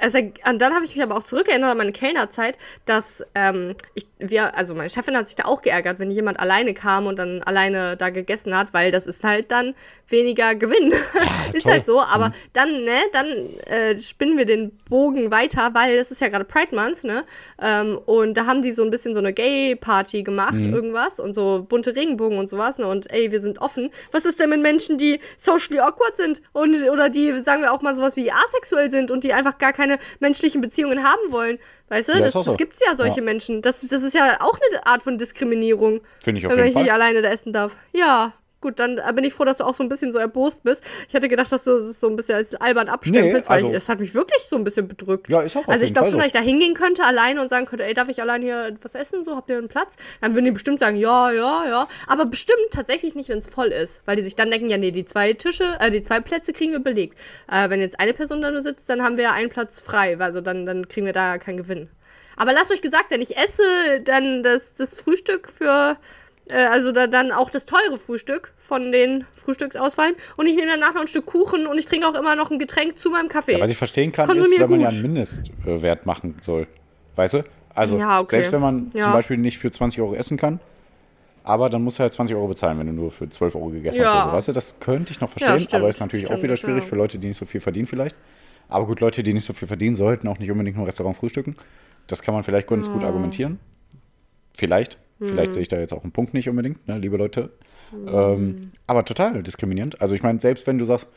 also, 0.00 0.18
und 0.18 0.62
dann 0.62 0.74
habe 0.74 0.84
ich 0.84 0.94
mich 0.94 1.02
aber 1.02 1.16
auch 1.16 1.22
zurückerinnert 1.22 1.70
an 1.70 1.76
meine 1.76 1.92
Kellnerzeit, 1.92 2.56
dass 2.86 3.22
ähm, 3.34 3.74
ich, 3.94 4.06
wir, 4.18 4.56
also 4.56 4.74
meine 4.74 4.88
Chefin 4.88 5.16
hat 5.16 5.26
sich 5.26 5.36
da 5.36 5.44
auch 5.44 5.62
geärgert, 5.62 5.98
wenn 5.98 6.10
jemand 6.10 6.40
alleine 6.40 6.72
kam 6.74 7.06
und 7.06 7.18
dann 7.18 7.42
alleine 7.42 7.96
da 7.96 8.10
gegessen 8.10 8.56
hat, 8.56 8.72
weil 8.72 8.90
das 8.90 9.06
ist 9.06 9.22
halt 9.22 9.50
dann 9.50 9.74
weniger 10.08 10.54
Gewinn. 10.54 10.92
ist 11.52 11.62
toll. 11.62 11.72
halt 11.72 11.86
so, 11.86 12.00
aber 12.00 12.32
dann, 12.52 12.84
ne, 12.84 12.98
dann 13.12 13.26
äh, 13.66 13.98
spinnen 13.98 14.38
wir 14.38 14.46
den 14.46 14.76
Bogen 14.88 15.30
weiter, 15.30 15.70
weil 15.74 15.96
es 15.96 16.10
ist 16.10 16.20
ja 16.20 16.28
gerade 16.28 16.44
Pride 16.44 16.74
Month, 16.74 17.04
ne? 17.04 17.24
Ähm, 17.60 17.98
und 18.06 18.34
da 18.34 18.46
haben 18.46 18.62
die 18.62 18.72
so 18.72 18.82
ein 18.82 18.90
bisschen 18.90 19.14
so 19.14 19.20
eine 19.20 19.32
Gay-Party 19.32 20.22
gemacht, 20.22 20.54
irgendwas, 20.54 21.20
und 21.20 21.34
so 21.34 21.64
bunte 21.68 21.94
Regenbogen 21.94 22.38
und 22.38 22.50
sowas, 22.50 22.78
ne? 22.78 22.86
Und 22.86 23.12
ey, 23.12 23.30
wir 23.30 23.40
sind 23.40 23.60
offen. 23.60 23.90
Was 24.12 24.24
ist 24.24 24.40
denn 24.40 24.50
mit 24.50 24.62
Menschen, 24.62 24.98
die 24.98 25.20
socially 25.36 25.80
awkward 25.80 26.16
sind 26.16 26.42
und 26.52 26.76
oder 26.90 27.08
die, 27.08 27.38
sagen 27.40 27.62
wir 27.62 27.72
auch 27.72 27.82
mal 27.82 27.94
sowas 27.94 28.16
wie 28.16 28.30
asexuell 28.32 28.90
sind 28.90 29.10
und 29.10 29.24
die 29.24 29.29
einfach 29.34 29.58
gar 29.58 29.72
keine 29.72 29.98
menschlichen 30.20 30.60
Beziehungen 30.60 31.02
haben 31.02 31.30
wollen? 31.32 31.58
Weißt 31.88 32.08
du, 32.08 32.12
Ja, 32.12 32.20
das, 32.20 32.32
so. 32.32 32.42
das 32.42 32.56
gibt's 32.56 32.78
ja 32.84 32.96
solche 32.96 33.18
Ja. 33.18 33.22
Menschen. 33.24 33.62
Das, 33.62 33.80
das 33.80 34.02
ist 34.02 34.14
ja 34.14 34.38
auch 34.40 34.54
eine 34.70 34.86
Art 34.86 35.02
von 35.02 35.18
Diskriminierung. 35.18 36.00
Finde 36.22 36.38
ich 36.40 36.46
auf 36.46 36.52
wenn 36.56 36.64
jeden 36.64 36.74
man 36.74 36.84
Fall. 36.84 36.92
alleine 36.94 37.22
da 37.22 37.28
essen 37.30 37.52
darf. 37.52 37.74
Ja. 37.92 38.32
Gut, 38.60 38.78
dann 38.78 38.98
äh, 38.98 39.12
bin 39.14 39.24
ich 39.24 39.32
froh, 39.32 39.44
dass 39.44 39.56
du 39.56 39.64
auch 39.64 39.74
so 39.74 39.82
ein 39.82 39.88
bisschen 39.88 40.12
so 40.12 40.18
erbost 40.18 40.62
bist. 40.62 40.82
Ich 41.08 41.14
hatte 41.14 41.28
gedacht, 41.28 41.50
dass 41.50 41.64
du 41.64 41.70
es 41.72 41.98
so 41.98 42.08
ein 42.08 42.16
bisschen 42.16 42.34
als 42.34 42.54
albern 42.54 42.88
abstempelst, 42.88 43.44
Nee, 43.44 43.48
weil 43.48 43.56
also- 43.56 43.70
ich, 43.70 43.74
es 43.76 43.88
hat 43.88 44.00
mich 44.00 44.14
wirklich 44.14 44.42
so 44.50 44.56
ein 44.56 44.64
bisschen 44.64 44.86
bedrückt. 44.86 45.30
Ja, 45.30 45.40
ist 45.40 45.56
auch 45.56 45.66
Also 45.66 45.86
ich 45.86 45.94
glaube 45.94 46.10
schon, 46.10 46.18
dass 46.18 46.26
ich 46.26 46.32
da 46.34 46.40
hingehen 46.40 46.74
könnte 46.74 47.04
alleine 47.04 47.40
und 47.40 47.48
sagen 47.48 47.64
könnte, 47.64 47.84
ey, 47.86 47.94
darf 47.94 48.08
ich 48.10 48.20
allein 48.20 48.42
hier 48.42 48.66
etwas 48.66 48.94
essen? 48.94 49.24
So, 49.24 49.34
habt 49.34 49.48
ihr 49.48 49.56
einen 49.56 49.68
Platz? 49.68 49.94
Dann 50.20 50.34
würden 50.34 50.44
die 50.44 50.50
bestimmt 50.50 50.78
sagen, 50.80 50.96
ja, 50.96 51.30
ja, 51.30 51.64
ja. 51.68 51.88
Aber 52.06 52.26
bestimmt 52.26 52.58
tatsächlich 52.70 53.14
nicht, 53.14 53.30
wenn 53.30 53.38
es 53.38 53.48
voll 53.48 53.68
ist. 53.68 54.00
Weil 54.04 54.16
die 54.16 54.22
sich 54.22 54.36
dann 54.36 54.50
denken, 54.50 54.68
ja, 54.68 54.76
nee, 54.76 54.90
die 54.90 55.06
zwei 55.06 55.32
Tische, 55.32 55.64
äh, 55.80 55.90
die 55.90 56.02
zwei 56.02 56.20
Plätze 56.20 56.52
kriegen 56.52 56.72
wir 56.72 56.80
belegt. 56.80 57.16
Äh, 57.50 57.70
wenn 57.70 57.80
jetzt 57.80 57.98
eine 57.98 58.12
Person 58.12 58.42
da 58.42 58.50
nur 58.50 58.62
sitzt, 58.62 58.90
dann 58.90 59.02
haben 59.02 59.16
wir 59.16 59.32
einen 59.32 59.48
Platz 59.48 59.80
frei. 59.80 60.18
Also 60.18 60.42
dann, 60.42 60.66
dann 60.66 60.86
kriegen 60.86 61.06
wir 61.06 61.14
da 61.14 61.38
keinen 61.38 61.56
Gewinn. 61.56 61.88
Aber 62.36 62.52
lasst 62.52 62.70
euch 62.72 62.80
gesagt 62.82 63.10
sein, 63.10 63.20
ich 63.20 63.36
esse 63.36 63.62
dann 64.04 64.42
das, 64.42 64.74
das 64.74 64.98
Frühstück 65.00 65.48
für, 65.50 65.96
also 66.52 66.92
da, 66.92 67.06
dann 67.06 67.32
auch 67.32 67.50
das 67.50 67.64
teure 67.64 67.98
Frühstück 67.98 68.52
von 68.58 68.92
den 68.92 69.24
Frühstücksauswahlen. 69.34 70.14
Und 70.36 70.46
ich 70.46 70.56
nehme 70.56 70.68
danach 70.68 70.94
noch 70.94 71.02
ein 71.02 71.08
Stück 71.08 71.26
Kuchen 71.26 71.66
und 71.66 71.78
ich 71.78 71.86
trinke 71.86 72.06
auch 72.08 72.14
immer 72.14 72.36
noch 72.36 72.50
ein 72.50 72.58
Getränk 72.58 72.98
zu 72.98 73.10
meinem 73.10 73.28
Kaffee. 73.28 73.52
Ja, 73.52 73.60
was 73.60 73.70
ich 73.70 73.76
verstehen 73.76 74.12
kann, 74.12 74.26
Konsumier 74.26 74.56
ist, 74.56 74.60
wenn 74.60 74.70
man 74.70 74.80
ja 74.80 74.88
gut. 74.88 74.94
einen 74.94 75.02
Mindestwert 75.02 76.06
machen 76.06 76.36
soll. 76.42 76.66
Weißt 77.16 77.34
du? 77.34 77.44
Also, 77.74 77.96
Ja, 77.96 78.20
okay. 78.20 78.30
selbst 78.30 78.52
wenn 78.52 78.60
man 78.60 78.90
Ja. 78.94 79.04
zum 79.04 79.12
Beispiel 79.12 79.36
nicht 79.36 79.58
für 79.58 79.70
20 79.70 80.00
Euro 80.00 80.14
essen 80.14 80.36
kann, 80.36 80.60
aber 81.44 81.70
dann 81.70 81.82
musst 81.82 81.98
du 81.98 82.02
halt 82.02 82.12
20 82.12 82.36
Euro 82.36 82.48
bezahlen, 82.48 82.78
wenn 82.78 82.86
du 82.86 82.92
nur 82.92 83.10
für 83.10 83.28
12 83.28 83.54
Euro 83.54 83.68
gegessen 83.70 84.04
hast. 84.04 84.14
Oder 84.14 84.30
so. 84.30 84.36
Weißt 84.36 84.48
du, 84.48 84.52
das 84.52 84.80
könnte 84.80 85.12
ich 85.12 85.20
noch 85.20 85.30
verstehen, 85.30 85.60
stimmt, 85.60 85.74
aber 85.74 85.88
ist 85.88 86.00
natürlich 86.00 86.26
auch 86.26 86.30
stimmt, 86.32 86.42
wieder 86.42 86.56
schwierig 86.56 86.84
für 86.84 86.96
Leute, 86.96 87.18
die 87.18 87.28
nicht 87.28 87.38
so 87.38 87.46
viel 87.46 87.60
verdienen 87.60 87.86
vielleicht. 87.86 88.16
Aber 88.68 88.86
gut, 88.86 89.00
Leute, 89.00 89.22
die 89.22 89.32
nicht 89.32 89.44
so 89.46 89.52
viel 89.52 89.66
verdienen, 89.66 89.96
sollten 89.96 90.28
auch 90.28 90.38
nicht 90.38 90.50
unbedingt 90.50 90.76
nur 90.76 90.86
Restaurant 90.86 91.16
frühstücken. 91.16 91.56
Das 92.06 92.22
kann 92.22 92.34
man 92.34 92.44
vielleicht 92.44 92.68
ganz 92.68 92.90
gut 92.90 93.02
argumentieren. 93.02 93.58
Vielleicht. 94.54 94.98
Vielleicht 95.22 95.52
sehe 95.52 95.62
ich 95.62 95.68
da 95.68 95.78
jetzt 95.78 95.92
auch 95.92 96.02
einen 96.02 96.12
Punkt 96.12 96.32
nicht 96.34 96.48
unbedingt, 96.48 96.86
ne, 96.88 96.96
liebe 96.98 97.16
Leute. 97.16 97.50
Ähm, 98.06 98.70
aber 98.86 99.04
total 99.04 99.42
diskriminierend. 99.42 100.00
Also 100.00 100.14
ich 100.14 100.22
meine, 100.22 100.40
selbst 100.40 100.66
wenn 100.66 100.78
du 100.78 100.84
sagst, 100.84 101.08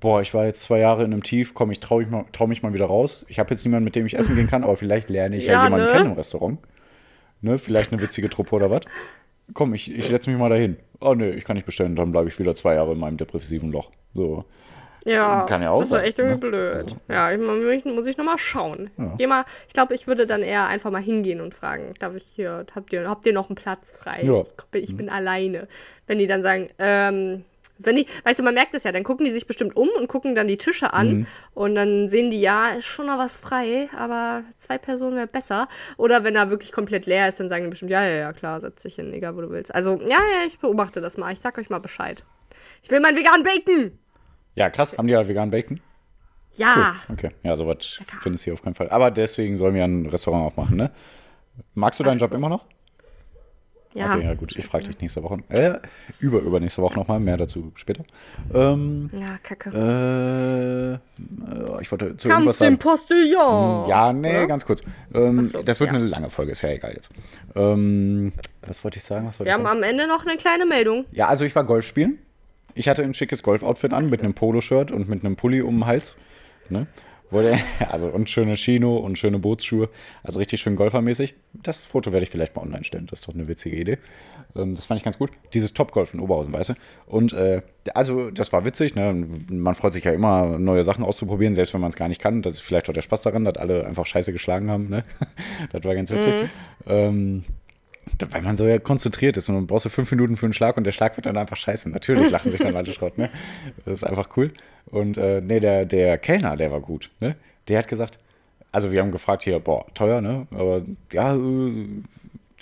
boah, 0.00 0.20
ich 0.20 0.34
war 0.34 0.44
jetzt 0.46 0.62
zwei 0.62 0.80
Jahre 0.80 1.04
in 1.04 1.12
einem 1.12 1.22
Tief, 1.22 1.54
komm, 1.54 1.70
ich 1.70 1.80
traue 1.80 2.02
mich, 2.02 2.10
mal- 2.10 2.24
trau 2.32 2.46
mich 2.46 2.62
mal 2.62 2.74
wieder 2.74 2.86
raus. 2.86 3.24
Ich 3.28 3.38
habe 3.38 3.50
jetzt 3.50 3.64
niemanden, 3.64 3.84
mit 3.84 3.94
dem 3.94 4.06
ich 4.06 4.16
essen 4.18 4.34
gehen 4.34 4.48
kann, 4.48 4.64
aber 4.64 4.76
vielleicht 4.76 5.08
lerne 5.08 5.36
ich 5.36 5.46
ja, 5.46 5.52
Ja, 5.54 5.64
jemanden 5.64 5.86
ne? 5.86 5.92
kennen 5.92 6.06
im 6.06 6.12
Restaurant. 6.12 6.58
Ne, 7.42 7.58
vielleicht 7.58 7.92
eine 7.92 8.00
witzige 8.02 8.28
Truppe 8.28 8.56
oder 8.56 8.70
was. 8.70 8.80
Komm, 9.52 9.74
ich, 9.74 9.94
ich 9.94 10.06
setze 10.08 10.30
mich 10.30 10.38
mal 10.38 10.48
dahin. 10.48 10.78
Oh 11.00 11.14
nee, 11.14 11.30
ich 11.30 11.44
kann 11.44 11.54
nicht 11.56 11.66
bestellen, 11.66 11.94
dann 11.94 12.10
bleibe 12.12 12.28
ich 12.28 12.38
wieder 12.38 12.54
zwei 12.54 12.74
Jahre 12.74 12.92
in 12.92 12.98
meinem 12.98 13.18
depressiven 13.18 13.70
Loch. 13.70 13.90
So. 14.14 14.44
Ja, 15.04 15.44
Kann 15.46 15.60
ja 15.62 15.70
auch 15.70 15.80
das 15.80 15.88
ist 15.90 15.94
echt 15.98 16.18
irgendwie 16.18 16.46
ne? 16.46 16.50
blöd. 16.50 16.74
Also, 16.76 16.96
ja, 17.08 17.30
ich, 17.30 17.38
muss- 17.38 17.84
muss 17.94 18.06
ich 18.06 18.16
nochmal 18.16 18.38
schauen. 18.38 18.90
Ja. 18.96 19.14
Geh 19.18 19.26
mal, 19.26 19.44
ich 19.68 19.74
glaube, 19.74 19.94
ich 19.94 20.06
würde 20.06 20.26
dann 20.26 20.42
eher 20.42 20.66
einfach 20.66 20.90
mal 20.90 21.02
hingehen 21.02 21.40
und 21.42 21.54
fragen, 21.54 21.92
darf 21.98 22.14
ich 22.16 22.24
hier, 22.24 22.64
habt 22.74 22.92
ihr, 22.92 23.08
habt 23.08 23.26
ihr 23.26 23.32
noch 23.34 23.48
einen 23.50 23.56
Platz 23.56 23.96
frei? 23.96 24.20
Ja. 24.22 24.32
Mhm. 24.32 24.42
Ich, 24.46 24.64
bin, 24.70 24.82
ich 24.84 24.96
bin 24.96 25.08
alleine. 25.10 25.68
Wenn 26.06 26.18
die 26.18 26.26
dann 26.26 26.42
sagen, 26.42 26.70
ähm, 26.78 27.44
wenn 27.80 27.96
die, 27.96 28.06
weißt 28.22 28.38
du, 28.38 28.44
man 28.44 28.54
merkt 28.54 28.72
es 28.74 28.84
ja, 28.84 28.92
dann 28.92 29.02
gucken 29.02 29.26
die 29.26 29.32
sich 29.32 29.46
bestimmt 29.48 29.76
um 29.76 29.88
und 29.98 30.06
gucken 30.06 30.34
dann 30.36 30.46
die 30.46 30.56
Tische 30.56 30.92
an 30.92 31.08
Mhm. 31.08 31.26
und 31.54 31.74
dann 31.74 32.08
sehen 32.08 32.30
die, 32.30 32.40
ja, 32.40 32.70
ist 32.70 32.84
schon 32.86 33.06
noch 33.06 33.18
was 33.18 33.36
frei, 33.36 33.88
aber 33.98 34.44
zwei 34.58 34.78
Personen 34.78 35.16
wäre 35.16 35.26
besser. 35.26 35.68
Oder 35.96 36.22
wenn 36.24 36.36
er 36.36 36.50
wirklich 36.50 36.70
komplett 36.72 37.04
leer 37.06 37.28
ist, 37.28 37.40
dann 37.40 37.48
sagen 37.48 37.64
die 37.64 37.70
bestimmt, 37.70 37.90
ja, 37.90 38.04
ja, 38.04 38.14
ja, 38.16 38.32
klar, 38.32 38.60
setz 38.60 38.82
dich 38.82 38.94
hin, 38.94 39.12
egal 39.12 39.36
wo 39.36 39.40
du 39.42 39.50
willst. 39.50 39.74
Also, 39.74 39.96
ja, 40.02 40.18
ja, 40.18 40.46
ich 40.46 40.58
beobachte 40.60 41.00
das 41.00 41.18
mal. 41.18 41.32
Ich 41.32 41.40
sag 41.40 41.58
euch 41.58 41.68
mal 41.68 41.80
Bescheid. 41.80 42.22
Ich 42.82 42.90
will 42.90 43.00
meinen 43.00 43.16
veganen 43.18 43.42
Bacon! 43.42 43.98
Ja, 44.54 44.70
krass. 44.70 44.96
Haben 44.96 45.06
die 45.06 45.12
ja 45.12 45.26
veganen 45.26 45.50
Bacon? 45.50 45.80
Ja! 46.56 46.96
Okay, 47.10 47.30
ja, 47.42 47.56
sowas 47.56 47.98
findest 48.22 48.44
du 48.44 48.46
hier 48.46 48.54
auf 48.54 48.62
keinen 48.62 48.74
Fall. 48.74 48.88
Aber 48.90 49.10
deswegen 49.10 49.56
sollen 49.56 49.74
wir 49.74 49.84
ein 49.84 50.06
Restaurant 50.06 50.46
aufmachen, 50.46 50.76
ne? 50.76 50.90
Magst 51.74 51.98
du 52.00 52.04
deinen 52.04 52.18
Ach 52.18 52.22
Job 52.22 52.30
so. 52.30 52.36
immer 52.36 52.48
noch? 52.48 52.66
Ja. 53.92 54.14
Okay, 54.16 54.24
ja 54.24 54.34
gut, 54.34 54.56
ich 54.56 54.66
frage 54.66 54.84
dich 54.88 55.00
nächste 55.00 55.22
Woche. 55.22 55.38
Äh, 55.50 55.74
über, 56.18 56.40
übernächste 56.40 56.82
Woche 56.82 56.98
nochmal, 56.98 57.20
mehr 57.20 57.36
dazu 57.36 57.70
später. 57.76 58.04
Ähm, 58.52 59.08
Ja, 59.12 59.38
kacke. 59.40 59.70
äh, 59.70 60.94
äh, 60.94 61.80
ich 61.80 61.90
wollte 61.92 62.16
zu 62.16 62.28
Kampf 62.28 62.40
irgendwas 62.40 62.58
sagen. 62.58 62.78
Postillon. 62.78 63.88
Ja, 63.88 64.12
nee, 64.12 64.30
Oder? 64.30 64.46
ganz 64.48 64.64
kurz. 64.64 64.82
Ähm, 65.14 65.44
so, 65.44 65.62
das 65.62 65.78
wird 65.78 65.92
ja. 65.92 65.96
eine 65.96 66.06
lange 66.06 66.28
Folge, 66.28 66.52
ist 66.52 66.62
ja 66.62 66.70
egal 66.70 66.92
jetzt. 66.92 67.08
Ähm, 67.54 68.32
was 68.66 68.82
wollte 68.82 68.96
ich 68.98 69.04
sagen? 69.04 69.26
Wollte 69.26 69.38
Wir 69.40 69.46
ich 69.46 69.52
haben 69.52 69.62
sagen? 69.62 69.76
am 69.78 69.82
Ende 69.84 70.08
noch 70.08 70.26
eine 70.26 70.36
kleine 70.38 70.66
Meldung. 70.66 71.04
Ja, 71.12 71.28
also 71.28 71.44
ich 71.44 71.54
war 71.54 71.62
Golf 71.62 71.86
spielen. 71.86 72.18
Ich 72.74 72.88
hatte 72.88 73.02
ein 73.02 73.14
schickes 73.14 73.42
Golf-Outfit 73.42 73.92
an 73.92 74.10
mit 74.10 74.22
einem 74.22 74.34
Poloshirt 74.34 74.92
und 74.92 75.08
mit 75.08 75.24
einem 75.24 75.36
Pulli 75.36 75.62
um 75.62 75.78
den 75.80 75.86
Hals. 75.86 76.16
Ne? 76.68 76.86
Also 77.88 78.08
und 78.08 78.30
schöne 78.30 78.54
Chino 78.54 78.96
und 78.96 79.18
schöne 79.18 79.38
Bootsschuhe. 79.38 79.88
Also 80.22 80.38
richtig 80.38 80.60
schön 80.60 80.76
golfermäßig. 80.76 81.34
Das 81.52 81.84
Foto 81.86 82.12
werde 82.12 82.22
ich 82.22 82.30
vielleicht 82.30 82.54
mal 82.54 82.62
online 82.62 82.84
stellen. 82.84 83.06
Das 83.06 83.20
ist 83.20 83.28
doch 83.28 83.34
eine 83.34 83.48
witzige 83.48 83.76
Idee. 83.76 83.98
Ähm, 84.54 84.74
das 84.74 84.86
fand 84.86 84.98
ich 85.00 85.04
ganz 85.04 85.18
gut. 85.18 85.30
Dieses 85.52 85.72
Topgolf 85.72 86.14
in 86.14 86.20
Oberhausen, 86.20 86.54
weißt 86.54 86.70
du? 86.70 86.74
Und 87.06 87.32
äh, 87.32 87.62
also 87.92 88.30
das 88.30 88.52
war 88.52 88.64
witzig. 88.64 88.94
Ne? 88.94 89.26
Man 89.50 89.74
freut 89.74 89.92
sich 89.92 90.04
ja 90.04 90.12
immer, 90.12 90.58
neue 90.58 90.84
Sachen 90.84 91.04
auszuprobieren, 91.04 91.54
selbst 91.54 91.74
wenn 91.74 91.80
man 91.80 91.90
es 91.90 91.96
gar 91.96 92.08
nicht 92.08 92.20
kann. 92.20 92.42
Das 92.42 92.54
ist 92.54 92.60
vielleicht 92.60 92.88
auch 92.88 92.94
der 92.94 93.02
Spaß 93.02 93.22
daran, 93.22 93.44
dass 93.44 93.56
alle 93.56 93.84
einfach 93.84 94.06
scheiße 94.06 94.32
geschlagen 94.32 94.70
haben. 94.70 94.88
Ne? 94.88 95.04
das 95.72 95.82
war 95.84 95.94
ganz 95.94 96.10
witzig. 96.10 96.48
Ähm, 96.86 97.44
weil 98.30 98.42
man 98.42 98.56
so 98.56 98.66
ja 98.66 98.78
konzentriert 98.78 99.36
ist 99.36 99.48
und 99.48 99.54
dann 99.54 99.66
brauchst 99.66 99.84
du 99.84 99.88
fünf 99.88 100.10
Minuten 100.10 100.36
für 100.36 100.46
einen 100.46 100.52
Schlag 100.52 100.76
und 100.76 100.84
der 100.84 100.92
Schlag 100.92 101.16
wird 101.16 101.26
dann 101.26 101.36
einfach 101.36 101.56
scheiße. 101.56 101.88
Natürlich 101.90 102.30
lachen 102.30 102.50
sich 102.50 102.60
dann 102.60 102.76
alle 102.76 102.92
Schrott, 102.92 103.18
ne? 103.18 103.30
Das 103.84 103.94
ist 103.94 104.04
einfach 104.04 104.28
cool. 104.36 104.52
Und 104.86 105.16
äh, 105.16 105.40
nee, 105.40 105.60
der, 105.60 105.84
der 105.86 106.18
Kellner, 106.18 106.56
der 106.56 106.70
war 106.70 106.80
gut, 106.80 107.10
ne? 107.20 107.36
Der 107.68 107.78
hat 107.78 107.88
gesagt, 107.88 108.18
also 108.72 108.92
wir 108.92 109.00
haben 109.00 109.12
gefragt 109.12 109.44
hier, 109.44 109.58
boah, 109.60 109.86
teuer, 109.94 110.20
ne? 110.20 110.46
Aber 110.50 110.82
ja, 111.12 111.34
äh, 111.34 112.02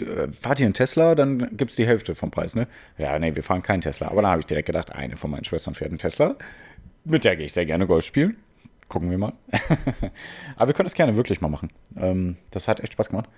äh, 0.03 0.31
fahrt 0.31 0.61
ihr 0.61 0.67
einen 0.67 0.75
Tesla, 0.75 1.15
dann 1.15 1.57
gibt's 1.57 1.77
die 1.77 1.87
Hälfte 1.87 2.15
vom 2.15 2.31
Preis, 2.31 2.55
ne? 2.55 2.67
Ja, 2.99 3.19
nee, 3.19 3.35
wir 3.35 3.43
fahren 3.43 3.63
keinen 3.63 3.81
Tesla. 3.81 4.09
Aber 4.09 4.23
dann 4.23 4.31
habe 4.31 4.41
ich 4.41 4.47
direkt 4.47 4.67
gedacht, 4.67 4.93
eine 4.93 5.17
von 5.17 5.31
meinen 5.31 5.45
Schwestern 5.45 5.75
fährt 5.75 5.91
einen 5.91 5.99
Tesla. 5.99 6.37
Mit 7.05 7.25
der 7.25 7.37
gehe 7.37 7.47
ich 7.47 7.53
sehr 7.53 7.67
gerne 7.67 7.87
Golf 7.87 8.05
spielen. 8.05 8.37
Gucken 8.89 9.11
wir 9.11 9.19
mal. 9.19 9.33
aber 10.57 10.69
wir 10.69 10.75
können 10.75 10.87
das 10.87 10.95
gerne 10.95 11.17
wirklich 11.17 11.41
mal 11.41 11.49
machen. 11.49 11.71
Ähm, 11.97 12.37
das 12.51 12.69
hat 12.69 12.81
echt 12.81 12.93
Spaß 12.93 13.09
gemacht. 13.09 13.29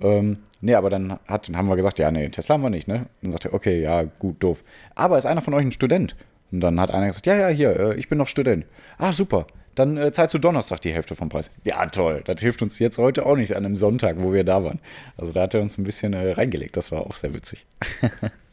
Ähm, 0.00 0.38
nee, 0.60 0.74
aber 0.74 0.90
dann 0.90 1.18
hat, 1.26 1.48
haben 1.52 1.68
wir 1.68 1.76
gesagt, 1.76 1.98
ja, 1.98 2.10
nee, 2.10 2.28
Tesla 2.28 2.54
haben 2.54 2.62
wir 2.62 2.70
nicht, 2.70 2.88
ne? 2.88 2.94
Und 3.00 3.06
dann 3.22 3.32
sagte 3.32 3.48
er, 3.48 3.54
okay, 3.54 3.80
ja, 3.80 4.02
gut, 4.02 4.42
doof. 4.42 4.64
Aber 4.94 5.18
ist 5.18 5.26
einer 5.26 5.42
von 5.42 5.54
euch 5.54 5.64
ein 5.64 5.72
Student? 5.72 6.16
Und 6.50 6.60
dann 6.60 6.80
hat 6.80 6.90
einer 6.90 7.06
gesagt, 7.06 7.26
ja, 7.26 7.36
ja, 7.36 7.48
hier, 7.48 7.78
äh, 7.78 7.94
ich 7.94 8.08
bin 8.08 8.18
noch 8.18 8.28
Student. 8.28 8.66
Ah, 8.98 9.12
super. 9.12 9.46
Dann 9.74 9.96
äh, 9.96 10.12
zahlst 10.12 10.34
du 10.34 10.38
Donnerstag 10.38 10.80
die 10.80 10.92
Hälfte 10.92 11.16
vom 11.16 11.30
Preis. 11.30 11.50
Ja, 11.64 11.86
toll. 11.86 12.22
Das 12.26 12.40
hilft 12.40 12.60
uns 12.60 12.78
jetzt 12.78 12.98
heute 12.98 13.24
auch 13.24 13.36
nicht 13.36 13.56
an 13.56 13.64
einem 13.64 13.76
Sonntag, 13.76 14.16
wo 14.18 14.32
wir 14.32 14.44
da 14.44 14.62
waren. 14.62 14.80
Also 15.16 15.32
da 15.32 15.42
hat 15.42 15.54
er 15.54 15.62
uns 15.62 15.78
ein 15.78 15.84
bisschen 15.84 16.12
äh, 16.12 16.32
reingelegt. 16.32 16.76
Das 16.76 16.92
war 16.92 17.06
auch 17.06 17.16
sehr 17.16 17.34
witzig. 17.34 17.66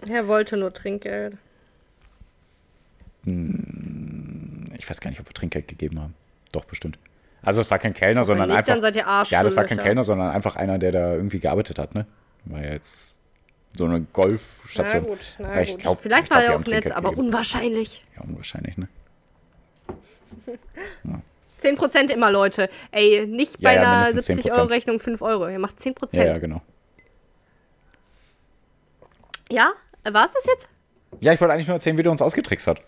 Er 0.08 0.30
wollte 0.30 0.56
nur 0.56 0.72
Trinkgeld. 0.72 1.36
Ich 3.26 4.90
weiß 4.90 5.02
gar 5.02 5.10
nicht, 5.10 5.20
ob 5.20 5.28
wir 5.28 5.34
Trinkgeld 5.34 5.68
gegeben 5.68 6.00
haben. 6.00 6.16
Doch, 6.54 6.64
bestimmt. 6.64 6.98
Also 7.42 7.62
es 7.62 7.72
war 7.72 7.80
kein 7.80 7.94
Kellner, 7.94 8.26
sondern 8.26 8.50
nicht, 8.50 8.58
einfach. 8.58 8.74
dann 8.74 8.82
seid 8.82 8.96
ihr 8.96 9.06
ja, 9.30 9.44
das 9.44 9.56
war 9.56 9.64
kein. 9.64 9.78
Kellner, 9.78 10.04
sondern 10.04 10.30
einfach 10.32 10.56
einer, 10.56 10.78
der 10.78 10.92
da 10.92 11.14
irgendwie 11.14 11.40
gearbeitet 11.40 11.80
hat, 11.80 11.96
ne? 11.96 12.06
War 12.46 12.62
ja 12.64 12.72
jetzt 12.74 13.16
so 13.78 13.86
eine 13.86 14.00
Na 14.00 14.06
Golfstation. 14.14 15.06
gut, 15.06 15.20
na 15.40 15.62
ich 15.62 15.72
gut. 15.72 15.80
glaub- 15.82 16.02
Vielleicht 16.02 16.24
ich 16.26 16.30
glaub, 16.30 16.42
war 16.44 16.50
er 16.54 16.56
auch 16.60 16.66
nett, 16.66 16.92
aber 16.92 17.10
gegeben. 17.12 17.28
unwahrscheinlich. 17.28 18.04
Ja, 18.18 18.24
unwahrscheinlich, 18.24 18.78
ne? 18.78 18.88
10% 21.62 22.12
immer, 22.12 22.32
Leute. 22.32 22.70
Ey, 22.92 23.26
nicht 23.28 23.60
Ja, 23.60 23.70
bei 23.70 23.76
ja, 23.76 23.82
einer 23.82 24.06
mindestens 24.08 24.38
70 24.38 24.52
10%. 24.54 24.58
Euro 24.58 24.68
Rechnung 24.68 25.00
5 25.00 25.22
Euro. 25.22 25.50
Ihr 25.50 25.60
macht 25.60 25.78
10%. 25.80 25.94
Ja, 26.16 26.24
ja, 26.26 26.34
genau. 26.38 26.62
Ja? 29.52 29.72
War 30.10 30.26
es 30.26 30.32
das 30.32 30.46
jetzt? 30.46 30.70
Ja, 31.20 31.34
ich 31.34 31.42
wollte 31.42 31.54
eigentlich 31.54 31.68
nur 31.68 31.76
erzählen, 31.76 31.98
wie 31.98 32.04
der 32.04 32.12
uns 32.12 32.22
ausgetrickst 32.22 32.68
hat. 32.68 32.82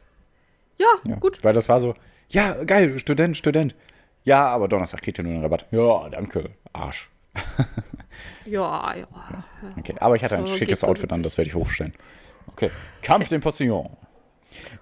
Ja, 0.77 0.87
Ja. 1.05 1.15
gut. 1.15 1.43
Weil 1.43 1.53
das 1.53 1.67
war 1.69 1.79
so, 1.79 1.95
ja, 2.29 2.63
geil, 2.63 2.97
Student, 2.99 3.35
Student. 3.35 3.75
Ja, 4.23 4.47
aber 4.47 4.67
Donnerstag 4.67 5.01
kriegt 5.01 5.17
ihr 5.19 5.23
nur 5.23 5.33
einen 5.33 5.41
Rabatt. 5.41 5.65
Ja, 5.71 6.09
danke, 6.09 6.51
Arsch. 6.73 7.09
Ja, 8.45 8.95
ja. 8.95 9.07
Okay, 9.77 9.95
aber 9.99 10.15
ich 10.15 10.23
hatte 10.23 10.37
ein 10.37 10.47
So 10.47 10.55
schickes 10.55 10.83
Outfit 10.83 11.11
an, 11.11 11.23
das 11.23 11.37
werde 11.37 11.49
ich 11.49 11.55
hochstellen. 11.55 11.93
Okay, 12.47 12.69
Kampf 13.01 13.29
den 13.29 13.41
Postillon. 13.41 13.89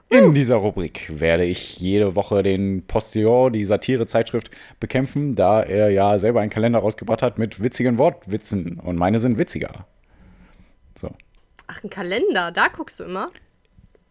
In 0.09 0.33
dieser 0.33 0.55
Rubrik 0.55 1.19
werde 1.19 1.45
ich 1.45 1.79
jede 1.79 2.15
Woche 2.15 2.41
den 2.41 2.85
Postillon, 2.87 3.53
die 3.53 3.63
Satirezeitschrift, 3.63 4.49
bekämpfen, 4.79 5.35
da 5.35 5.61
er 5.61 5.89
ja 5.89 6.17
selber 6.17 6.41
einen 6.41 6.49
Kalender 6.49 6.79
rausgebracht 6.79 7.21
hat 7.21 7.37
mit 7.37 7.61
witzigen 7.61 7.99
Wortwitzen. 7.99 8.79
Und 8.79 8.95
meine 8.95 9.19
sind 9.19 9.37
witziger. 9.37 9.85
So. 10.97 11.11
Ach, 11.67 11.83
ein 11.83 11.89
Kalender, 11.91 12.51
da 12.51 12.69
guckst 12.69 12.99
du 12.99 13.03
immer. 13.03 13.29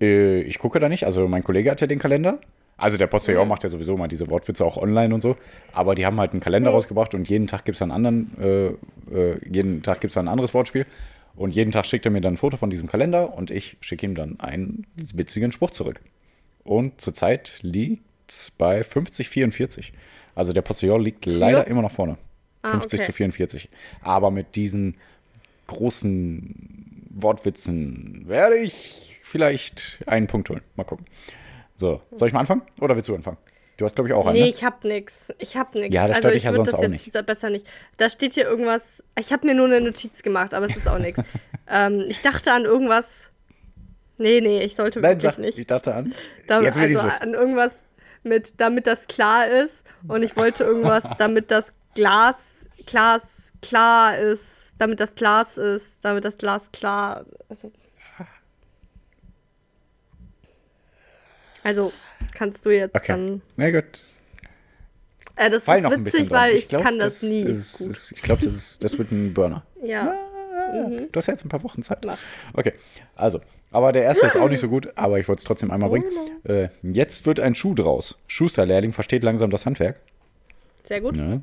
Äh, 0.00 0.42
ich 0.42 0.60
gucke 0.60 0.78
da 0.78 0.88
nicht, 0.88 1.04
also 1.04 1.26
mein 1.26 1.42
Kollege 1.42 1.70
hat 1.70 1.80
ja 1.80 1.88
den 1.88 1.98
Kalender. 1.98 2.38
Also 2.78 2.96
der 2.96 3.08
Postillon 3.08 3.48
macht 3.48 3.64
ja 3.64 3.68
sowieso 3.68 3.96
mal 3.96 4.06
diese 4.06 4.30
Wortwitze 4.30 4.64
auch 4.64 4.76
online 4.76 5.12
und 5.12 5.20
so. 5.20 5.36
Aber 5.72 5.96
die 5.96 6.06
haben 6.06 6.18
halt 6.18 6.30
einen 6.30 6.40
Kalender 6.40 6.70
rausgebracht 6.70 7.12
und 7.14 7.28
jeden 7.28 7.48
Tag 7.48 7.64
gibt 7.64 7.74
es 7.74 7.82
einen 7.82 7.90
anderen, 7.90 8.30
äh, 8.40 8.66
äh, 9.14 9.38
jeden 9.50 9.82
Tag 9.82 10.00
gibt 10.00 10.12
es 10.12 10.16
ein 10.16 10.28
anderes 10.28 10.54
Wortspiel. 10.54 10.86
Und 11.34 11.54
jeden 11.54 11.72
Tag 11.72 11.86
schickt 11.86 12.06
er 12.06 12.12
mir 12.12 12.20
dann 12.20 12.34
ein 12.34 12.36
Foto 12.36 12.56
von 12.56 12.70
diesem 12.70 12.88
Kalender 12.88 13.34
und 13.34 13.50
ich 13.50 13.76
schicke 13.80 14.06
ihm 14.06 14.14
dann 14.14 14.40
einen 14.40 14.86
witzigen 14.94 15.52
Spruch 15.52 15.70
zurück. 15.70 16.00
Und 16.64 17.00
zurzeit 17.00 17.58
liegt 17.62 18.04
es 18.28 18.52
bei 18.52 18.82
50, 18.84 19.28
44. 19.28 19.92
Also 20.34 20.52
der 20.52 20.62
Postillon 20.62 21.02
liegt 21.02 21.26
leider 21.26 21.66
immer 21.66 21.82
noch 21.82 21.90
vorne. 21.90 22.16
Ah, 22.62 22.70
50 22.70 23.00
okay. 23.00 23.06
zu 23.06 23.12
44. 23.12 23.68
Aber 24.02 24.30
mit 24.30 24.54
diesen 24.54 24.96
großen 25.66 27.08
Wortwitzen 27.10 28.24
werde 28.26 28.56
ich 28.56 29.20
vielleicht 29.24 29.98
einen 30.06 30.28
Punkt 30.28 30.50
holen. 30.50 30.62
Mal 30.76 30.84
gucken. 30.84 31.06
So, 31.78 32.02
soll 32.16 32.28
ich 32.28 32.34
mal 32.34 32.40
anfangen? 32.40 32.62
Oder 32.80 32.96
willst 32.96 33.08
du 33.08 33.14
anfangen? 33.14 33.38
Du 33.76 33.84
hast, 33.84 33.94
glaube 33.94 34.08
ich, 34.08 34.14
auch 34.14 34.26
einen. 34.26 34.34
Nee, 34.34 34.42
Ne? 34.42 34.48
ich 34.48 34.64
hab 34.64 34.84
nix. 34.84 35.32
Ich 35.38 35.56
hab 35.56 35.74
nix. 35.76 35.94
Ja, 35.94 36.08
das 36.08 36.16
also 36.16 36.20
stört 36.22 36.34
ich 36.34 36.42
dich 36.42 36.44
ja 36.44 36.52
sonst 36.52 36.72
das 36.72 36.80
auch 36.80 36.88
nicht. 36.88 37.26
besser 37.26 37.50
nicht. 37.50 37.64
Da 37.96 38.10
steht 38.10 38.34
hier 38.34 38.44
irgendwas. 38.44 39.04
Ich 39.16 39.32
habe 39.32 39.46
mir 39.46 39.54
nur 39.54 39.66
eine 39.66 39.80
Notiz 39.80 40.22
gemacht, 40.22 40.52
aber 40.52 40.66
es 40.66 40.76
ist 40.76 40.88
auch 40.88 40.98
nichts. 40.98 41.20
ähm, 41.68 42.04
ich 42.08 42.20
dachte 42.20 42.50
an 42.52 42.64
irgendwas. 42.64 43.30
Nee, 44.16 44.40
nee, 44.40 44.60
ich 44.62 44.74
sollte 44.74 44.98
Nein, 45.00 45.12
wirklich 45.22 45.30
sag, 45.32 45.38
nicht. 45.38 45.58
ich 45.58 45.66
dachte 45.68 45.94
an. 45.94 46.12
Da, 46.48 46.60
Jetzt 46.60 46.80
will 46.80 46.90
ich's 46.90 46.98
also 46.98 47.08
wissen. 47.08 47.22
an 47.22 47.34
irgendwas 47.34 47.72
mit, 48.24 48.60
damit 48.60 48.88
das 48.88 49.06
klar 49.06 49.46
ist. 49.46 49.84
Und 50.08 50.24
ich 50.24 50.36
wollte 50.36 50.64
irgendwas, 50.64 51.04
damit 51.18 51.52
das 51.52 51.72
Glas, 51.94 52.34
Glas 52.86 53.52
klar 53.62 54.18
ist. 54.18 54.72
Damit 54.78 54.98
das 54.98 55.14
Glas 55.14 55.56
ist. 55.56 56.04
Damit 56.04 56.24
das 56.24 56.36
Glas 56.36 56.72
klar. 56.72 57.26
Also, 57.48 57.70
also 61.64 61.92
kannst 62.34 62.64
du 62.66 62.70
jetzt 62.70 62.94
Okay. 62.94 63.12
dann. 63.12 63.42
Na 63.56 63.70
gut. 63.70 63.84
Äh, 65.36 65.50
das 65.50 65.64
Fall 65.64 65.78
ist 65.78 66.04
witzig, 66.04 66.30
weil 66.30 66.54
ich, 66.54 66.68
glaub, 66.68 66.82
kann 66.82 66.98
das, 66.98 67.22
nie. 67.22 67.42
Ist, 67.42 67.80
ist, 67.80 68.12
ich 68.12 68.22
glaube, 68.22 68.42
das, 68.44 68.54
ist- 68.54 68.82
das 68.84 68.98
wird 68.98 69.12
ein 69.12 69.32
Burner. 69.34 69.64
ja. 69.82 70.14
Du 70.70 71.08
hast 71.16 71.28
ja 71.28 71.32
jetzt 71.32 71.46
ein 71.46 71.48
paar 71.48 71.62
Wochen 71.62 71.82
Zeit. 71.82 72.04
Mach. 72.04 72.18
Okay, 72.52 72.74
also. 73.16 73.40
Aber 73.70 73.90
der 73.92 74.02
erste 74.02 74.26
ist 74.26 74.36
auch 74.36 74.50
nicht 74.50 74.60
so 74.60 74.68
gut, 74.68 74.92
aber 74.96 75.18
ich 75.18 75.26
wollte 75.28 75.38
es 75.40 75.44
trotzdem 75.44 75.70
einmal 75.70 75.88
bringen. 75.88 76.04
Äh, 76.44 76.68
jetzt 76.82 77.24
wird 77.24 77.40
ein 77.40 77.54
Schuh 77.54 77.74
draus. 77.74 78.18
Schusterlehrling 78.26 78.92
versteht 78.92 79.22
langsam 79.22 79.50
das 79.50 79.64
Handwerk. 79.64 79.98
Sehr 80.84 81.00
gut. 81.00 81.16
Ja. 81.16 81.40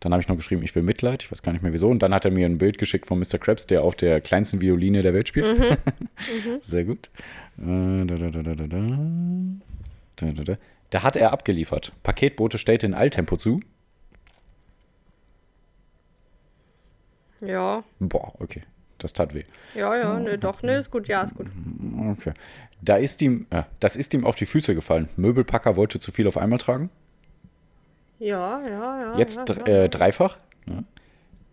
Dann 0.00 0.12
habe 0.12 0.20
ich 0.22 0.28
noch 0.28 0.34
geschrieben, 0.36 0.62
ich 0.64 0.74
will 0.74 0.82
Mitleid. 0.82 1.22
Ich 1.22 1.30
weiß 1.30 1.42
gar 1.42 1.52
nicht 1.52 1.62
mehr 1.62 1.72
wieso. 1.72 1.88
Und 1.88 2.00
dann 2.02 2.12
hat 2.14 2.24
er 2.24 2.30
mir 2.32 2.46
ein 2.46 2.58
Bild 2.58 2.78
geschickt 2.78 3.06
von 3.06 3.18
Mr. 3.20 3.38
Krabs, 3.38 3.66
der 3.66 3.82
auf 3.82 3.94
der 3.94 4.20
kleinsten 4.20 4.60
Violine 4.60 5.02
der 5.02 5.14
Welt 5.14 5.28
spielt. 5.28 5.56
Mhm. 5.56 5.76
Sehr 6.60 6.82
gut. 6.84 7.10
Da, 7.60 8.04
da, 8.04 8.16
da, 8.30 8.42
da, 8.42 8.54
da, 8.54 8.66
da. 8.66 8.98
Da, 10.16 10.32
da, 10.32 10.42
da. 10.44 10.56
da 10.90 11.02
hat 11.02 11.16
er 11.16 11.32
abgeliefert. 11.32 11.92
Paketboote 12.02 12.58
stellte 12.58 12.86
in 12.86 12.94
Alltempo 12.94 13.36
zu. 13.36 13.60
Ja, 17.40 17.84
Boah, 18.00 18.32
okay. 18.40 18.62
Das 18.98 19.12
tat 19.12 19.32
weh. 19.32 19.44
ja, 19.76 19.96
ja, 19.96 20.18
nee, 20.18 20.38
doch, 20.38 20.62
nee, 20.62 20.76
ist 20.76 20.90
gut, 20.90 21.06
ja, 21.06 21.22
ist 21.22 21.36
gut. 21.36 21.46
Okay. 22.10 22.32
Da 22.82 22.96
ist 22.96 23.22
ihm, 23.22 23.46
äh, 23.50 23.62
das 23.78 23.94
ist 23.94 24.12
ihm 24.12 24.24
auf 24.26 24.34
die 24.34 24.46
Füße 24.46 24.74
gefallen. 24.74 25.08
Möbelpacker 25.16 25.76
wollte 25.76 26.00
zu 26.00 26.10
viel 26.10 26.26
auf 26.26 26.36
einmal 26.36 26.58
tragen. 26.58 26.90
Ja, 28.18 28.60
ja, 28.66 29.00
ja. 29.12 29.18
Jetzt 29.18 29.36
ja, 29.36 29.44
dr- 29.44 29.68
ja. 29.68 29.84
äh, 29.84 29.88
dreifach. 29.88 30.38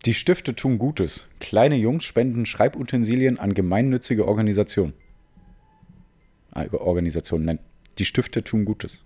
Die 0.05 0.15
Stifte 0.15 0.55
tun 0.55 0.79
Gutes. 0.79 1.27
Kleine 1.39 1.75
Jungs 1.75 2.03
spenden 2.03 2.47
Schreibutensilien 2.47 3.37
an 3.39 3.53
gemeinnützige 3.53 4.27
Organisationen. 4.27 4.93
Organisationen 6.55 7.45
nennen. 7.45 7.59
Die 7.99 8.05
Stifte 8.05 8.43
tun 8.43 8.65
Gutes. 8.65 9.03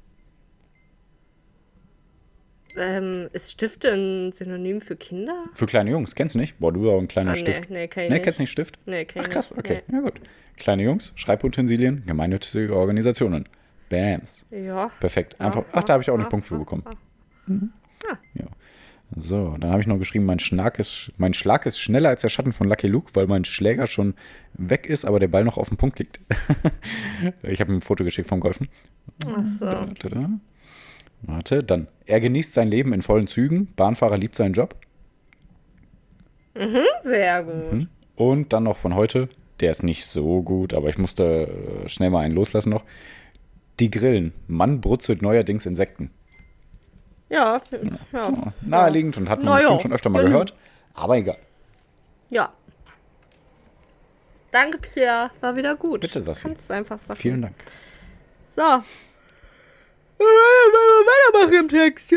Ähm, 2.78 3.30
ist 3.34 3.52
Stifte 3.52 3.92
ein 3.92 4.32
Synonym 4.32 4.80
für 4.80 4.96
Kinder? 4.96 5.46
Für 5.54 5.66
kleine 5.66 5.90
Jungs. 5.90 6.14
Kennst 6.14 6.36
du 6.36 6.40
nicht? 6.40 6.60
Boah, 6.60 6.72
du 6.72 6.82
bist 6.82 6.92
auch 6.94 7.00
ein 7.00 7.08
kleiner 7.08 7.32
Ah, 7.32 7.36
Stift. 7.36 7.70
Nee, 7.70 7.80
nee, 7.80 7.88
kenn 7.88 8.04
ich 8.04 8.10
Nee, 8.10 8.16
nicht. 8.16 8.24
kennst 8.24 8.40
du 8.40 8.44
nicht 8.44 8.52
Stift? 8.52 8.80
Nee, 8.86 9.06
kenn 9.06 9.24
ich 9.24 9.28
Ach 9.28 9.34
krass, 9.34 9.52
okay. 9.58 9.82
Ja 9.92 10.02
gut. 10.02 10.22
Kleine 10.56 10.84
Jungs, 10.84 11.12
Schreibutensilien, 11.16 12.04
gemeinnützige 12.06 12.76
Organisationen. 12.76 13.50
Bams. 13.90 14.46
Nee. 14.52 14.68
Ja. 14.68 14.92
Perfekt. 15.00 15.40
Einfach, 15.42 15.62
ja, 15.62 15.68
ach, 15.72 15.84
da 15.84 15.94
habe 15.94 16.04
ich 16.04 16.10
auch 16.12 16.14
einen 16.16 16.24
ja, 16.24 16.30
Punkt 16.30 16.46
für 16.46 16.60
bekommen. 16.60 16.84
ja. 17.48 18.20
Ja. 18.36 18.46
So, 19.16 19.56
dann 19.60 19.72
habe 19.72 19.82
ich 19.82 19.88
noch 19.88 19.98
geschrieben, 19.98 20.26
mein 20.26 20.40
Schlag, 20.40 20.78
ist, 20.78 21.12
mein 21.18 21.34
Schlag 21.34 21.66
ist 21.66 21.80
schneller 21.80 22.10
als 22.10 22.22
der 22.22 22.30
Schatten 22.30 22.54
von 22.54 22.68
Lucky 22.68 22.88
Luke, 22.88 23.12
weil 23.16 23.26
mein 23.26 23.44
Schläger 23.44 23.88
schon 23.88 24.14
weg 24.54 24.86
ist, 24.86 25.04
aber 25.06 25.20
der 25.20 25.28
Ball 25.28 25.44
noch 25.44 25.58
auf 25.58 25.70
dem 25.70 25.78
Punkt 25.78 26.00
liegt. 26.00 26.20
ich 27.44 27.60
habe 27.60 27.72
ihm 27.72 27.78
ein 27.78 27.82
Foto 27.82 28.04
geschickt 28.04 28.28
vom 28.28 28.40
Golfen. 28.40 28.70
Ach 29.26 29.46
so. 29.46 29.66
Da, 29.66 29.88
da, 30.02 30.10
da. 30.10 30.30
Warte, 31.24 31.64
dann. 31.64 31.88
Er 32.06 32.20
genießt 32.20 32.54
sein 32.54 32.70
Leben 32.70 32.94
in 32.94 33.02
vollen 33.02 33.28
Zügen. 33.28 33.68
Bahnfahrer 33.76 34.18
liebt 34.18 34.36
seinen 34.36 34.54
Job. 34.54 34.76
Sehr 37.04 37.44
gut. 37.44 37.88
Und 38.16 38.54
dann 38.54 38.64
noch 38.64 38.78
von 38.78 38.96
heute, 38.96 39.30
der 39.60 39.72
ist 39.72 39.84
nicht 39.84 40.06
so 40.06 40.42
gut, 40.42 40.74
aber 40.74 40.90
ich 40.90 40.98
musste 40.98 41.48
äh, 41.86 41.90
schnell 41.90 42.10
mal 42.10 42.24
einen 42.24 42.36
loslassen 42.36 42.70
noch. 42.70 42.84
Die 43.80 43.90
Grillen. 43.90 44.34
Mann 44.48 44.82
brutzelt 44.82 45.22
neuerdings 45.22 45.66
Insekten. 45.66 46.12
Ja, 47.30 47.58
f- 47.58 47.80
ja. 48.12 48.32
Naheliegend 48.62 49.18
und 49.18 49.30
hat 49.30 49.40
man 49.40 49.46
Na 49.46 49.54
ja. 49.58 49.62
bestimmt 49.62 49.82
schon 49.84 49.94
öfter 49.94 50.10
mal 50.10 50.24
gehört. 50.24 50.54
Aber 50.96 51.16
egal. 51.18 51.38
Ja. 52.30 52.52
Danke, 54.52 54.80
Pierre. 54.80 55.30
War 55.42 55.56
wieder 55.56 55.76
gut. 55.76 56.02
Bitte, 56.02 56.22
Sassi. 56.22 56.44
Kannst 56.48 56.70
du 56.70 56.74
einfach 56.74 57.00
sagen. 57.00 57.20
Vielen 57.20 57.42
Dank. 57.44 57.56
So. 58.56 58.84
Weitermachen 60.22 61.54
im 61.60 61.70
Text. 61.70 62.12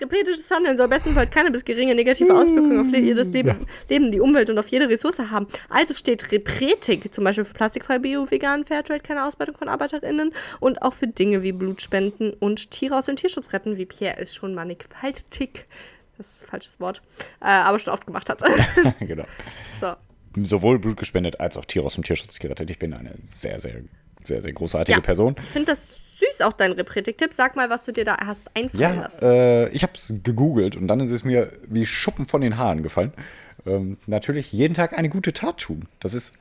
Repetisches 0.00 0.50
Handeln 0.50 0.76
soll 0.76 0.88
bestenfalls 0.88 1.30
keine 1.30 1.50
bis 1.50 1.64
geringe 1.64 1.94
negative 1.94 2.34
Auswirkungen 2.34 2.80
auf 2.80 2.94
jedes 2.94 3.28
Leben, 3.28 3.66
Leben, 3.88 4.12
die 4.12 4.20
Umwelt 4.20 4.50
und 4.50 4.58
auf 4.58 4.68
jede 4.68 4.88
Ressource 4.88 5.18
haben. 5.18 5.46
Also 5.70 5.94
steht 5.94 6.32
Repretik, 6.32 7.14
zum 7.14 7.24
Beispiel 7.24 7.44
für 7.44 7.54
plastikfrei, 7.54 7.98
bio, 7.98 8.30
vegan, 8.30 8.64
Fairtrade, 8.64 9.00
keine 9.00 9.24
Ausbeutung 9.24 9.56
von 9.56 9.68
ArbeiterInnen 9.68 10.32
und 10.60 10.82
auch 10.82 10.92
für 10.92 11.06
Dinge 11.06 11.42
wie 11.42 11.52
Blutspenden 11.52 12.34
und 12.34 12.70
Tiere 12.70 12.98
aus 12.98 13.06
dem 13.06 13.16
Tierschutz 13.16 13.52
retten, 13.52 13.76
wie 13.78 13.86
Pierre 13.86 14.18
es 14.18 14.34
schon 14.34 14.54
mannigfaltig, 14.54 15.64
das 16.18 16.26
ist 16.26 16.44
ein 16.44 16.48
falsches 16.48 16.80
Wort, 16.80 17.02
äh, 17.40 17.46
aber 17.46 17.78
schon 17.78 17.92
oft 17.92 18.06
gemacht 18.06 18.28
hat. 18.28 18.42
genau. 19.00 19.24
so. 19.80 19.94
Sowohl 20.42 20.78
Blut 20.78 20.98
gespendet 20.98 21.40
als 21.40 21.56
auch 21.56 21.64
Tiere 21.64 21.86
aus 21.86 21.94
dem 21.94 22.04
Tierschutz 22.04 22.38
gerettet. 22.38 22.70
Ich 22.70 22.78
bin 22.78 22.92
eine 22.92 23.14
sehr, 23.22 23.58
sehr, 23.58 23.80
sehr, 24.22 24.42
sehr 24.42 24.52
großartige 24.52 24.98
Ja. 24.98 25.02
Person. 25.02 25.34
Ich 25.38 25.46
finde 25.46 25.72
das 25.72 25.88
süß, 26.18 26.40
auch 26.42 26.52
dein 26.52 26.72
Repretik-Tipp. 26.72 27.30
Sag 27.34 27.56
mal, 27.56 27.70
was 27.70 27.84
du 27.84 27.92
dir 27.92 28.04
da 28.04 28.16
hast 28.18 28.42
einfallen 28.54 28.80
Ja, 28.80 28.94
lassen. 29.02 29.24
äh, 29.24 29.68
ich 29.68 29.82
habe 29.82 29.92
es 29.94 30.12
gegoogelt 30.22 30.76
und 30.76 30.88
dann 30.88 31.00
ist 31.00 31.10
es 31.10 31.24
mir 31.24 31.52
wie 31.66 31.86
Schuppen 31.86 32.26
von 32.26 32.40
den 32.40 32.56
Haaren 32.56 32.82
gefallen. 32.82 33.12
Ähm, 33.66 33.98
natürlich 34.06 34.52
jeden 34.52 34.74
Tag 34.74 34.96
eine 34.96 35.08
gute 35.08 35.32
Tat 35.32 35.58
tun. 35.58 35.86
Das 36.00 36.14
ist 36.14 36.32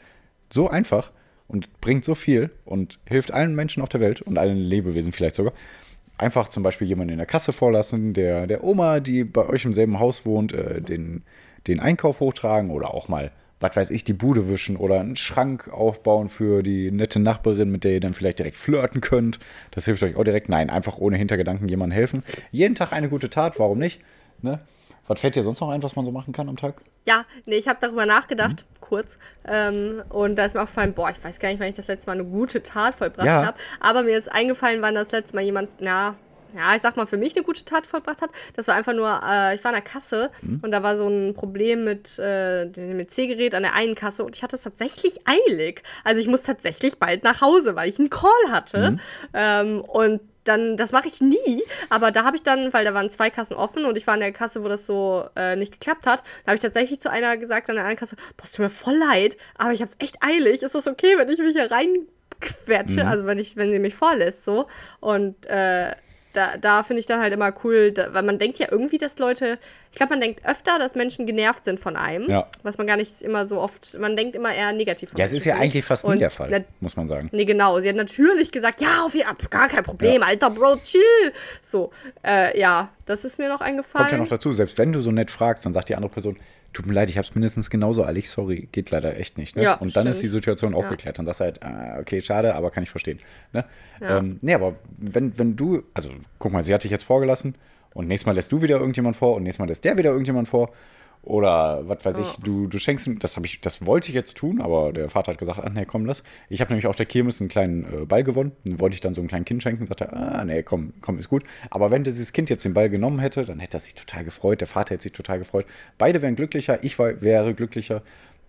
so 0.51 0.69
einfach 0.69 1.11
und 1.47 1.81
bringt 1.81 2.05
so 2.05 2.15
viel 2.15 2.49
und 2.65 2.99
hilft 3.07 3.31
allen 3.31 3.55
Menschen 3.55 3.83
auf 3.83 3.89
der 3.89 3.99
Welt 4.01 4.21
und 4.21 4.37
allen 4.37 4.57
Lebewesen 4.57 5.11
vielleicht 5.11 5.35
sogar. 5.35 5.53
Einfach 6.17 6.47
zum 6.47 6.63
Beispiel 6.63 6.87
jemanden 6.87 7.11
in 7.13 7.17
der 7.17 7.27
Kasse 7.27 7.51
vorlassen, 7.51 8.13
der, 8.13 8.47
der 8.47 8.63
Oma, 8.63 8.99
die 9.01 9.25
bei 9.25 9.45
euch 9.47 9.65
im 9.65 9.73
selben 9.73 9.99
Haus 9.99 10.25
wohnt, 10.25 10.53
äh, 10.53 10.81
den, 10.81 11.23
den 11.67 11.79
Einkauf 11.79 12.21
hochtragen 12.21 12.69
oder 12.71 12.93
auch 12.93 13.09
mal, 13.09 13.31
was 13.69 13.75
weiß 13.75 13.89
ich, 13.89 14.03
die 14.03 14.13
Bude 14.13 14.49
wischen 14.49 14.77
oder 14.77 14.99
einen 14.99 15.15
Schrank 15.15 15.67
aufbauen 15.69 16.29
für 16.29 16.61
die 16.63 16.91
nette 16.91 17.19
Nachbarin, 17.19 17.69
mit 17.71 17.83
der 17.83 17.93
ihr 17.93 17.99
dann 17.99 18.13
vielleicht 18.13 18.39
direkt 18.39 18.57
flirten 18.57 19.01
könnt. 19.01 19.39
Das 19.71 19.85
hilft 19.85 20.03
euch 20.03 20.15
auch 20.15 20.23
direkt. 20.23 20.49
Nein, 20.49 20.69
einfach 20.69 20.97
ohne 20.97 21.17
Hintergedanken 21.17 21.67
jemandem 21.67 21.95
helfen. 21.95 22.23
Jeden 22.51 22.75
Tag 22.75 22.93
eine 22.93 23.09
gute 23.09 23.29
Tat, 23.29 23.59
warum 23.59 23.79
nicht? 23.79 24.01
Ne? 24.41 24.59
Was 25.07 25.19
fällt 25.19 25.35
dir 25.35 25.43
sonst 25.43 25.59
noch 25.59 25.69
ein, 25.69 25.83
was 25.83 25.95
man 25.95 26.03
so 26.05 26.11
machen 26.11 26.33
kann 26.33 26.49
am 26.49 26.57
Tag? 26.57 26.81
Ja, 27.05 27.25
nee, 27.45 27.57
ich 27.57 27.67
habe 27.67 27.77
darüber 27.79 28.05
nachgedacht, 28.07 28.65
Mhm. 28.71 28.75
kurz. 28.81 29.17
Ähm, 29.47 30.01
und 30.09 30.35
da 30.35 30.45
ist 30.45 30.55
mir 30.55 30.61
aufgefallen, 30.63 30.93
boah, 30.93 31.11
ich 31.11 31.23
weiß 31.23 31.39
gar 31.39 31.49
nicht, 31.49 31.59
wann 31.59 31.67
ich 31.67 31.75
das 31.75 31.87
letzte 31.87 32.07
Mal 32.09 32.13
eine 32.19 32.27
gute 32.27 32.63
Tat 32.63 32.95
vollbracht 32.95 33.27
Ja. 33.27 33.45
habe. 33.45 33.57
Aber 33.79 34.01
mir 34.01 34.17
ist 34.17 34.31
eingefallen, 34.31 34.81
wann 34.81 34.95
das 34.95 35.11
letzte 35.11 35.35
Mal 35.35 35.43
jemand, 35.43 35.69
na, 35.79 36.15
ja, 36.55 36.75
ich 36.75 36.81
sag 36.81 36.95
mal, 36.97 37.05
für 37.05 37.17
mich 37.17 37.35
eine 37.35 37.43
gute 37.45 37.65
Tat 37.65 37.85
vollbracht 37.85 38.21
hat. 38.21 38.29
Das 38.55 38.67
war 38.67 38.75
einfach 38.75 38.93
nur, 38.93 39.07
äh, 39.27 39.55
ich 39.55 39.63
war 39.63 39.69
an 39.69 39.75
der 39.75 39.81
Kasse 39.81 40.29
Mhm. 40.41 40.59
und 40.63 40.71
da 40.71 40.81
war 40.83 40.97
so 40.97 41.07
ein 41.07 41.33
Problem 41.33 41.83
mit 41.83 42.17
äh, 42.19 42.65
dem 42.67 42.97
MC-Gerät 42.97 43.53
an 43.55 43.63
der 43.63 43.73
einen 43.73 43.95
Kasse 43.95 44.23
und 44.23 44.35
ich 44.35 44.43
hatte 44.43 44.55
es 44.55 44.61
tatsächlich 44.61 45.19
eilig. 45.25 45.83
Also 46.03 46.21
ich 46.21 46.27
muss 46.27 46.43
tatsächlich 46.43 46.97
bald 46.99 47.23
nach 47.23 47.41
Hause, 47.41 47.75
weil 47.75 47.89
ich 47.89 47.99
einen 47.99 48.09
Call 48.09 48.29
hatte. 48.51 48.91
Mhm. 48.91 48.99
Ähm, 49.33 49.81
und 49.81 50.21
dann, 50.45 50.77
das 50.77 50.91
mache 50.91 51.07
ich 51.07 51.21
nie, 51.21 51.63
aber 51.89 52.11
da 52.11 52.23
habe 52.23 52.35
ich 52.37 52.43
dann, 52.43 52.71
weil 52.71 52.85
da 52.85 52.93
waren 52.93 53.09
zwei 53.09 53.31
Kassen 53.31 53.55
offen 53.55 53.83
und 53.83 53.97
ich 53.97 54.05
war 54.05 54.13
in 54.13 54.19
der 54.19 54.31
Kasse, 54.31 54.63
wo 54.63 54.67
das 54.67 54.85
so 54.85 55.25
äh, 55.35 55.55
nicht 55.55 55.71
geklappt 55.71 56.05
hat, 56.05 56.19
da 56.43 56.51
habe 56.51 56.55
ich 56.57 56.61
tatsächlich 56.61 56.99
zu 57.01 57.09
einer 57.09 57.35
gesagt 57.37 57.67
an 57.67 57.77
der 57.77 57.83
anderen 57.85 57.97
Kasse, 57.99 58.15
boah, 58.37 58.43
es 58.43 58.51
tut 58.51 58.59
mir 58.59 58.69
voll 58.69 58.93
leid, 58.95 59.37
aber 59.57 59.71
ich 59.73 59.81
habe 59.81 59.89
es 59.91 60.05
echt 60.05 60.17
eilig, 60.21 60.61
ist 60.61 60.75
das 60.75 60.85
okay, 60.87 61.15
wenn 61.17 61.29
ich 61.29 61.39
mich 61.39 61.53
hier 61.53 61.71
reinquetsche, 61.71 63.03
Mhm. 63.03 63.09
also 63.09 63.25
wenn 63.25 63.39
ich, 63.39 63.55
wenn 63.57 63.71
sie 63.71 63.79
mich 63.79 63.95
vorlässt, 63.95 64.45
so 64.45 64.67
und 64.99 65.47
äh, 65.47 65.95
da, 66.35 66.57
da 66.57 66.83
finde 66.83 66.99
ich 66.99 67.05
dann 67.05 67.19
halt 67.19 67.33
immer 67.33 67.53
cool, 67.63 67.91
da, 67.91 68.13
weil 68.13 68.23
man 68.23 68.37
denkt 68.37 68.59
ja 68.59 68.67
irgendwie, 68.69 68.97
dass 68.97 69.17
Leute, 69.17 69.57
ich 69.91 69.97
glaube, 69.97 70.11
man 70.11 70.21
denkt 70.21 70.45
öfter, 70.45 70.77
dass 70.77 70.93
Menschen 70.95 71.25
genervt 71.25 71.63
sind 71.65 71.79
von 71.79 71.95
einem, 71.95 72.29
Ja. 72.29 72.47
was 72.63 72.77
man 72.77 72.85
gar 72.87 72.97
nicht 72.97 73.21
immer 73.21 73.45
so 73.47 73.59
oft, 73.59 73.97
man 73.99 74.15
denkt 74.15 74.35
immer 74.35 74.53
eher 74.53 74.71
negativ 74.73 75.09
von 75.11 75.17
Ja, 75.19 75.25
es 75.25 75.33
ist 75.33 75.45
ja 75.45 75.55
eigentlich 75.55 75.85
fast 75.85 76.05
nie 76.05 76.11
Und 76.13 76.19
der 76.19 76.29
Fall, 76.31 76.49
na- 76.51 76.59
muss 76.81 76.95
man 76.97 77.07
sagen. 77.07 77.29
Nee, 77.31 77.45
genau. 77.45 77.79
Sie 77.79 77.89
hat 77.89 77.95
natürlich 77.95 78.51
gesagt, 78.51 78.81
ja, 78.81 79.03
auf 79.05 79.15
ihr 79.15 79.27
ab, 79.27 79.49
gar 79.49 79.67
kein 79.69 79.83
Problem, 79.83 80.21
Ja. 80.21 80.27
alter 80.27 80.49
Bro, 80.49 80.77
chill. 80.83 81.01
So, 81.61 81.91
äh, 82.25 82.59
ja, 82.59 82.89
das 83.05 83.23
ist 83.25 83.39
mir 83.39 83.49
noch 83.49 83.61
eingefallen. 83.61 84.07
Kommt 84.07 84.11
ja 84.11 84.17
noch 84.17 84.27
dazu, 84.27 84.51
selbst 84.51 84.77
wenn 84.77 84.91
du 84.91 85.01
so 85.01 85.11
nett 85.11 85.31
fragst, 85.31 85.65
dann 85.65 85.73
sagt 85.73 85.89
die 85.89 85.95
andere 85.95 86.11
Person, 86.11 86.37
tut 86.75 86.85
mir 86.85 86.93
leid, 86.93 87.09
ich 87.09 87.17
habe 87.17 87.25
es 87.27 87.33
mindestens 87.33 87.69
genauso 87.69 88.05
eilig, 88.05 88.29
sorry, 88.29 88.67
geht 88.71 88.91
leider 88.91 89.17
echt 89.17 89.37
nicht. 89.37 89.55
Ne? 89.55 89.63
Ja, 89.63 89.73
und 89.75 89.95
dann 89.95 90.03
stimmt. 90.03 90.15
ist 90.15 90.21
die 90.21 90.27
Situation 90.27 90.75
auch 90.75 90.83
Ja. 90.83 90.89
geklärt. 90.89 91.17
Dann 91.17 91.25
sagst 91.25 91.39
du 91.39 91.45
halt, 91.45 91.63
ah, 91.63 91.97
okay, 91.99 92.21
schade, 92.21 92.53
aber 92.53 92.69
kann 92.71 92.83
ich 92.83 92.89
verstehen. 92.89 93.19
Ne? 93.53 93.65
Ja. 94.01 94.19
Ähm, 94.19 94.37
nee, 94.41 94.53
aber 94.53 94.75
wenn, 94.97 95.37
wenn 95.39 95.55
du, 95.55 95.83
also 95.93 96.09
guck 96.37 96.51
mal, 96.51 96.63
sie 96.63 96.73
hat 96.73 96.83
dich 96.83 96.91
jetzt 96.91 97.03
vorgelassen 97.03 97.55
und 97.93 98.07
nächstes 98.07 98.25
Mal 98.25 98.33
lässt 98.35 98.51
du 98.51 98.61
wieder 98.61 98.77
irgendjemand 98.77 99.15
vor 99.15 99.35
und 99.35 99.43
nächstes 99.43 99.59
Mal 99.59 99.67
lässt 99.67 99.85
der 99.85 99.97
wieder 99.97 100.11
irgendjemand 100.11 100.47
vor. 100.47 100.71
Oder 101.21 101.87
was 101.87 102.05
weiß 102.05 102.17
ich, 102.19 102.27
Ja. 102.27 102.43
du, 102.43 102.67
du 102.67 102.77
schenkst 102.77 103.07
ihm, 103.07 103.17
das 103.17 103.35
habe 103.35 103.47
ich, 103.47 103.59
das 103.61 103.85
wollte 103.85 104.09
ich 104.09 104.15
jetzt 104.15 104.37
tun, 104.37 104.61
aber 104.61 104.93
der 104.93 105.09
Vater 105.09 105.31
hat 105.31 105.39
gesagt, 105.39 105.59
ah 105.59 105.69
nee, 105.69 105.85
komm, 105.85 106.05
lass. 106.05 106.23
Ich 106.49 106.61
habe 106.61 106.71
nämlich 106.71 106.85
auf 106.85 106.95
der 106.95 107.07
Kirmes 107.07 107.41
einen 107.41 107.49
kleinen 107.49 107.83
äh, 107.83 108.05
Ball 108.05 108.23
gewonnen. 108.23 108.51
Den 108.63 108.79
wollte 108.79 108.93
ich 108.93 109.01
dann 109.01 109.15
so 109.15 109.21
einem 109.21 109.27
kleinen 109.27 109.45
Kind 109.45 109.63
schenken. 109.63 109.87
Sagte, 109.87 110.13
ah 110.13 110.43
nee, 110.45 110.61
komm, 110.61 110.93
komm, 111.01 111.17
ist 111.17 111.29
gut. 111.29 111.43
Aber 111.71 111.89
wenn 111.89 112.03
dieses 112.03 112.31
Kind 112.31 112.49
jetzt 112.49 112.63
den 112.63 112.73
Ball 112.75 112.89
genommen 112.89 113.19
hätte, 113.19 113.43
dann 113.43 113.59
hätte 113.59 113.77
er 113.77 113.79
sich 113.79 113.95
total 113.95 114.23
gefreut. 114.23 114.61
Der 114.61 114.67
Vater 114.67 114.93
hätte 114.93 115.03
sich 115.03 115.13
total 115.13 115.39
gefreut. 115.39 115.65
Beide 115.97 116.21
wären 116.21 116.35
glücklicher, 116.35 116.83
ich 116.83 116.99
war, 116.99 117.21
wäre 117.21 117.53
glücklicher. 117.55 118.03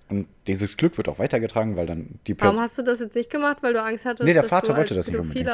Und 0.08 0.28
dieses 0.46 0.76
Glück 0.76 0.96
wird 0.98 1.08
auch 1.08 1.18
weitergetragen, 1.18 1.76
weil 1.76 1.86
dann 1.86 2.20
die 2.26 2.40
Warum 2.40 2.60
hast 2.60 2.78
du 2.78 2.82
das 2.82 3.00
jetzt 3.00 3.16
nicht 3.16 3.30
gemacht, 3.30 3.58
weil 3.62 3.72
du 3.72 3.82
Angst 3.82 4.04
hattest? 4.04 4.24
Nee, 4.24 4.34
der 4.34 4.44
Vater 4.44 4.76
wollte 4.76 4.94
das 4.94 5.08
nicht 5.08 5.18
unbedingt. 5.18 5.48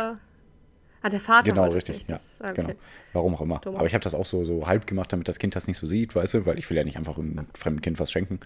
Ah, 1.03 1.09
der 1.09 1.21
Vater 1.21 1.51
Genau, 1.51 1.69
richtig, 1.69 1.99
ja. 1.99 2.05
Das, 2.09 2.39
ah, 2.41 2.53
Genau. 2.53 2.69
okay. 2.69 2.79
Warum 3.13 3.35
auch 3.35 3.41
immer. 3.41 3.59
Dumm. 3.59 3.77
Aber 3.77 3.87
ich 3.87 3.95
habe 3.95 4.05
das 4.05 4.15
auch 4.15 4.25
so, 4.25 4.45
so 4.45 4.67
halb 4.67 4.87
gemacht, 4.87 5.13
damit 5.13 5.29
das 5.29 5.39
Kind 5.39 5.57
das 5.57 5.67
nicht 5.67 5.79
so 5.79 5.87
sieht, 5.87 6.15
weißt 6.15 6.35
du, 6.35 6.47
weil 6.47 6.59
ich 6.59 6.71
will 6.71 6.77
ja 6.77 6.85
nicht 6.85 6.97
einfach 6.97 7.19
einem 7.19 7.47
fremden 7.55 7.81
Kind 7.81 7.99
was 8.01 8.11
schenken. 8.13 8.41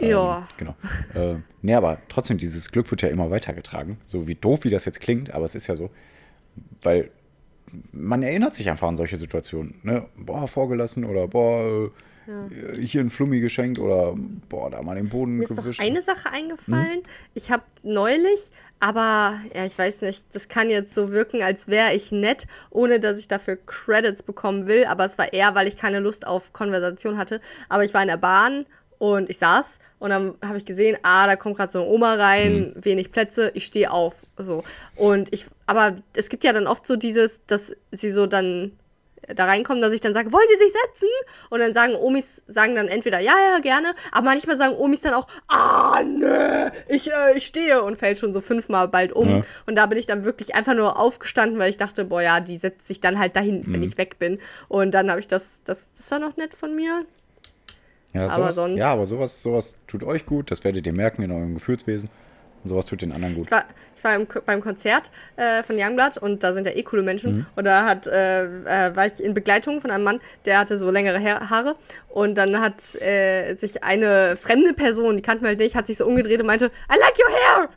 Ja. 0.00 0.46
Genau. 0.56 0.76
Äh, 1.14 1.36
nee, 1.60 1.74
aber 1.74 1.98
trotzdem, 2.08 2.38
dieses 2.38 2.70
Glück 2.70 2.90
wird 2.90 3.02
ja 3.02 3.08
immer 3.08 3.30
weitergetragen. 3.30 3.98
So 4.06 4.28
wie 4.28 4.36
doof, 4.36 4.64
wie 4.64 4.70
das 4.70 4.84
jetzt 4.84 5.00
klingt, 5.00 5.32
aber 5.34 5.44
es 5.44 5.54
ist 5.56 5.66
ja 5.66 5.74
so, 5.74 5.90
weil 6.82 7.10
man 7.92 8.22
erinnert 8.22 8.54
sich 8.54 8.70
einfach 8.70 8.88
an 8.88 8.96
solche 8.96 9.16
Situationen. 9.16 9.74
Ne? 9.82 10.06
Boah, 10.16 10.46
vorgelassen 10.46 11.04
oder 11.04 11.26
boah, 11.28 11.90
äh, 12.28 12.82
hier 12.82 13.00
ein 13.00 13.10
Flummi 13.10 13.40
geschenkt 13.40 13.78
oder 13.78 14.14
boah, 14.48 14.70
da 14.70 14.82
mal 14.82 14.96
den 14.96 15.08
Boden 15.08 15.36
Mir 15.36 15.44
ist 15.44 15.56
gewischt. 15.56 15.80
eine 15.80 16.02
Sache 16.02 16.30
Hm? 16.30 16.34
eingefallen. 16.34 17.02
Ich 17.34 17.50
habe 17.50 17.62
neulich 17.82 18.50
Aber 18.80 19.40
ja, 19.54 19.66
ich 19.66 19.76
weiß 19.76 20.02
nicht, 20.02 20.24
das 20.32 20.46
kann 20.46 20.70
jetzt 20.70 20.94
so 20.94 21.10
wirken, 21.10 21.42
als 21.42 21.66
wäre 21.66 21.94
ich 21.94 22.12
nett, 22.12 22.46
ohne 22.70 23.00
dass 23.00 23.18
ich 23.18 23.26
dafür 23.26 23.56
Credits 23.66 24.22
bekommen 24.22 24.68
will. 24.68 24.84
Aber 24.84 25.04
es 25.04 25.18
war 25.18 25.32
eher, 25.32 25.56
weil 25.56 25.66
ich 25.66 25.76
keine 25.76 25.98
Lust 25.98 26.24
auf 26.24 26.52
Konversation 26.52 27.18
hatte. 27.18 27.40
Aber 27.68 27.84
ich 27.84 27.92
war 27.92 28.02
in 28.02 28.08
der 28.08 28.18
Bahn 28.18 28.66
und 28.98 29.30
ich 29.30 29.38
saß 29.38 29.80
und 29.98 30.10
dann 30.10 30.34
habe 30.44 30.58
ich 30.58 30.64
gesehen, 30.64 30.96
ah, 31.02 31.26
da 31.26 31.34
kommt 31.34 31.56
gerade 31.56 31.72
so 31.72 31.80
eine 31.80 31.88
Oma 31.88 32.14
rein, 32.14 32.72
mhm. 32.76 32.84
wenig 32.84 33.10
Plätze, 33.10 33.50
ich 33.54 33.66
stehe 33.66 33.90
auf. 33.90 34.24
So. 34.36 34.62
Und 34.94 35.34
ich, 35.34 35.46
aber 35.66 35.96
es 36.14 36.28
gibt 36.28 36.44
ja 36.44 36.52
dann 36.52 36.68
oft 36.68 36.86
so 36.86 36.94
dieses, 36.94 37.40
dass 37.48 37.74
sie 37.90 38.12
so 38.12 38.26
dann 38.28 38.78
da 39.34 39.44
reinkommen, 39.44 39.82
dass 39.82 39.92
ich 39.92 40.00
dann 40.00 40.14
sage, 40.14 40.32
wollt 40.32 40.48
ihr 40.50 40.58
sich 40.58 40.72
setzen? 40.72 41.08
Und 41.50 41.60
dann 41.60 41.74
sagen 41.74 41.94
Omis, 41.94 42.42
sagen 42.46 42.74
dann 42.74 42.88
entweder 42.88 43.20
ja, 43.20 43.34
ja, 43.52 43.60
gerne, 43.60 43.94
aber 44.12 44.24
manchmal 44.24 44.58
sagen 44.58 44.76
Omis 44.76 45.00
dann 45.00 45.14
auch, 45.14 45.26
ah, 45.48 46.02
nö, 46.04 46.70
ich, 46.88 47.10
äh, 47.10 47.36
ich 47.36 47.46
stehe 47.46 47.82
und 47.82 47.96
fällt 47.96 48.18
schon 48.18 48.34
so 48.34 48.40
fünfmal 48.40 48.88
bald 48.88 49.12
um. 49.12 49.28
Ja. 49.28 49.42
Und 49.66 49.76
da 49.76 49.86
bin 49.86 49.98
ich 49.98 50.06
dann 50.06 50.24
wirklich 50.24 50.54
einfach 50.54 50.74
nur 50.74 50.98
aufgestanden, 50.98 51.58
weil 51.58 51.70
ich 51.70 51.76
dachte, 51.76 52.04
boah, 52.04 52.22
ja, 52.22 52.40
die 52.40 52.58
setzt 52.58 52.86
sich 52.86 53.00
dann 53.00 53.18
halt 53.18 53.36
dahin, 53.36 53.62
mhm. 53.62 53.74
wenn 53.74 53.82
ich 53.82 53.98
weg 53.98 54.18
bin. 54.18 54.38
Und 54.68 54.92
dann 54.92 55.10
habe 55.10 55.20
ich 55.20 55.28
das, 55.28 55.60
das, 55.64 55.86
das 55.96 56.10
war 56.10 56.18
noch 56.18 56.36
nett 56.36 56.54
von 56.54 56.74
mir. 56.74 57.04
Ja, 58.14 58.24
aber 58.24 58.34
sowas, 58.34 58.54
sonst. 58.54 58.76
Ja, 58.78 58.92
aber 58.92 59.06
sowas, 59.06 59.42
sowas 59.42 59.76
tut 59.86 60.02
euch 60.02 60.24
gut, 60.24 60.50
das 60.50 60.64
werdet 60.64 60.86
ihr 60.86 60.92
merken 60.92 61.22
in 61.22 61.30
eurem 61.30 61.54
Gefühlswesen. 61.54 62.08
Und 62.64 62.70
sowas 62.70 62.86
tut 62.86 63.02
den 63.02 63.12
anderen 63.12 63.34
gut. 63.34 63.46
Ich 63.46 63.52
war, 63.52 63.64
ich 63.98 64.04
war 64.04 64.14
im, 64.14 64.26
beim 64.46 64.60
Konzert 64.60 65.10
äh, 65.36 65.62
von 65.62 65.76
Youngblood 65.78 66.18
und 66.18 66.42
da 66.42 66.52
sind 66.52 66.66
ja 66.66 66.72
eh 66.72 66.82
coole 66.82 67.02
Menschen. 67.02 67.38
Mhm. 67.38 67.46
Und 67.56 67.64
da 67.64 67.84
hat, 67.84 68.06
äh, 68.06 68.44
äh, 68.44 68.96
war 68.96 69.06
ich 69.06 69.22
in 69.22 69.34
Begleitung 69.34 69.80
von 69.80 69.90
einem 69.90 70.04
Mann, 70.04 70.20
der 70.44 70.58
hatte 70.58 70.78
so 70.78 70.90
längere 70.90 71.20
Haare. 71.50 71.76
Und 72.08 72.36
dann 72.36 72.60
hat 72.60 72.94
äh, 73.00 73.54
sich 73.56 73.84
eine 73.84 74.36
fremde 74.36 74.72
Person, 74.72 75.16
die 75.16 75.22
kannten 75.22 75.42
wir 75.44 75.48
halt 75.48 75.58
nicht, 75.58 75.74
hat 75.74 75.86
sich 75.86 75.98
so 75.98 76.06
umgedreht 76.06 76.40
und 76.40 76.46
meinte, 76.46 76.66
I 76.66 76.98
like 76.98 77.18
your 77.18 77.34
hair! 77.34 77.68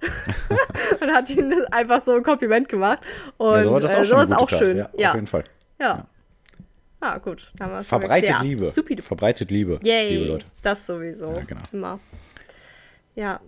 und 1.01 1.13
hat 1.13 1.29
ihnen 1.29 1.65
einfach 1.71 2.01
so 2.01 2.15
ein 2.15 2.23
Kompliment 2.23 2.69
gemacht. 2.69 2.99
Und 3.37 3.55
ja, 3.55 3.63
so 3.63 3.79
das 3.79 3.95
auch, 3.95 4.01
äh, 4.01 4.05
sowas 4.05 4.31
auch 4.31 4.49
schön. 4.49 4.77
Ja, 4.77 4.89
ja, 4.95 5.09
Auf 5.09 5.15
jeden 5.15 5.27
Fall. 5.27 5.43
Ja. 5.79 6.05
Ah, 6.99 7.17
gut. 7.17 7.51
Verbreitet 7.81 8.41
Liebe. 8.41 8.71
Stupid. 8.71 9.01
Verbreitet 9.01 9.49
Liebe. 9.49 9.79
Yay. 9.81 10.17
Liebe 10.17 10.31
Leute. 10.33 10.45
Das 10.61 10.85
sowieso. 10.85 11.33
Ja, 11.33 11.41
genau. 11.41 11.61
Immer. 11.71 11.99
Ja. 13.15 13.39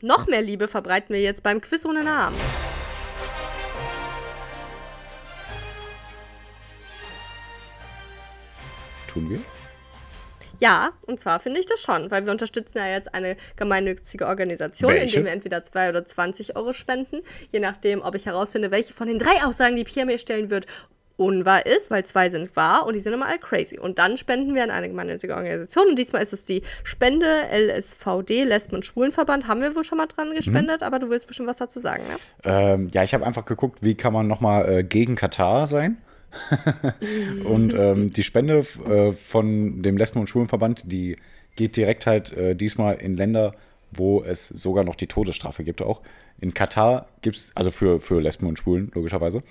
Noch 0.00 0.28
mehr 0.28 0.42
Liebe 0.42 0.68
verbreiten 0.68 1.12
wir 1.12 1.20
jetzt 1.20 1.42
beim 1.42 1.60
Quiz 1.60 1.84
ohne 1.84 2.04
Namen. 2.04 2.36
Tun 9.08 9.30
wir? 9.30 9.40
Ja, 10.60 10.90
und 11.06 11.20
zwar 11.20 11.40
finde 11.40 11.60
ich 11.60 11.66
das 11.66 11.80
schon, 11.80 12.10
weil 12.10 12.24
wir 12.24 12.32
unterstützen 12.32 12.78
ja 12.78 12.88
jetzt 12.88 13.14
eine 13.14 13.36
gemeinnützige 13.56 14.26
Organisation, 14.26 14.92
welche? 14.92 15.16
indem 15.16 15.24
wir 15.26 15.32
entweder 15.32 15.64
2 15.64 15.90
oder 15.90 16.04
20 16.04 16.56
Euro 16.56 16.72
spenden, 16.72 17.22
je 17.52 17.60
nachdem, 17.60 18.02
ob 18.02 18.14
ich 18.14 18.26
herausfinde, 18.26 18.70
welche 18.70 18.92
von 18.92 19.08
den 19.08 19.18
drei 19.18 19.44
Aussagen, 19.44 19.76
die 19.76 19.84
Pierre 19.84 20.06
mir 20.06 20.18
stellen 20.18 20.50
wird, 20.50 20.66
unwahr 21.18 21.66
ist, 21.66 21.90
weil 21.90 22.06
zwei 22.06 22.30
sind 22.30 22.54
wahr 22.56 22.86
und 22.86 22.94
die 22.94 23.00
sind 23.00 23.12
immer 23.12 23.26
all 23.26 23.38
crazy. 23.38 23.78
Und 23.78 23.98
dann 23.98 24.16
spenden 24.16 24.54
wir 24.54 24.62
an 24.62 24.70
eine 24.70 24.88
gemeinnützige 24.88 25.34
Organisation. 25.34 25.88
Und 25.88 25.98
diesmal 25.98 26.22
ist 26.22 26.32
es 26.32 26.44
die 26.44 26.62
Spende 26.84 27.26
LSVD, 27.50 28.44
Lesben- 28.44 28.76
und 28.76 28.84
Schwulenverband. 28.86 29.48
Haben 29.48 29.60
wir 29.60 29.74
wohl 29.74 29.84
schon 29.84 29.98
mal 29.98 30.06
dran 30.06 30.32
gespendet, 30.34 30.80
mhm. 30.80 30.86
aber 30.86 31.00
du 31.00 31.10
willst 31.10 31.26
bestimmt 31.26 31.48
was 31.48 31.56
dazu 31.56 31.80
sagen, 31.80 32.04
ne? 32.04 32.16
Ähm, 32.44 32.88
ja, 32.92 33.02
ich 33.02 33.12
habe 33.14 33.26
einfach 33.26 33.44
geguckt, 33.44 33.82
wie 33.82 33.96
kann 33.96 34.12
man 34.12 34.28
nochmal 34.28 34.68
äh, 34.68 34.84
gegen 34.84 35.16
Katar 35.16 35.66
sein. 35.66 35.98
und 37.44 37.74
ähm, 37.74 38.10
die 38.10 38.22
Spende 38.22 38.58
äh, 38.58 39.12
von 39.12 39.82
dem 39.82 39.96
Lesben- 39.96 40.20
und 40.20 40.28
Schwulenverband, 40.28 40.84
die 40.86 41.16
geht 41.56 41.74
direkt 41.76 42.06
halt 42.06 42.32
äh, 42.32 42.54
diesmal 42.54 42.94
in 42.96 43.16
Länder, 43.16 43.54
wo 43.90 44.22
es 44.22 44.48
sogar 44.48 44.84
noch 44.84 44.94
die 44.94 45.08
Todesstrafe 45.08 45.64
gibt 45.64 45.82
auch. 45.82 46.02
In 46.40 46.54
Katar 46.54 47.06
gibt 47.22 47.36
es, 47.36 47.50
also 47.56 47.72
für, 47.72 47.98
für 47.98 48.20
Lesben 48.20 48.46
und 48.46 48.58
Schwulen 48.58 48.92
logischerweise, 48.94 49.42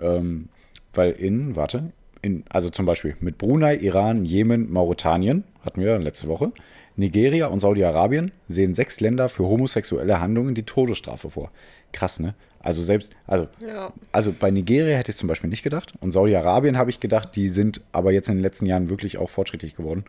ähm, 0.00 0.48
weil 0.94 1.12
in, 1.12 1.56
warte, 1.56 1.92
in, 2.22 2.44
also 2.48 2.70
zum 2.70 2.86
Beispiel 2.86 3.16
mit 3.20 3.38
Brunei, 3.38 3.76
Iran, 3.76 4.24
Jemen, 4.24 4.72
Mauretanien, 4.72 5.44
hatten 5.64 5.80
wir 5.80 5.98
letzte 5.98 6.28
Woche, 6.28 6.52
Nigeria 6.96 7.46
und 7.46 7.60
Saudi-Arabien 7.60 8.32
sehen 8.48 8.74
sechs 8.74 9.00
Länder 9.00 9.28
für 9.28 9.44
homosexuelle 9.44 10.20
Handlungen 10.20 10.54
die 10.54 10.64
Todesstrafe 10.64 11.30
vor. 11.30 11.50
Krass, 11.92 12.20
ne? 12.20 12.34
Also 12.60 12.82
selbst, 12.82 13.12
also, 13.26 13.48
ja. 13.66 13.92
also 14.12 14.32
bei 14.38 14.50
Nigeria 14.50 14.96
hätte 14.96 15.10
ich 15.10 15.16
zum 15.16 15.26
Beispiel 15.26 15.50
nicht 15.50 15.64
gedacht. 15.64 15.94
Und 16.00 16.12
Saudi-Arabien 16.12 16.78
habe 16.78 16.90
ich 16.90 17.00
gedacht, 17.00 17.34
die 17.34 17.48
sind 17.48 17.80
aber 17.90 18.12
jetzt 18.12 18.28
in 18.28 18.36
den 18.36 18.42
letzten 18.42 18.66
Jahren 18.66 18.88
wirklich 18.88 19.18
auch 19.18 19.30
fortschrittlich 19.30 19.74
geworden. 19.74 20.04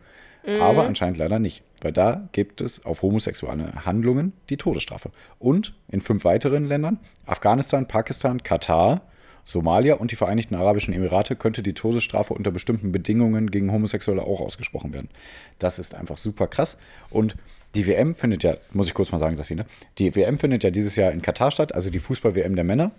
Mhm. 0.46 0.60
Aber 0.60 0.86
anscheinend 0.86 1.18
leider 1.18 1.38
nicht. 1.38 1.62
Weil 1.82 1.92
da 1.92 2.28
gibt 2.32 2.60
es 2.60 2.84
auf 2.84 3.02
homosexuelle 3.02 3.84
Handlungen 3.84 4.34
die 4.50 4.56
Todesstrafe. 4.56 5.10
Und 5.38 5.74
in 5.88 6.00
fünf 6.00 6.24
weiteren 6.24 6.66
Ländern, 6.66 7.00
Afghanistan, 7.26 7.88
Pakistan, 7.88 8.42
Katar, 8.42 9.02
Somalia 9.44 9.94
und 9.94 10.10
die 10.10 10.16
Vereinigten 10.16 10.54
Arabischen 10.54 10.94
Emirate 10.94 11.36
könnte 11.36 11.62
die 11.62 11.74
Todesstrafe 11.74 12.34
unter 12.34 12.50
bestimmten 12.50 12.92
Bedingungen 12.92 13.50
gegen 13.50 13.72
Homosexuelle 13.72 14.22
auch 14.22 14.40
ausgesprochen 14.40 14.94
werden. 14.94 15.08
Das 15.58 15.78
ist 15.78 15.94
einfach 15.94 16.16
super 16.16 16.46
krass. 16.46 16.78
Und 17.10 17.36
die 17.74 17.86
WM 17.86 18.14
findet 18.14 18.42
ja, 18.42 18.56
muss 18.72 18.86
ich 18.86 18.94
kurz 18.94 19.12
mal 19.12 19.18
sagen, 19.18 19.36
Sassine, 19.36 19.66
die 19.98 20.14
WM 20.14 20.38
findet 20.38 20.64
ja 20.64 20.70
dieses 20.70 20.96
Jahr 20.96 21.12
in 21.12 21.22
Katar 21.22 21.50
statt, 21.50 21.74
also 21.74 21.90
die 21.90 21.98
Fußball-WM 21.98 22.54
der 22.54 22.64
Männer. 22.64 22.92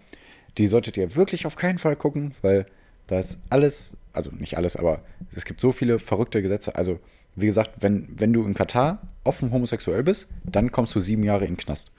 Die 0.57 0.67
solltet 0.67 0.97
ihr 0.97 1.15
wirklich 1.15 1.45
auf 1.45 1.55
keinen 1.55 1.79
Fall 1.79 1.95
gucken, 1.95 2.33
weil 2.41 2.65
da 3.07 3.19
ist 3.19 3.39
alles, 3.49 3.97
also 4.13 4.31
nicht 4.31 4.57
alles, 4.57 4.75
aber 4.75 5.01
es 5.35 5.45
gibt 5.45 5.61
so 5.61 5.71
viele 5.71 5.99
verrückte 5.99 6.41
Gesetze. 6.41 6.75
Also, 6.75 6.99
wie 7.35 7.45
gesagt, 7.45 7.81
wenn, 7.81 8.07
wenn 8.17 8.33
du 8.33 8.45
in 8.45 8.53
Katar 8.53 9.01
offen 9.23 9.51
homosexuell 9.51 10.03
bist, 10.03 10.27
dann 10.43 10.71
kommst 10.71 10.95
du 10.95 10.99
sieben 10.99 11.23
Jahre 11.23 11.45
in 11.45 11.51
den 11.51 11.57
Knast 11.57 11.91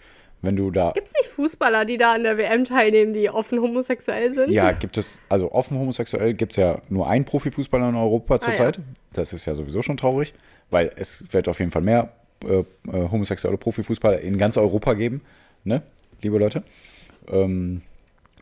wenn 0.46 0.56
du 0.56 0.70
da. 0.70 0.92
Gibt 0.92 1.08
es 1.08 1.14
nicht 1.14 1.28
Fußballer, 1.28 1.84
die 1.84 1.98
da 1.98 2.14
an 2.14 2.22
der 2.22 2.38
WM 2.38 2.64
teilnehmen, 2.64 3.12
die 3.12 3.28
offen 3.28 3.60
homosexuell 3.60 4.32
sind? 4.32 4.50
Ja, 4.50 4.72
gibt 4.72 4.96
es, 4.96 5.20
also 5.28 5.52
offen 5.52 5.78
homosexuell 5.78 6.34
gibt 6.34 6.52
es 6.52 6.56
ja 6.56 6.80
nur 6.88 7.08
einen 7.08 7.24
Profifußballer 7.24 7.88
in 7.88 7.96
Europa 7.96 8.40
zurzeit. 8.40 8.78
Ah, 8.78 8.80
ja. 8.80 8.94
Das 9.12 9.32
ist 9.32 9.44
ja 9.44 9.54
sowieso 9.54 9.82
schon 9.82 9.96
traurig, 9.96 10.32
weil 10.70 10.90
es 10.96 11.26
wird 11.32 11.48
auf 11.48 11.58
jeden 11.58 11.70
Fall 11.70 11.82
mehr 11.82 12.12
äh, 12.44 12.58
äh, 12.58 12.64
homosexuelle 12.86 13.58
Profifußballer 13.58 14.20
in 14.20 14.38
ganz 14.38 14.56
Europa 14.56 14.94
geben, 14.94 15.22
ne, 15.64 15.82
liebe 16.22 16.38
Leute. 16.38 16.62
Ähm, 17.28 17.82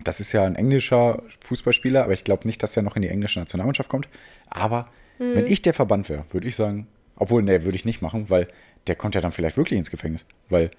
das 0.03 0.21
ist 0.21 0.33
ja 0.33 0.45
ein 0.45 0.57
englischer 0.57 1.23
Fußballspieler, 1.41 2.05
aber 2.05 2.13
ich 2.13 2.25
glaube 2.25 2.47
nicht, 2.47 2.63
dass 2.63 2.77
er 2.77 2.83
noch 2.83 2.97
in 2.97 3.03
die 3.03 3.09
englische 3.09 3.39
Nationalmannschaft 3.39 3.89
kommt. 3.89 4.09
Aber 4.51 4.89
hm. 5.19 5.37
wenn 5.37 5.47
ich 5.47 5.63
der 5.63 5.75
Verband 5.75 6.09
wäre, 6.09 6.25
würde 6.31 6.49
ich 6.49 6.57
sagen, 6.57 6.89
obwohl, 7.17 7.43
ne, 7.43 7.63
würde 7.63 7.77
ich 7.77 7.85
nicht 7.85 8.03
machen, 8.03 8.29
weil 8.29 8.49
der 8.87 8.97
kommt 8.97 9.15
ja 9.15 9.21
dann 9.21 9.33
vielleicht 9.33 9.57
wirklich 9.57 9.79
ins 9.79 9.91
Gefängnis, 9.91 10.27
weil 10.49 10.71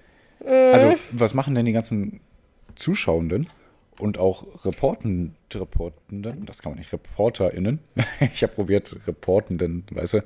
also, 0.43 0.87
mhm. 0.87 0.95
was 1.11 1.33
machen 1.33 1.55
denn 1.55 1.65
die 1.65 1.71
ganzen 1.71 2.19
Zuschauenden 2.75 3.47
und 3.99 4.17
auch 4.17 4.65
Reporten, 4.65 5.35
Reportenden, 5.53 6.45
das 6.45 6.61
kann 6.61 6.73
man 6.73 6.79
nicht, 6.79 6.91
ReporterInnen. 6.91 7.79
ich 8.33 8.43
habe 8.43 8.53
probiert, 8.53 8.95
Reportenden, 9.07 9.85
weißt 9.91 10.15
du, 10.15 10.23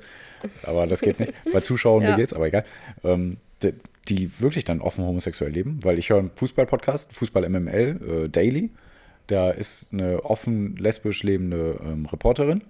aber 0.64 0.86
das 0.86 1.00
geht 1.00 1.20
nicht. 1.20 1.32
Bei 1.52 1.60
Zuschauenden 1.60 2.10
ja. 2.10 2.16
geht's, 2.16 2.32
aber 2.32 2.46
egal. 2.46 2.64
Ähm, 3.04 3.36
die, 3.62 3.74
die, 4.08 4.40
wirklich 4.40 4.64
dann 4.64 4.80
offen 4.80 5.04
homosexuell 5.04 5.52
leben, 5.52 5.80
weil 5.82 5.98
ich 5.98 6.10
höre 6.10 6.18
einen 6.18 6.30
Fußball-Podcast, 6.34 7.12
Fußball 7.14 7.48
MML, 7.48 8.24
äh, 8.24 8.28
Daily. 8.28 8.70
Da 9.26 9.50
ist 9.50 9.92
eine 9.92 10.24
offen 10.24 10.76
lesbisch 10.76 11.22
lebende 11.22 11.78
ähm, 11.84 12.06
Reporterin 12.06 12.62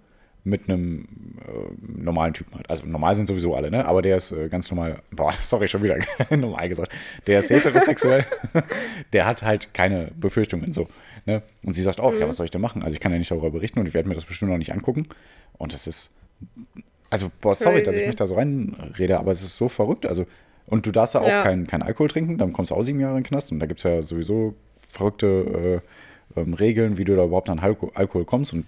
mit 0.45 0.69
einem 0.69 1.07
äh, 1.47 2.03
normalen 2.03 2.35
Typen 2.35 2.55
halt. 2.55 2.69
Also 2.71 2.87
normal 2.87 3.17
sind 3.17 3.27
sowieso 3.27 3.55
alle, 3.55 3.71
ne? 3.71 3.85
Aber 3.85 4.03
der 4.03 4.17
ist 4.17 4.33
äh, 4.33 4.49
ganz 4.49 4.71
normal, 4.71 5.03
boah, 5.11 5.33
sorry, 5.41 5.69
schon 5.69 5.83
wieder 5.83 5.99
normal 6.31 6.69
gesagt. 6.69 6.93
Der 7.27 7.41
ist 7.41 7.51
heterosexuell. 7.51 8.25
der 9.13 9.27
hat 9.27 9.43
halt 9.43 9.75
keine 9.75 10.11
Befürchtungen 10.19 10.73
so. 10.73 10.89
Ne? 11.27 11.43
Und 11.65 11.75
sie 11.75 11.83
sagt 11.83 12.01
auch, 12.01 12.13
mhm. 12.13 12.21
ja, 12.21 12.29
was 12.29 12.37
soll 12.37 12.45
ich 12.45 12.51
denn 12.51 12.61
machen? 12.61 12.83
Also 12.83 12.95
ich 12.95 13.01
kann 13.01 13.13
ja 13.13 13.19
nicht 13.19 13.31
darüber 13.31 13.51
berichten 13.51 13.79
und 13.79 13.87
ich 13.87 13.95
werde 13.95 14.09
mir 14.09 14.15
das 14.15 14.25
bestimmt 14.25 14.51
noch 14.51 14.59
nicht 14.59 14.73
angucken. 14.73 15.09
Und 15.59 15.75
das 15.75 15.87
ist. 15.87 16.11
Also, 17.11 17.31
boah, 17.41 17.55
sorry, 17.55 17.83
dass 17.83 17.97
ich 17.97 18.07
mich 18.07 18.17
da 18.17 18.27
so 18.27 18.37
reinrede, 18.37 19.19
aber 19.19 19.33
es 19.33 19.43
ist 19.43 19.57
so 19.57 19.69
verrückt. 19.69 20.07
Also, 20.07 20.27
und 20.67 20.87
du 20.87 20.93
darfst 20.93 21.15
ja 21.15 21.21
auch 21.21 21.29
ja. 21.29 21.43
keinen 21.43 21.67
kein 21.67 21.83
Alkohol 21.83 22.09
trinken, 22.09 22.39
dann 22.39 22.53
kommst 22.53 22.71
du 22.71 22.77
auch 22.77 22.83
sieben 22.83 23.01
Jahre 23.01 23.17
in 23.17 23.25
den 23.25 23.29
Knast. 23.29 23.51
Und 23.51 23.59
da 23.59 23.67
gibt 23.67 23.81
es 23.81 23.85
ja 23.85 24.01
sowieso 24.01 24.55
verrückte 24.89 25.83
äh, 26.37 26.41
ähm, 26.41 26.55
Regeln, 26.55 26.99
wie 26.99 27.05
du 27.05 27.17
da 27.17 27.25
überhaupt 27.25 27.51
an 27.51 27.59
Alkohol, 27.59 27.91
Alkohol 27.95 28.25
kommst. 28.25 28.53
Und 28.53 28.65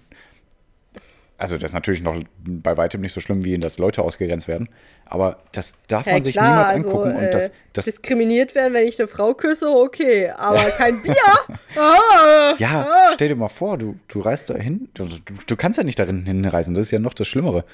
also 1.37 1.55
das 1.55 1.71
ist 1.71 1.73
natürlich 1.73 2.03
noch 2.03 2.21
bei 2.45 2.77
weitem 2.77 3.01
nicht 3.01 3.13
so 3.13 3.19
schlimm, 3.19 3.43
wie 3.43 3.53
in 3.53 3.61
das 3.61 3.77
Leute 3.77 4.03
ausgegrenzt 4.03 4.47
werden. 4.47 4.69
Aber 5.05 5.39
das 5.51 5.73
darf 5.87 6.05
ja, 6.05 6.13
man 6.13 6.23
sich 6.23 6.33
klar, 6.33 6.49
niemals 6.49 6.69
also, 6.69 6.89
angucken. 6.89 7.11
Also, 7.11 7.25
und 7.25 7.33
das, 7.33 7.47
äh, 7.47 7.51
das 7.73 7.85
diskriminiert 7.85 8.55
werden, 8.55 8.73
wenn 8.73 8.87
ich 8.87 8.99
eine 8.99 9.07
Frau 9.07 9.33
küsse, 9.33 9.67
okay. 9.67 10.29
Aber 10.29 10.63
kein 10.71 11.01
Bier. 11.01 11.15
ah, 11.75 12.55
ja, 12.57 12.87
ah. 12.87 13.11
stell 13.15 13.29
dir 13.29 13.35
mal 13.35 13.49
vor, 13.49 13.77
du, 13.77 13.95
du 14.07 14.19
reist 14.19 14.49
da 14.51 14.55
hin. 14.55 14.89
Du, 14.93 15.07
du, 15.47 15.55
kannst 15.55 15.77
ja 15.77 15.83
nicht 15.83 15.99
darin 15.99 16.25
hinreisen. 16.25 16.75
Das 16.75 16.85
ist 16.85 16.91
ja 16.91 16.99
noch 16.99 17.13
das 17.13 17.27
Schlimmere. 17.27 17.65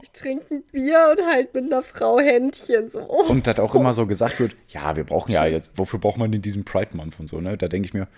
Ich 0.00 0.10
trinke 0.12 0.54
ein 0.54 0.62
Bier 0.72 1.14
und 1.16 1.26
halt 1.26 1.54
mit 1.54 1.64
einer 1.64 1.82
Frau 1.82 2.18
Händchen 2.18 2.88
so. 2.88 3.00
Und 3.00 3.46
das 3.46 3.58
auch 3.58 3.74
immer 3.74 3.92
so 3.92 4.06
gesagt 4.06 4.40
wird, 4.40 4.56
ja, 4.68 4.96
wir 4.96 5.04
brauchen 5.04 5.32
ja 5.32 5.44
jetzt, 5.44 5.72
wofür 5.76 5.98
braucht 5.98 6.18
man 6.18 6.32
denn 6.32 6.42
diesen 6.42 6.64
Pride 6.64 6.96
Month 6.96 7.18
und 7.20 7.28
so, 7.28 7.40
ne? 7.40 7.56
Da 7.56 7.68
denke 7.68 7.86
ich 7.86 7.94
mir, 7.94 8.08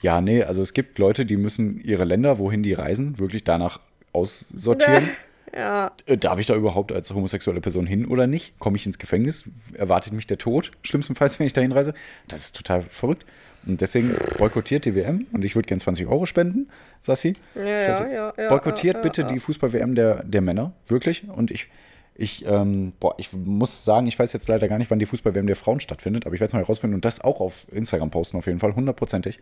ja, 0.00 0.20
nee, 0.20 0.42
also 0.42 0.62
es 0.62 0.72
gibt 0.72 0.98
Leute, 0.98 1.26
die 1.26 1.36
müssen 1.36 1.80
ihre 1.80 2.04
Länder, 2.04 2.38
wohin 2.38 2.62
die 2.62 2.72
reisen, 2.72 3.18
wirklich 3.18 3.44
danach 3.44 3.80
aussortieren. 4.12 5.08
Ja. 5.54 5.92
Äh, 6.06 6.18
Darf 6.18 6.38
ich 6.38 6.46
da 6.46 6.54
überhaupt 6.54 6.92
als 6.92 7.12
homosexuelle 7.12 7.60
Person 7.62 7.86
hin 7.86 8.06
oder 8.06 8.26
nicht? 8.26 8.58
Komme 8.58 8.76
ich 8.76 8.86
ins 8.86 8.98
Gefängnis? 8.98 9.44
Erwartet 9.72 10.12
mich 10.12 10.26
der 10.26 10.38
Tod? 10.38 10.72
Schlimmstenfalls, 10.82 11.38
wenn 11.38 11.46
ich 11.46 11.52
da 11.52 11.60
hinreise? 11.60 11.94
Das 12.28 12.42
ist 12.42 12.56
total 12.56 12.82
verrückt. 12.82 13.24
Und 13.66 13.80
deswegen 13.80 14.14
boykottiert 14.38 14.84
die 14.84 14.94
WM 14.94 15.26
und 15.32 15.44
ich 15.44 15.54
würde 15.54 15.66
gern 15.66 15.80
20 15.80 16.06
Euro 16.06 16.26
spenden, 16.26 16.68
Sassi. 17.00 17.34
Ja, 17.54 17.64
ja, 17.64 18.08
ja, 18.08 18.34
ja, 18.36 18.48
boykottiert 18.48 18.96
ja, 18.96 19.00
bitte 19.00 19.22
ja. 19.22 19.28
die 19.28 19.38
Fußball-WM 19.38 19.94
der, 19.94 20.22
der 20.24 20.40
Männer, 20.40 20.72
wirklich. 20.86 21.28
Und 21.28 21.50
ich, 21.50 21.68
ich, 22.14 22.46
ähm, 22.46 22.92
boah, 23.00 23.14
ich 23.18 23.32
muss 23.32 23.84
sagen, 23.84 24.06
ich 24.06 24.18
weiß 24.18 24.32
jetzt 24.32 24.48
leider 24.48 24.68
gar 24.68 24.78
nicht, 24.78 24.90
wann 24.90 25.00
die 25.00 25.06
Fußball-WM 25.06 25.46
der 25.46 25.56
Frauen 25.56 25.80
stattfindet, 25.80 26.24
aber 26.24 26.34
ich 26.34 26.40
werde 26.40 26.48
es 26.48 26.52
noch 26.54 26.60
herausfinden 26.60 26.94
und 26.94 27.04
das 27.04 27.20
auch 27.20 27.40
auf 27.40 27.66
Instagram 27.72 28.10
posten 28.10 28.38
auf 28.38 28.46
jeden 28.46 28.60
Fall, 28.60 28.74
hundertprozentig. 28.74 29.38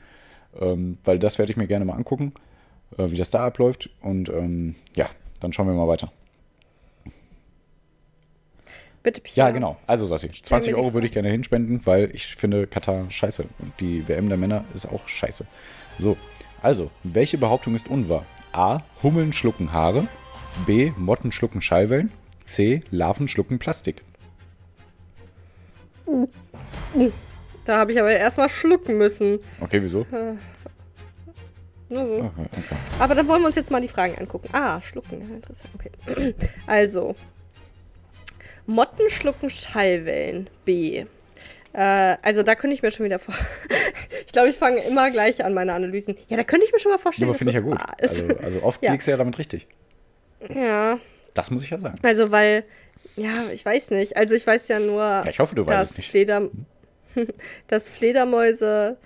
Ähm, 0.59 0.99
weil 1.05 1.19
das 1.19 1.39
werde 1.39 1.53
ich 1.53 1.57
mir 1.57 1.67
gerne 1.67 1.85
mal 1.85 1.95
angucken, 1.95 2.33
äh, 2.97 3.11
wie 3.11 3.17
das 3.17 3.31
da 3.31 3.45
abläuft. 3.47 3.91
Und 4.01 4.29
ähm, 4.29 4.75
ja, 4.95 5.09
dann 5.41 5.53
schauen 5.53 5.67
wir 5.67 5.75
mal 5.75 5.89
weiter. 5.89 6.13
Bitte, 9.03 9.21
Pia. 9.21 9.47
Ja, 9.47 9.51
genau. 9.53 9.77
Also, 9.87 10.05
Sassi, 10.05 10.27
mir 10.27 10.43
20 10.43 10.71
die 10.71 10.75
Euro 10.75 10.93
würde 10.93 11.07
ich 11.07 11.13
gerne 11.13 11.31
hinspenden, 11.31 11.87
weil 11.87 12.11
ich 12.13 12.27
finde 12.27 12.67
Katar 12.67 13.09
scheiße. 13.09 13.45
Und 13.61 13.73
die 13.81 14.09
WM 14.09 14.29
der 14.29 14.37
Männer 14.37 14.65
ist 14.75 14.87
auch 14.87 15.07
scheiße. 15.07 15.47
So, 15.99 16.17
also, 16.61 16.91
welche 17.05 17.39
Behauptung 17.39 17.77
ist 17.77 17.89
unwahr? 17.89 18.27
A. 18.53 18.81
Hummeln 19.03 19.33
schlucken 19.33 19.73
Haare. 19.73 20.09
B. 20.67 20.91
Motten 20.97 21.31
schlucken 21.31 21.63
Schallwellen. 21.63 22.11
C. 22.41 22.83
Larven 22.91 23.29
schlucken 23.29 23.61
Plastik. 23.61 24.03
Da 27.65 27.79
habe 27.79 27.93
ich 27.93 28.01
aber 28.01 28.11
erstmal 28.11 28.49
schlucken 28.49 28.99
müssen. 28.99 29.39
Okay, 29.61 29.83
wieso? 29.83 30.07
Nur 31.89 32.07
so. 32.07 32.15
Okay, 32.17 32.31
okay. 32.53 32.77
Aber 32.99 33.15
dann 33.15 33.29
wollen 33.29 33.43
wir 33.43 33.47
uns 33.47 33.57
jetzt 33.57 33.71
mal 33.71 33.81
die 33.81 33.89
Fragen 33.89 34.17
angucken. 34.19 34.49
Ah, 34.53 34.81
schlucken. 34.81 35.21
Ja, 35.29 35.35
interessant. 35.37 35.71
Okay. 35.75 36.35
Also. 36.67 37.15
Motten 38.67 39.09
schlucken 39.11 39.49
Schallwellen. 39.51 40.51
B. 40.65 41.05
Äh, 41.73 42.17
also 42.23 42.43
da 42.43 42.55
könnte 42.57 42.75
ich 42.75 42.83
mir 42.83 42.91
schon 42.91 43.07
wieder 43.07 43.19
vor. 43.21 43.35
ich 44.27 44.33
glaube, 44.33 44.49
ich 44.49 44.57
fange 44.57 44.81
immer 44.81 45.11
gleich 45.11 45.45
an 45.45 45.55
meine 45.55 45.73
Analysen. 45.75 46.17
Ja, 46.29 46.37
da 46.37 46.43
könnte 46.45 46.67
ich 46.67 46.73
mir 46.73 46.81
schon 46.81 46.91
mal 46.91 46.97
Ja, 46.97 47.03
vorstellen, 47.03 47.29
aber 47.29 47.39
finde 47.39 47.51
ich 47.51 47.55
ja 47.57 47.61
gut. 47.61 47.79
Also, 48.01 48.27
also 48.43 48.63
oft 48.63 48.83
Ja. 48.83 48.91
liegst 48.93 49.07
du 49.07 49.13
ja 49.13 49.17
damit 49.17 49.39
richtig. 49.39 49.69
ja, 50.53 50.99
Das 51.35 51.51
muss 51.53 51.63
ich 51.63 51.71
ja 51.71 51.79
sagen. 51.79 51.99
also 52.03 52.31
weil, 52.33 52.65
ja, 53.17 53.45
ich 53.53 53.65
weiß 53.65 53.91
nicht. 53.91 54.17
Also 54.17 54.35
ich 54.35 54.45
weiß 54.47 54.67
ja 54.69 54.81
nur, 54.81 55.03
Ja, 55.03 55.27
ich 55.29 55.39
hoffe, 55.39 55.55
du 55.55 55.65
weißt 55.67 55.81
dass, 55.81 55.91
es 55.93 55.99
nicht. 55.99 56.11
Fleder, 56.11 56.49
dass 57.69 57.89
Fledermäuse 57.89 58.97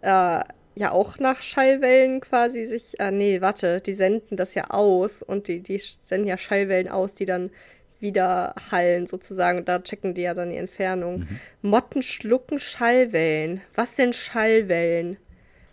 äh, 0.00 0.40
ja 0.76 0.92
auch 0.92 1.18
nach 1.18 1.42
Schallwellen 1.42 2.20
quasi 2.20 2.66
sich. 2.66 3.00
Äh, 3.00 3.10
nee, 3.10 3.40
warte, 3.40 3.80
die 3.80 3.94
senden 3.94 4.36
das 4.36 4.54
ja 4.54 4.70
aus 4.70 5.22
und 5.22 5.48
die, 5.48 5.60
die 5.60 5.78
senden 5.78 6.28
ja 6.28 6.38
Schallwellen 6.38 6.88
aus, 6.88 7.14
die 7.14 7.24
dann 7.24 7.50
wieder 7.98 8.54
hallen 8.70 9.06
sozusagen. 9.06 9.58
Und 9.58 9.68
da 9.68 9.80
checken 9.80 10.14
die 10.14 10.22
ja 10.22 10.34
dann 10.34 10.50
die 10.50 10.56
Entfernung. 10.56 11.20
Mhm. 11.20 11.40
Motten 11.62 12.02
schlucken 12.02 12.58
Schallwellen. 12.58 13.62
Was 13.74 13.96
sind 13.96 14.14
Schallwellen? 14.14 15.16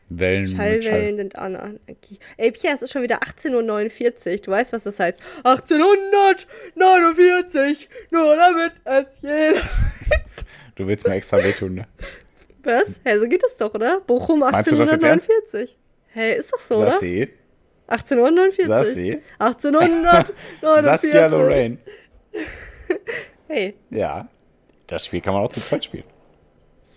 Wellen 0.09 0.43
mit 0.43 0.53
Schall. 0.53 0.81
Schallwellen 0.81 1.17
sind 1.17 1.35
Energie. 1.35 2.19
Ey, 2.37 2.51
Pierre, 2.51 2.75
es 2.75 2.81
ist 2.81 2.93
schon 2.93 3.03
wieder 3.03 3.23
18.49 3.23 4.31
Uhr. 4.31 4.37
Du 4.37 4.51
weißt, 4.51 4.71
was 4.73 4.83
das 4.83 4.99
heißt. 4.99 5.19
1849! 5.43 7.89
Nur 8.09 8.37
damit 8.37 8.71
es 8.85 9.21
jeder. 9.21 9.61
Du 10.75 10.87
willst 10.87 11.05
mir 11.05 11.15
extra 11.15 11.43
wehtun, 11.43 11.73
ne? 11.75 11.87
Was? 12.63 12.99
Hä, 13.03 13.17
so 13.19 13.27
geht 13.27 13.43
das 13.43 13.57
doch, 13.57 13.73
oder? 13.73 13.99
Bochum 14.01 14.39
Meinst 14.39 14.71
du 14.71 14.75
das 14.77 14.91
jetzt 14.91 15.03
ernst? 15.03 15.29
1849. 15.29 15.77
Hä, 16.13 16.33
ist 16.35 16.53
doch 16.53 16.59
so, 16.59 16.75
oder? 16.77 16.91
Sassi, 16.91 17.29
1849. 17.87 18.65
Sassi, 18.67 19.21
1849. 19.39 20.35
Saskia 20.83 21.25
Lorraine. 21.27 21.77
Hey, 23.47 23.75
Ja, 23.89 24.27
das 24.87 25.05
Spiel 25.05 25.21
kann 25.21 25.33
man 25.33 25.43
auch 25.43 25.49
zu 25.49 25.59
zweit 25.61 25.85
spielen. 25.85 26.03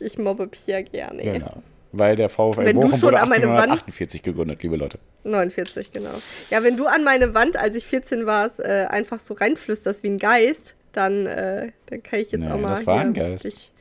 ich, 0.01 0.19
mobbe 0.19 0.47
Pierre 0.47 0.85
gerne. 0.85 1.23
Genau. 1.23 1.63
Weil 1.93 2.17
der 2.17 2.29
VfL 2.29 2.65
Wenn 2.67 2.77
Bochum 2.77 3.01
wurde 3.03 3.21
an 3.21 3.29
meine 3.29 3.47
Wand- 3.47 3.71
1848 3.71 4.23
gegründet, 4.23 4.63
liebe 4.63 4.77
Leute. 4.77 4.99
49, 5.25 5.93
genau. 5.93 6.11
Ja, 6.51 6.63
wenn 6.63 6.77
du 6.77 6.87
an 6.87 7.05
meine 7.05 7.33
Wand, 7.35 7.57
als 7.57 7.75
ich 7.77 7.87
14 7.87 8.27
war, 8.27 8.51
äh, 8.59 8.87
einfach 8.87 9.19
so 9.19 9.35
reinflüsterst 9.35 10.03
wie 10.03 10.09
ein 10.09 10.19
Geist, 10.19 10.75
dann, 10.93 11.27
äh, 11.27 11.73
dann 11.87 12.03
kann 12.03 12.21
ich 12.21 12.33
jetzt 12.33 12.43
Nee, 12.43 12.51
auch 12.51 12.59
mal. 12.59 12.71
das 12.71 12.87
war 12.87 13.01
ein 13.01 13.15
Geist. 13.15 13.45
Dich, 13.45 13.73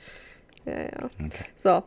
ja, 0.65 0.81
ja. 0.81 1.09
Okay. 1.23 1.45
So. 1.61 1.83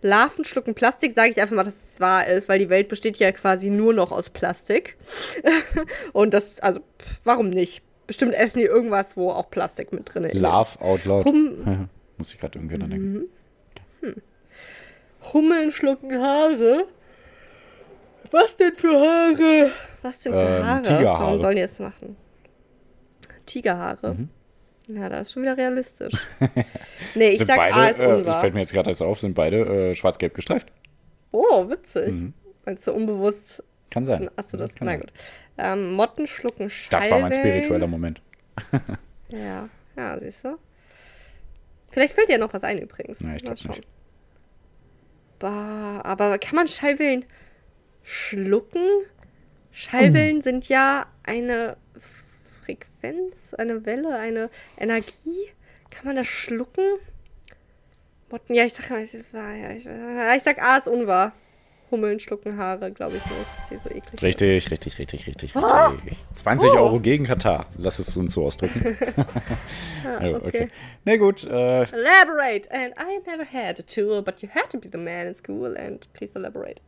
Larven 0.00 0.44
schlucken 0.44 0.74
Plastik, 0.74 1.12
sage 1.14 1.30
ich 1.30 1.40
einfach 1.40 1.56
mal, 1.56 1.64
dass 1.64 1.92
es 1.92 2.00
wahr 2.00 2.26
ist, 2.28 2.48
weil 2.48 2.60
die 2.60 2.68
Welt 2.68 2.88
besteht 2.88 3.16
ja 3.16 3.32
quasi 3.32 3.68
nur 3.68 3.92
noch 3.92 4.12
aus 4.12 4.30
Plastik. 4.30 4.96
Und 6.12 6.34
das, 6.34 6.58
also, 6.60 6.80
pff, 7.00 7.20
warum 7.24 7.48
nicht? 7.48 7.82
Bestimmt 8.06 8.34
essen 8.34 8.60
die 8.60 8.64
irgendwas, 8.64 9.16
wo 9.16 9.30
auch 9.30 9.50
Plastik 9.50 9.92
mit 9.92 10.14
drin 10.14 10.24
ist. 10.24 10.34
Laugh 10.34 10.80
out 10.80 11.04
loud. 11.04 11.26
Hum 11.26 11.88
Muss 12.16 12.32
ich 12.32 12.38
gerade 12.40 12.58
irgendwie 12.58 12.78
dran 12.78 12.90
denken. 12.90 13.24
Hummeln 15.32 15.70
schlucken 15.70 16.20
Haare. 16.20 16.86
Was 18.30 18.56
denn 18.56 18.74
für 18.74 18.92
Haare? 18.92 19.70
Was 20.02 20.20
denn 20.20 20.32
für 20.32 20.38
Ähm, 20.38 20.64
Haare? 20.66 20.82
Tigerhaare. 20.82 21.22
Warum 21.26 21.40
sollen 21.40 21.56
die 21.56 21.62
das 21.62 21.78
machen? 21.78 22.16
Tigerhaare. 23.46 24.14
Mhm. 24.14 24.28
Ja, 24.88 25.08
das 25.08 25.28
ist 25.28 25.32
schon 25.34 25.42
wieder 25.42 25.56
realistisch. 25.56 26.14
nee, 27.14 27.30
ich 27.30 27.38
sag 27.38 27.56
beide, 27.56 27.74
A 27.74 27.88
ist 27.88 28.00
äh, 28.00 28.06
unwahr. 28.06 28.40
fällt 28.40 28.54
mir 28.54 28.60
jetzt 28.60 28.72
gerade 28.72 28.88
erst 28.90 29.02
auf, 29.02 29.20
sind 29.20 29.34
beide 29.34 29.90
äh, 29.90 29.94
schwarz-gelb 29.94 30.34
gestreift. 30.34 30.68
oh, 31.30 31.68
witzig. 31.68 32.12
Mhm. 32.14 32.32
Meinst 32.64 32.86
du 32.86 32.92
unbewusst? 32.92 33.62
Kann 33.90 34.06
sein. 34.06 34.30
Hast 34.36 34.52
du 34.52 34.56
das? 34.56 34.74
Kann 34.74 34.86
Na 34.86 34.96
gut. 34.96 35.12
Ähm, 35.58 35.92
Motten 35.94 36.26
schlucken 36.26 36.70
Schallwellen. 36.70 37.00
Das 37.02 37.10
war 37.10 37.20
mein 37.20 37.32
spiritueller 37.32 37.86
Moment. 37.86 38.22
Ja, 39.30 39.68
ja, 39.94 40.18
siehst 40.18 40.42
du. 40.42 40.56
Vielleicht 41.90 42.14
fällt 42.14 42.30
dir 42.30 42.38
noch 42.38 42.54
was 42.54 42.64
ein 42.64 42.78
übrigens. 42.78 43.20
Nee, 43.20 43.36
ich 43.36 43.44
Mal 43.44 43.54
glaub 43.54 43.58
schauen. 43.58 43.76
nicht. 43.76 43.88
Bah, 45.38 46.00
aber 46.02 46.38
kann 46.38 46.56
man 46.56 46.66
Schallwellen 46.66 47.26
schlucken? 48.02 48.80
Schallwellen 49.70 50.40
sind 50.40 50.68
ja 50.70 51.06
eine 51.24 51.76
Frequenz, 53.00 53.54
eine 53.54 53.84
Welle, 53.86 54.16
eine 54.18 54.50
Energie. 54.78 55.48
Kann 55.90 56.06
man 56.06 56.16
das 56.16 56.26
schlucken? 56.26 56.84
Motten, 58.30 58.54
ja, 58.54 58.64
ich 58.64 58.74
sag 58.74 58.90
mal, 58.90 59.02
ich, 59.02 59.12
ja, 59.12 59.70
ich, 59.70 59.84
ja, 59.84 60.34
ich 60.34 60.42
sag 60.42 60.60
A 60.62 60.76
ist 60.78 60.88
unwahr. 60.88 61.32
Hummeln 61.90 62.20
schlucken 62.20 62.58
Haare, 62.58 62.92
glaube 62.92 63.16
ich 63.16 63.24
nicht, 63.24 63.46
dass 63.56 63.68
sie 63.70 63.76
so 63.78 63.88
eklig. 63.88 64.22
Richtig, 64.22 64.70
richtig, 64.70 64.98
richtig, 64.98 65.26
richtig, 65.26 65.56
Ah! 65.56 65.86
richtig. 65.86 66.18
20 66.34 66.70
Oh. 66.72 66.76
Euro 66.76 67.00
gegen 67.00 67.24
Katar. 67.24 67.64
Lass 67.78 67.98
es 67.98 68.14
uns 68.14 68.34
so 68.34 68.44
ausdrücken. 68.44 68.98
Ah, 70.04 70.22
Ja, 70.26 70.36
okay. 70.36 70.68
Na 71.06 71.16
gut, 71.16 71.44
äh, 71.44 71.82
Elaborate. 71.84 72.70
And 72.70 72.92
I 72.98 73.20
never 73.26 73.44
had 73.50 73.80
a 73.80 73.82
tool, 73.82 74.20
but 74.22 74.42
you 74.42 74.50
had 74.54 74.68
to 74.70 74.78
be 74.78 74.88
the 74.92 74.98
man 74.98 75.28
in 75.28 75.34
school 75.34 75.74
and 75.78 76.06
please 76.12 76.32
elaborate. 76.38 76.82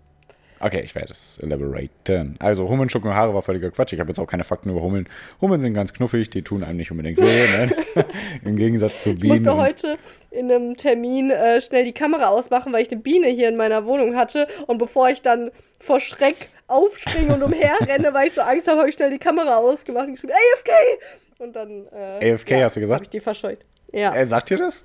Okay, 0.61 0.83
ich 0.85 0.95
werde 0.95 1.13
es 1.13 1.39
elaboraten. 1.39 2.37
Also, 2.39 2.69
Hummeln 2.69 2.89
schlucken 2.89 3.15
Haare 3.15 3.35
war 3.35 3.43
völliger 3.43 3.71
Quatsch. 3.71 3.93
Ich 3.93 4.01
habe 4.01 4.09
jetzt 4.11 4.19
auch 4.19 4.27
keine 4.27 4.45
Fakten 4.45 4.71
über 4.71 4.81
Hummeln. 4.83 5.09
Hummeln 5.41 5.61
sind 5.61 5.75
ganz 5.75 5.93
knuffig, 5.93 6.31
die 6.31 6.43
tun 6.43 6.63
einem 6.63 6.77
nicht 6.77 6.91
unbedingt 6.91 7.19
weh. 7.19 7.25
ne? 7.25 7.71
Im 8.45 8.57
Gegensatz 8.57 9.03
zu 9.03 9.11
Ich 9.11 9.19
Bienen. 9.21 9.43
musste 9.45 9.53
und- 9.53 9.61
heute 9.61 9.99
in 10.31 10.51
einem 10.51 10.77
Termin 10.77 11.31
äh, 11.31 11.61
schnell 11.61 11.85
die 11.85 11.93
Kamera 11.93 12.29
ausmachen, 12.29 12.73
weil 12.73 12.83
ich 12.83 12.91
eine 12.93 13.01
Biene 13.01 13.27
hier 13.29 13.49
in 13.49 13.57
meiner 13.57 13.85
Wohnung 13.87 14.17
hatte. 14.17 14.47
Und 14.67 14.79
bevor 14.79 15.09
ich 15.11 15.23
dann 15.23 15.51
vor 15.79 15.99
Schreck 16.01 16.51
aufspringe 16.69 17.35
und 17.35 17.43
umherrenne, 17.43 18.15
weil 18.15 18.29
ich 18.29 18.35
so 18.35 18.41
Angst 18.43 18.69
habe, 18.69 18.79
habe 18.79 18.89
ich 18.89 18.95
schnell 18.95 19.11
die 19.11 19.19
Kamera 19.19 19.57
ausgemacht 19.57 20.07
und 20.07 20.13
geschrieben, 20.15 20.33
AFK! 20.35 20.71
Und 21.39 21.57
dann. 21.57 21.87
Äh, 22.21 22.33
AFK 22.35 22.63
hast 22.63 22.77
du 22.77 22.81
gesagt? 22.81 22.97
Habe 23.01 23.05
ich 23.05 23.11
die 23.11 23.21
verscheucht. 23.21 23.63
Ja. 23.93 24.15
Äh, 24.15 24.25
sagt 24.27 24.51
ihr 24.51 24.59
das? 24.59 24.85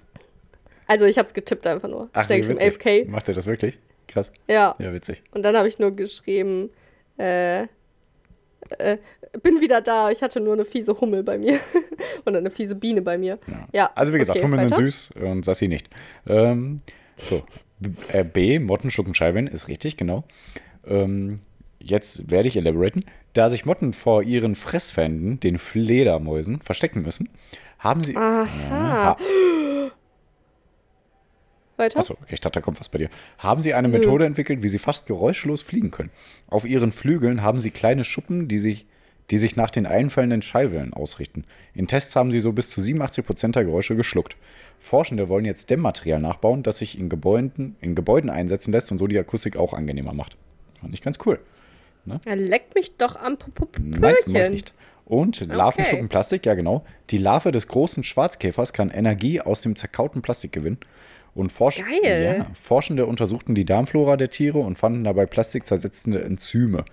Also 0.87 1.05
ich 1.05 1.17
habe 1.17 1.27
es 1.27 1.33
getippt 1.33 1.67
einfach 1.67 1.89
nur. 1.89 2.09
Ach, 2.13 2.29
witzig. 2.29 2.61
AFK. 2.65 3.07
Macht 3.09 3.27
ihr 3.27 3.35
das 3.35 3.45
wirklich? 3.47 3.77
Krass. 4.07 4.31
Ja. 4.47 4.75
Ja, 4.79 4.93
witzig. 4.93 5.23
Und 5.31 5.43
dann 5.43 5.55
habe 5.55 5.67
ich 5.67 5.79
nur 5.79 5.91
geschrieben, 5.91 6.69
äh, 7.17 7.63
äh, 8.77 8.97
bin 9.41 9.61
wieder 9.61 9.81
da. 9.81 10.09
Ich 10.09 10.21
hatte 10.21 10.39
nur 10.39 10.53
eine 10.53 10.65
fiese 10.65 10.99
Hummel 10.99 11.23
bei 11.23 11.37
mir. 11.37 11.59
Oder 12.25 12.39
eine 12.39 12.51
fiese 12.51 12.75
Biene 12.75 13.01
bei 13.01 13.17
mir. 13.17 13.39
Ja. 13.71 13.91
Also 13.95 14.13
wie 14.13 14.17
gesagt, 14.17 14.37
okay, 14.37 14.45
Hummeln 14.45 14.69
sind 14.69 14.77
süß 14.77 15.11
und 15.21 15.45
Sassi 15.45 15.67
nicht. 15.67 15.89
Ähm, 16.27 16.81
so. 17.17 17.43
B, 17.79 17.89
äh, 18.13 18.23
B, 18.23 18.59
Motten 18.59 18.89
schlucken 18.89 19.13
Schallwellen, 19.13 19.47
ist 19.47 19.67
richtig, 19.67 19.97
genau. 19.97 20.23
Ähm, 20.87 21.37
jetzt 21.79 22.31
werde 22.31 22.47
ich 22.47 22.55
elaboraten. 22.55 23.03
Da 23.33 23.49
sich 23.49 23.65
Motten 23.65 23.93
vor 23.93 24.23
ihren 24.23 24.55
Fressfeinden, 24.55 25.39
den 25.39 25.57
Fledermäusen, 25.59 26.61
verstecken 26.61 27.01
müssen, 27.01 27.29
haben 27.79 28.01
sie... 28.01 28.15
Aha. 28.15 28.47
Ja, 28.69 29.17
Weiter? 31.77 31.99
Achso, 31.99 32.13
okay, 32.13 32.33
ich 32.35 32.41
dachte, 32.41 32.59
da 32.59 32.61
kommt 32.61 32.79
was 32.79 32.89
bei 32.89 32.97
dir. 32.99 33.09
Haben 33.37 33.61
sie 33.61 33.73
eine 33.73 33.87
Methode 33.87 34.25
entwickelt, 34.25 34.63
wie 34.63 34.69
sie 34.69 34.79
fast 34.79 35.07
geräuschlos 35.07 35.61
fliegen 35.61 35.91
können. 35.91 36.09
Auf 36.47 36.65
ihren 36.65 36.91
Flügeln 36.91 37.41
haben 37.41 37.59
sie 37.59 37.71
kleine 37.71 38.03
Schuppen, 38.03 38.47
die 38.47 38.59
sich, 38.59 38.85
die 39.31 39.37
sich 39.37 39.55
nach 39.55 39.69
den 39.71 39.85
einfallenden 39.85 40.41
Schallwellen 40.41 40.93
ausrichten. 40.93 41.45
In 41.73 41.87
Tests 41.87 42.15
haben 42.15 42.31
sie 42.31 42.39
so 42.39 42.51
bis 42.53 42.69
zu 42.69 42.81
87% 42.81 43.51
der 43.51 43.65
Geräusche 43.65 43.95
geschluckt. 43.95 44.37
Forschende 44.79 45.29
wollen 45.29 45.45
jetzt 45.45 45.69
Dämmmaterial 45.69 46.19
nachbauen, 46.21 46.61
das 46.63 46.77
sich 46.79 46.99
in 46.99 47.09
Gebäuden, 47.09 47.75
in 47.81 47.95
Gebäuden 47.95 48.29
einsetzen 48.29 48.71
lässt 48.71 48.91
und 48.91 48.99
so 48.99 49.07
die 49.07 49.17
Akustik 49.17 49.57
auch 49.57 49.73
angenehmer 49.73 50.13
macht. 50.13 50.37
Fand 50.81 50.93
ich 50.93 51.01
ganz 51.01 51.17
cool. 51.25 51.39
Er 52.25 52.35
leckt 52.35 52.75
mich 52.75 52.97
doch 52.97 53.15
am 53.15 53.37
P- 53.37 53.49
P- 53.51 53.81
Nein, 53.81 53.99
mach 53.99 54.11
ich 54.27 54.31
Pöllchen. 54.33 54.53
nicht. 54.53 54.73
Und 55.05 55.39
Larven 55.47 55.85
schlucken 55.85 56.09
Plastik, 56.09 56.45
ja 56.45 56.53
genau. 56.55 56.83
Die 57.09 57.17
Larve 57.17 57.51
des 57.51 57.67
großen 57.67 58.03
Schwarzkäfers 58.03 58.73
kann 58.73 58.89
Energie 58.91 59.39
aus 59.41 59.61
dem 59.61 59.75
zerkauten 59.75 60.21
Plastik 60.21 60.51
gewinnen. 60.51 60.77
Und 61.35 61.51
Forsch 61.51 61.83
Geil. 61.83 62.37
Ja, 62.39 62.47
Forschende 62.53 63.05
untersuchten 63.05 63.55
die 63.55 63.65
Darmflora 63.65 64.15
der 64.15 64.29
Tiere 64.29 64.59
und 64.59 64.77
fanden 64.77 65.03
dabei 65.03 65.25
plastikzersetzende 65.25 66.23
Enzyme. 66.23 66.85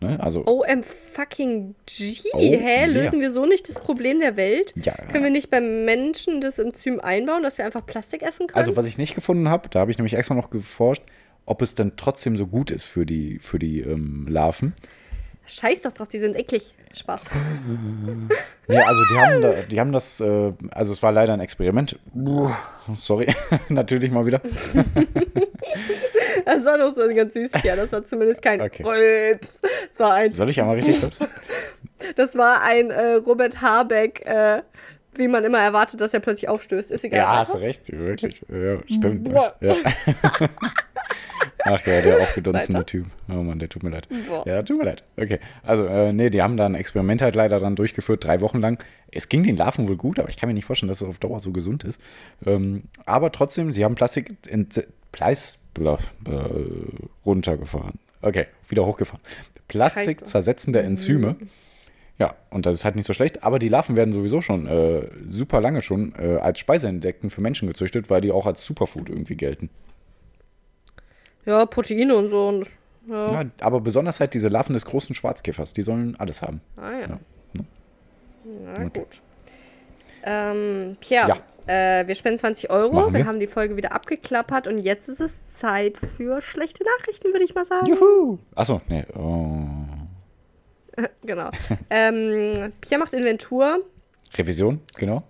Ne? 0.00 0.20
Also 0.20 0.46
OM 0.46 0.82
fucking 0.84 1.74
G. 1.86 2.14
Oh, 2.32 2.38
Hä? 2.38 2.56
yeah. 2.56 2.86
Lösen 2.86 3.20
wir 3.20 3.32
so 3.32 3.44
nicht 3.44 3.68
das 3.68 3.80
Problem 3.80 4.20
der 4.20 4.36
Welt? 4.36 4.72
Ja. 4.76 4.94
Können 5.10 5.24
wir 5.24 5.30
nicht 5.30 5.50
beim 5.50 5.84
Menschen 5.84 6.40
das 6.40 6.60
Enzym 6.60 7.00
einbauen, 7.00 7.42
dass 7.42 7.58
wir 7.58 7.64
einfach 7.64 7.84
Plastik 7.84 8.22
essen 8.22 8.46
können? 8.46 8.58
Also, 8.58 8.76
was 8.76 8.86
ich 8.86 8.98
nicht 8.98 9.16
gefunden 9.16 9.48
habe, 9.48 9.68
da 9.68 9.80
habe 9.80 9.90
ich 9.90 9.98
nämlich 9.98 10.14
extra 10.14 10.34
noch 10.34 10.50
geforscht, 10.50 11.02
ob 11.46 11.62
es 11.62 11.74
dann 11.74 11.96
trotzdem 11.96 12.36
so 12.36 12.46
gut 12.46 12.70
ist 12.70 12.84
für 12.84 13.04
die, 13.04 13.40
für 13.40 13.58
die 13.58 13.80
ähm, 13.80 14.26
Larven. 14.28 14.74
Scheiß 15.48 15.80
doch 15.82 15.92
drauf, 15.92 16.08
die 16.08 16.18
sind 16.20 16.36
eklig. 16.36 16.74
Spaß. 16.94 17.22
Nee, 18.70 18.78
also 18.80 19.00
die 19.10 19.18
haben, 19.18 19.40
da, 19.40 19.52
die 19.62 19.80
haben 19.80 19.92
das, 19.92 20.20
äh, 20.20 20.52
also 20.72 20.92
es 20.92 21.02
war 21.02 21.10
leider 21.10 21.32
ein 21.32 21.40
Experiment. 21.40 21.98
Sorry, 22.94 23.34
natürlich 23.70 24.10
mal 24.10 24.26
wieder. 24.26 24.42
Das 26.44 26.64
war 26.66 26.76
doch 26.76 26.92
so 26.92 27.08
ganz 27.14 27.32
süß, 27.32 27.52
Pia. 27.52 27.76
Das 27.76 27.92
war 27.92 28.04
zumindest 28.04 28.42
kein 28.42 28.60
Okay. 28.60 28.82
Rülps. 28.82 29.62
Das 29.88 29.98
war 30.00 30.14
ein, 30.14 30.30
Soll 30.32 30.50
ich 30.50 30.60
einmal 30.60 30.74
richtig 30.76 31.00
tippsen? 31.00 31.28
das 32.16 32.36
war 32.36 32.62
ein 32.62 32.90
äh, 32.90 33.14
Robert 33.14 33.62
Habeck, 33.62 34.26
äh, 34.26 34.60
wie 35.18 35.28
man 35.28 35.44
immer 35.44 35.58
erwartet, 35.58 36.00
dass 36.00 36.14
er 36.14 36.20
plötzlich 36.20 36.48
aufstößt. 36.48 36.90
Ist 36.90 37.04
egal. 37.04 37.18
Ja, 37.18 37.26
weiter. 37.26 37.38
hast 37.38 37.54
du 37.54 37.58
recht, 37.58 37.92
wirklich. 37.92 38.42
Ja, 38.48 38.78
stimmt. 38.94 39.32
Boah. 39.32 39.54
Ja. 39.60 39.74
Ach 41.64 41.86
ja, 41.86 42.00
der 42.00 42.20
aufgedunsene? 42.22 42.84
Typ. 42.86 43.06
Oh 43.28 43.34
Mann, 43.42 43.58
der 43.58 43.68
tut 43.68 43.82
mir 43.82 43.90
leid. 43.90 44.08
Boah. 44.26 44.46
Ja, 44.46 44.62
tut 44.62 44.78
mir 44.78 44.84
leid. 44.84 45.04
Okay. 45.16 45.38
Also, 45.62 45.86
äh, 45.86 46.12
nee, 46.12 46.30
die 46.30 46.40
haben 46.42 46.56
da 46.56 46.66
ein 46.66 46.74
Experiment 46.74 47.20
halt 47.20 47.34
leider 47.34 47.60
dann 47.60 47.76
durchgeführt, 47.76 48.24
drei 48.24 48.40
Wochen 48.40 48.60
lang. 48.60 48.82
Es 49.10 49.28
ging 49.28 49.42
den 49.42 49.56
Larven 49.56 49.88
wohl 49.88 49.96
gut, 49.96 50.18
aber 50.18 50.28
ich 50.28 50.36
kann 50.36 50.48
mir 50.48 50.54
nicht 50.54 50.64
vorstellen, 50.64 50.88
dass 50.88 51.02
es 51.02 51.08
auf 51.08 51.18
Dauer 51.18 51.40
so 51.40 51.52
gesund 51.52 51.84
ist. 51.84 52.00
Ähm, 52.46 52.84
aber 53.04 53.32
trotzdem, 53.32 53.72
sie 53.72 53.84
haben 53.84 53.94
Plastik 53.94 54.30
in 54.48 54.68
Pleis, 55.12 55.58
äh, 55.78 55.90
runtergefahren. 57.24 57.98
Okay, 58.22 58.46
wieder 58.68 58.84
hochgefahren. 58.84 59.22
Plastik 59.68 60.26
zersetzende 60.26 60.80
Enzyme. 60.80 61.36
Ja, 62.18 62.34
und 62.50 62.66
das 62.66 62.74
ist 62.74 62.84
halt 62.84 62.96
nicht 62.96 63.06
so 63.06 63.12
schlecht. 63.12 63.44
Aber 63.44 63.58
die 63.58 63.68
Larven 63.68 63.96
werden 63.96 64.12
sowieso 64.12 64.40
schon 64.40 64.66
äh, 64.66 65.08
super 65.26 65.60
lange 65.60 65.82
schon 65.82 66.14
äh, 66.18 66.36
als 66.36 66.58
Speiseinsekten 66.58 67.30
für 67.30 67.40
Menschen 67.40 67.68
gezüchtet, 67.68 68.10
weil 68.10 68.20
die 68.20 68.32
auch 68.32 68.46
als 68.46 68.64
Superfood 68.64 69.08
irgendwie 69.08 69.36
gelten. 69.36 69.70
Ja, 71.46 71.64
Proteine 71.64 72.16
und 72.16 72.30
so. 72.30 72.48
Und, 72.48 72.66
ja. 73.08 73.42
Ja, 73.42 73.50
aber 73.60 73.80
besonders 73.80 74.18
halt 74.20 74.34
diese 74.34 74.48
Larven 74.48 74.74
des 74.74 74.84
großen 74.84 75.14
Schwarzkäfers, 75.14 75.72
die 75.72 75.82
sollen 75.82 76.16
alles 76.18 76.42
haben. 76.42 76.60
Ah 76.76 76.92
ja. 76.92 77.08
Ja. 77.08 77.18
Na 78.76 78.88
gut. 78.88 79.22
Ähm, 80.24 80.96
Pierre, 81.00 81.40
äh, 81.66 82.06
wir 82.06 82.14
spenden 82.14 82.38
20 82.38 82.70
Euro. 82.70 83.12
Wir. 83.12 83.20
wir. 83.20 83.26
haben 83.26 83.40
die 83.40 83.46
Folge 83.46 83.76
wieder 83.76 83.92
abgeklappert 83.92 84.66
und 84.66 84.78
jetzt 84.78 85.08
ist 85.08 85.20
es 85.20 85.54
Zeit 85.54 85.96
für 85.98 86.42
schlechte 86.42 86.84
Nachrichten, 86.84 87.28
würde 87.28 87.44
ich 87.44 87.54
mal 87.54 87.64
sagen. 87.64 87.86
Juhu! 87.86 88.38
Achso, 88.54 88.80
nee. 88.88 89.04
Oh. 89.14 89.67
Genau. 91.22 91.50
ähm, 91.90 92.72
Pierre 92.80 93.00
macht 93.00 93.12
Inventur. 93.14 93.84
Revision, 94.36 94.80
genau. 94.96 95.22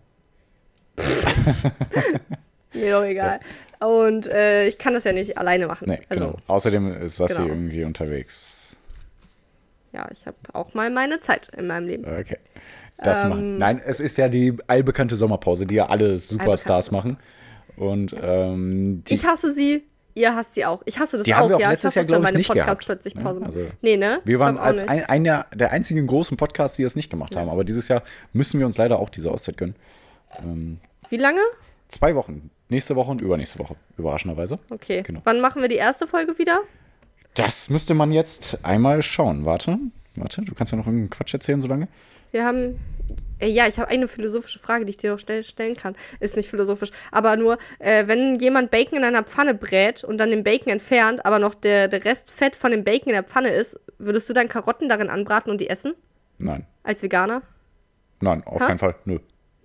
Mir 2.73 2.93
doch 2.93 3.05
egal. 3.05 3.41
Und 3.81 4.27
äh, 4.27 4.67
ich 4.67 4.79
kann 4.79 4.95
das 4.95 5.05
ja 5.05 5.13
nicht 5.13 5.39
alleine 5.39 5.67
machen. 5.67 5.87
Nee, 5.89 6.01
also, 6.09 6.25
genau. 6.27 6.37
Außerdem 6.49 7.03
ist 7.03 7.17
Sassi 7.17 7.35
genau. 7.37 7.49
irgendwie 7.49 7.85
unterwegs. 7.85 8.77
ja, 9.93 10.07
ich 10.13 10.27
habe 10.27 10.37
auch 10.53 10.75
mal 10.75 10.91
meine 10.91 11.21
Zeit 11.21 11.49
in 11.57 11.67
meinem 11.67 11.87
Leben. 11.87 12.05
Okay. 12.05 12.39
Das 12.99 13.23
Ähm, 13.23 13.29
machen. 13.29 13.59
Nein, 13.59 13.81
es 13.85 14.01
ist 14.01 14.19
ja 14.19 14.29
die 14.29 14.57
allbekannte 14.67 15.15
Sommerpause, 15.17 15.65
die 15.67 15.77
ja 15.77 15.87
alle 15.89 16.19
Superstars 16.19 16.91
machen. 16.91 17.19
Und 17.77 18.15
ähm, 18.21 19.05
Ich 19.09 19.25
hasse 19.25 19.55
sie, 19.55 19.85
ihr 20.19 20.35
hasst 20.35 20.55
sie 20.55 20.65
auch. 20.65 20.83
Ich 20.85 20.99
hasse 20.99 21.17
das 21.17 21.25
Die 21.25 21.35
auch, 21.35 21.39
haben 21.39 21.49
wir 21.51 21.57
auch 21.57 21.61
ja. 21.61 21.71
letztes 21.71 21.95
Jahr, 21.95 22.03
es, 22.03 22.09
wenn 22.09 22.15
glaub 22.15 22.21
ich, 22.21 22.25
meine 22.25 22.39
nicht 22.39 22.49
Podcasts 22.49 22.67
gehabt, 22.67 22.85
plötzlich 22.87 23.15
ne? 23.15 23.23
Pause 23.23 23.45
Also, 23.45 23.61
Nee, 23.81 23.97
ne? 23.97 24.21
wir 24.25 24.39
waren 24.39 24.59
als 24.59 24.87
ein, 24.87 25.05
einer 25.05 25.47
der 25.55 25.71
einzigen 25.71 26.07
großen 26.07 26.37
Podcasts, 26.37 26.77
die 26.77 26.83
es 26.83 26.97
nicht 26.97 27.11
gemacht 27.11 27.37
haben. 27.37 27.49
Aber 27.49 27.65
dieses 27.65 27.89
Jahr 27.89 28.03
müssen 28.33 28.59
wir 28.59 28.67
uns 28.67 28.77
leider 28.77 28.99
auch 28.99 29.09
diese 29.09 29.31
Auszeit 29.31 29.57
gönnen. 29.57 29.77
Wie 31.09 31.17
lange? 31.17 31.41
Zwei 31.89 32.15
Wochen. 32.15 32.51
Nächste 32.69 32.97
Woche 32.97 33.11
und 33.11 33.21
übernächste 33.21 33.59
Woche. 33.59 33.77
Überraschenderweise. 33.97 34.59
Okay. 34.69 35.03
Genau. 35.03 35.21
Wann 35.25 35.41
machen 35.41 35.63
wir 35.63 35.69
die 35.69 35.77
erste 35.77 36.07
Folge 36.07 36.39
wieder? 36.39 36.61
Das 37.35 37.71
müsste 37.71 37.95
man 37.95 38.13
jetzt 38.13 38.59
einmal 38.63 39.03
schauen. 39.03 39.47
Warte, 39.47 39.79
warte, 40.17 40.43
du 40.43 40.55
kannst 40.55 40.73
ja 40.73 40.79
noch 40.79 40.87
irgendeinen 40.87 41.11
Quatsch 41.11 41.33
erzählen 41.33 41.61
so 41.61 41.69
lange. 41.69 41.89
Wir 42.33 42.45
haben. 42.45 42.79
Äh, 43.41 43.49
ja, 43.49 43.69
ich 43.69 43.79
habe 43.79 43.89
eine 43.89 44.09
philosophische 44.09 44.59
Frage, 44.59 44.85
die 44.85 44.91
ich 44.91 44.97
dir 44.97 45.13
noch 45.13 45.19
stell, 45.21 45.43
stellen 45.45 45.75
kann. 45.75 45.95
Ist 46.19 46.37
nicht 46.37 46.49
philosophisch. 46.51 46.91
Aber 47.13 47.37
nur, 47.37 47.57
äh, 47.79 48.07
wenn 48.09 48.39
jemand 48.41 48.71
Bacon 48.73 48.99
in 48.99 49.05
einer 49.05 49.23
Pfanne 49.23 49.55
brät 49.55 50.03
und 50.03 50.19
dann 50.19 50.31
den 50.31 50.43
Bacon 50.43 50.73
entfernt, 50.73 51.25
aber 51.25 51.39
noch 51.39 51.55
der, 51.55 51.87
der 51.89 52.05
Rest 52.05 52.31
Fett 52.31 52.57
von 52.57 52.73
dem 52.73 52.83
Bacon 52.83 53.09
in 53.11 53.15
der 53.15 53.23
Pfanne 53.23 53.51
ist, 53.51 53.79
würdest 53.99 54.29
du 54.29 54.33
dann 54.33 54.49
Karotten 54.49 54.89
darin 54.89 55.09
anbraten 55.09 55.51
und 55.53 55.61
die 55.61 55.71
essen? 55.71 55.95
Nein, 56.39 56.67
Als 56.83 57.03
Veganer? 57.03 57.43
nein, 58.21 58.43
auf 58.45 58.61
Ha? 58.61 58.67
keinen 58.67 58.79
Fall. 58.79 58.97
Nö. 59.05 59.19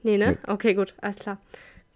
Nee, 0.03 0.17
ne? 0.17 0.37
Okay, 0.47 0.73
gut, 0.75 0.93
alles 1.01 1.17
klar. 1.17 1.37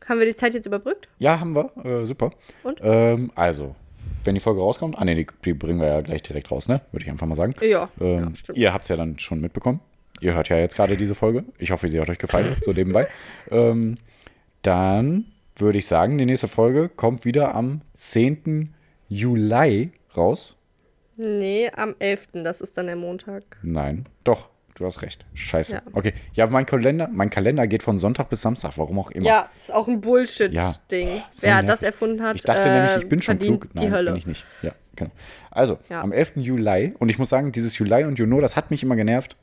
Haben 0.07 0.19
wir 0.19 0.25
die 0.27 0.35
Zeit 0.35 0.53
jetzt 0.53 0.65
überbrückt? 0.65 1.09
Ja, 1.19 1.39
haben 1.39 1.53
wir. 1.55 1.71
Äh, 1.83 2.05
super. 2.05 2.31
Und? 2.63 2.79
Ähm, 2.81 3.31
also, 3.35 3.75
wenn 4.23 4.33
die 4.35 4.41
Folge 4.41 4.61
rauskommt, 4.61 4.97
ah 4.97 5.03
ne, 5.05 5.13
die, 5.15 5.27
die 5.43 5.53
bringen 5.53 5.79
wir 5.81 5.87
ja 5.87 6.01
gleich 6.01 6.23
direkt 6.23 6.49
raus, 6.51 6.67
ne? 6.69 6.81
Würde 6.91 7.05
ich 7.05 7.11
einfach 7.11 7.27
mal 7.27 7.35
sagen. 7.35 7.53
Ja, 7.61 7.89
Ähm, 7.99 8.23
ja 8.29 8.35
stimmt. 8.35 8.57
ihr 8.57 8.73
habt 8.73 8.85
es 8.85 8.89
ja 8.89 8.95
dann 8.95 9.19
schon 9.19 9.41
mitbekommen. 9.41 9.79
Ihr 10.19 10.33
hört 10.33 10.49
ja 10.49 10.57
jetzt 10.57 10.75
gerade 10.75 10.97
diese 10.97 11.15
Folge. 11.15 11.43
Ich 11.57 11.71
hoffe, 11.71 11.87
sie 11.89 11.99
hat 11.99 12.09
euch 12.09 12.17
gefallen, 12.17 12.55
so 12.61 12.71
nebenbei. 12.71 13.07
Ähm, 13.51 13.97
dann 14.61 15.25
würde 15.55 15.77
ich 15.77 15.85
sagen, 15.87 16.17
die 16.17 16.25
nächste 16.25 16.47
Folge 16.47 16.89
kommt 16.89 17.25
wieder 17.25 17.55
am 17.55 17.81
10. 17.93 18.73
Juli 19.09 19.91
raus. 20.15 20.57
Nee, 21.17 21.71
am 21.75 21.95
11. 21.99 22.27
Das 22.33 22.61
ist 22.61 22.77
dann 22.77 22.87
der 22.87 22.95
Montag. 22.95 23.43
Nein, 23.63 24.05
doch, 24.23 24.49
du 24.75 24.85
hast 24.85 25.01
recht. 25.01 25.25
Scheiße. 25.33 25.75
Ja. 25.75 25.81
Okay, 25.93 26.13
ja, 26.33 26.45
mein 26.47 26.65
Kalender, 26.67 27.09
mein 27.11 27.29
Kalender 27.31 27.65
geht 27.65 27.81
von 27.81 27.97
Sonntag 27.97 28.29
bis 28.29 28.41
Samstag, 28.41 28.73
warum 28.77 28.99
auch 28.99 29.09
immer. 29.11 29.25
Ja, 29.25 29.49
ist 29.55 29.73
auch 29.73 29.87
ein 29.87 29.99
Bullshit-Ding. 30.01 30.53
Ja. 31.07 31.25
So 31.31 31.41
Wer 31.41 31.53
nervig. 31.55 31.69
das 31.69 31.83
erfunden 31.83 32.21
hat, 32.21 32.35
Ich 32.35 32.43
dachte 32.43 32.69
nämlich, 32.69 32.97
ich 32.97 33.03
äh, 33.03 33.07
bin 33.07 33.21
schon 33.21 33.39
klug. 33.39 33.67
die 33.73 33.85
Nein, 33.85 33.91
Hölle. 33.93 34.11
bin 34.11 34.19
ich 34.19 34.27
nicht. 34.27 34.45
Ja, 34.61 34.73
genau. 34.95 35.09
Also, 35.49 35.79
Ja. 35.89 36.01
am 36.01 36.11
11. 36.11 36.33
Juli, 36.37 36.93
und 36.99 37.09
ich 37.09 37.17
muss 37.17 37.29
sagen, 37.29 37.51
dieses 37.51 37.75
Juli 37.79 38.03
und 38.03 38.19
Juno, 38.19 38.39
das 38.39 38.55
hat 38.55 38.69
mich 38.69 38.83
immer 38.83 38.95
genervt. 38.95 39.35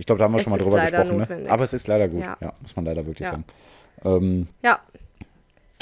Ich 0.00 0.06
glaube, 0.06 0.18
da 0.18 0.24
haben 0.24 0.32
wir 0.32 0.38
Es 0.38 0.44
schon 0.44 0.50
mal 0.52 0.58
drüber 0.58 0.80
gesprochen. 0.80 1.18
Ne? 1.18 1.50
Aber 1.50 1.62
es 1.62 1.74
ist 1.74 1.86
leider 1.86 2.08
gut. 2.08 2.24
Ja. 2.24 2.36
Ja. 2.40 2.54
muss 2.62 2.74
man 2.74 2.86
leider 2.86 3.04
wirklich 3.04 3.26
Ja. 3.26 3.32
sagen. 3.32 3.44
Ähm, 4.02 4.48
Ja. 4.62 4.80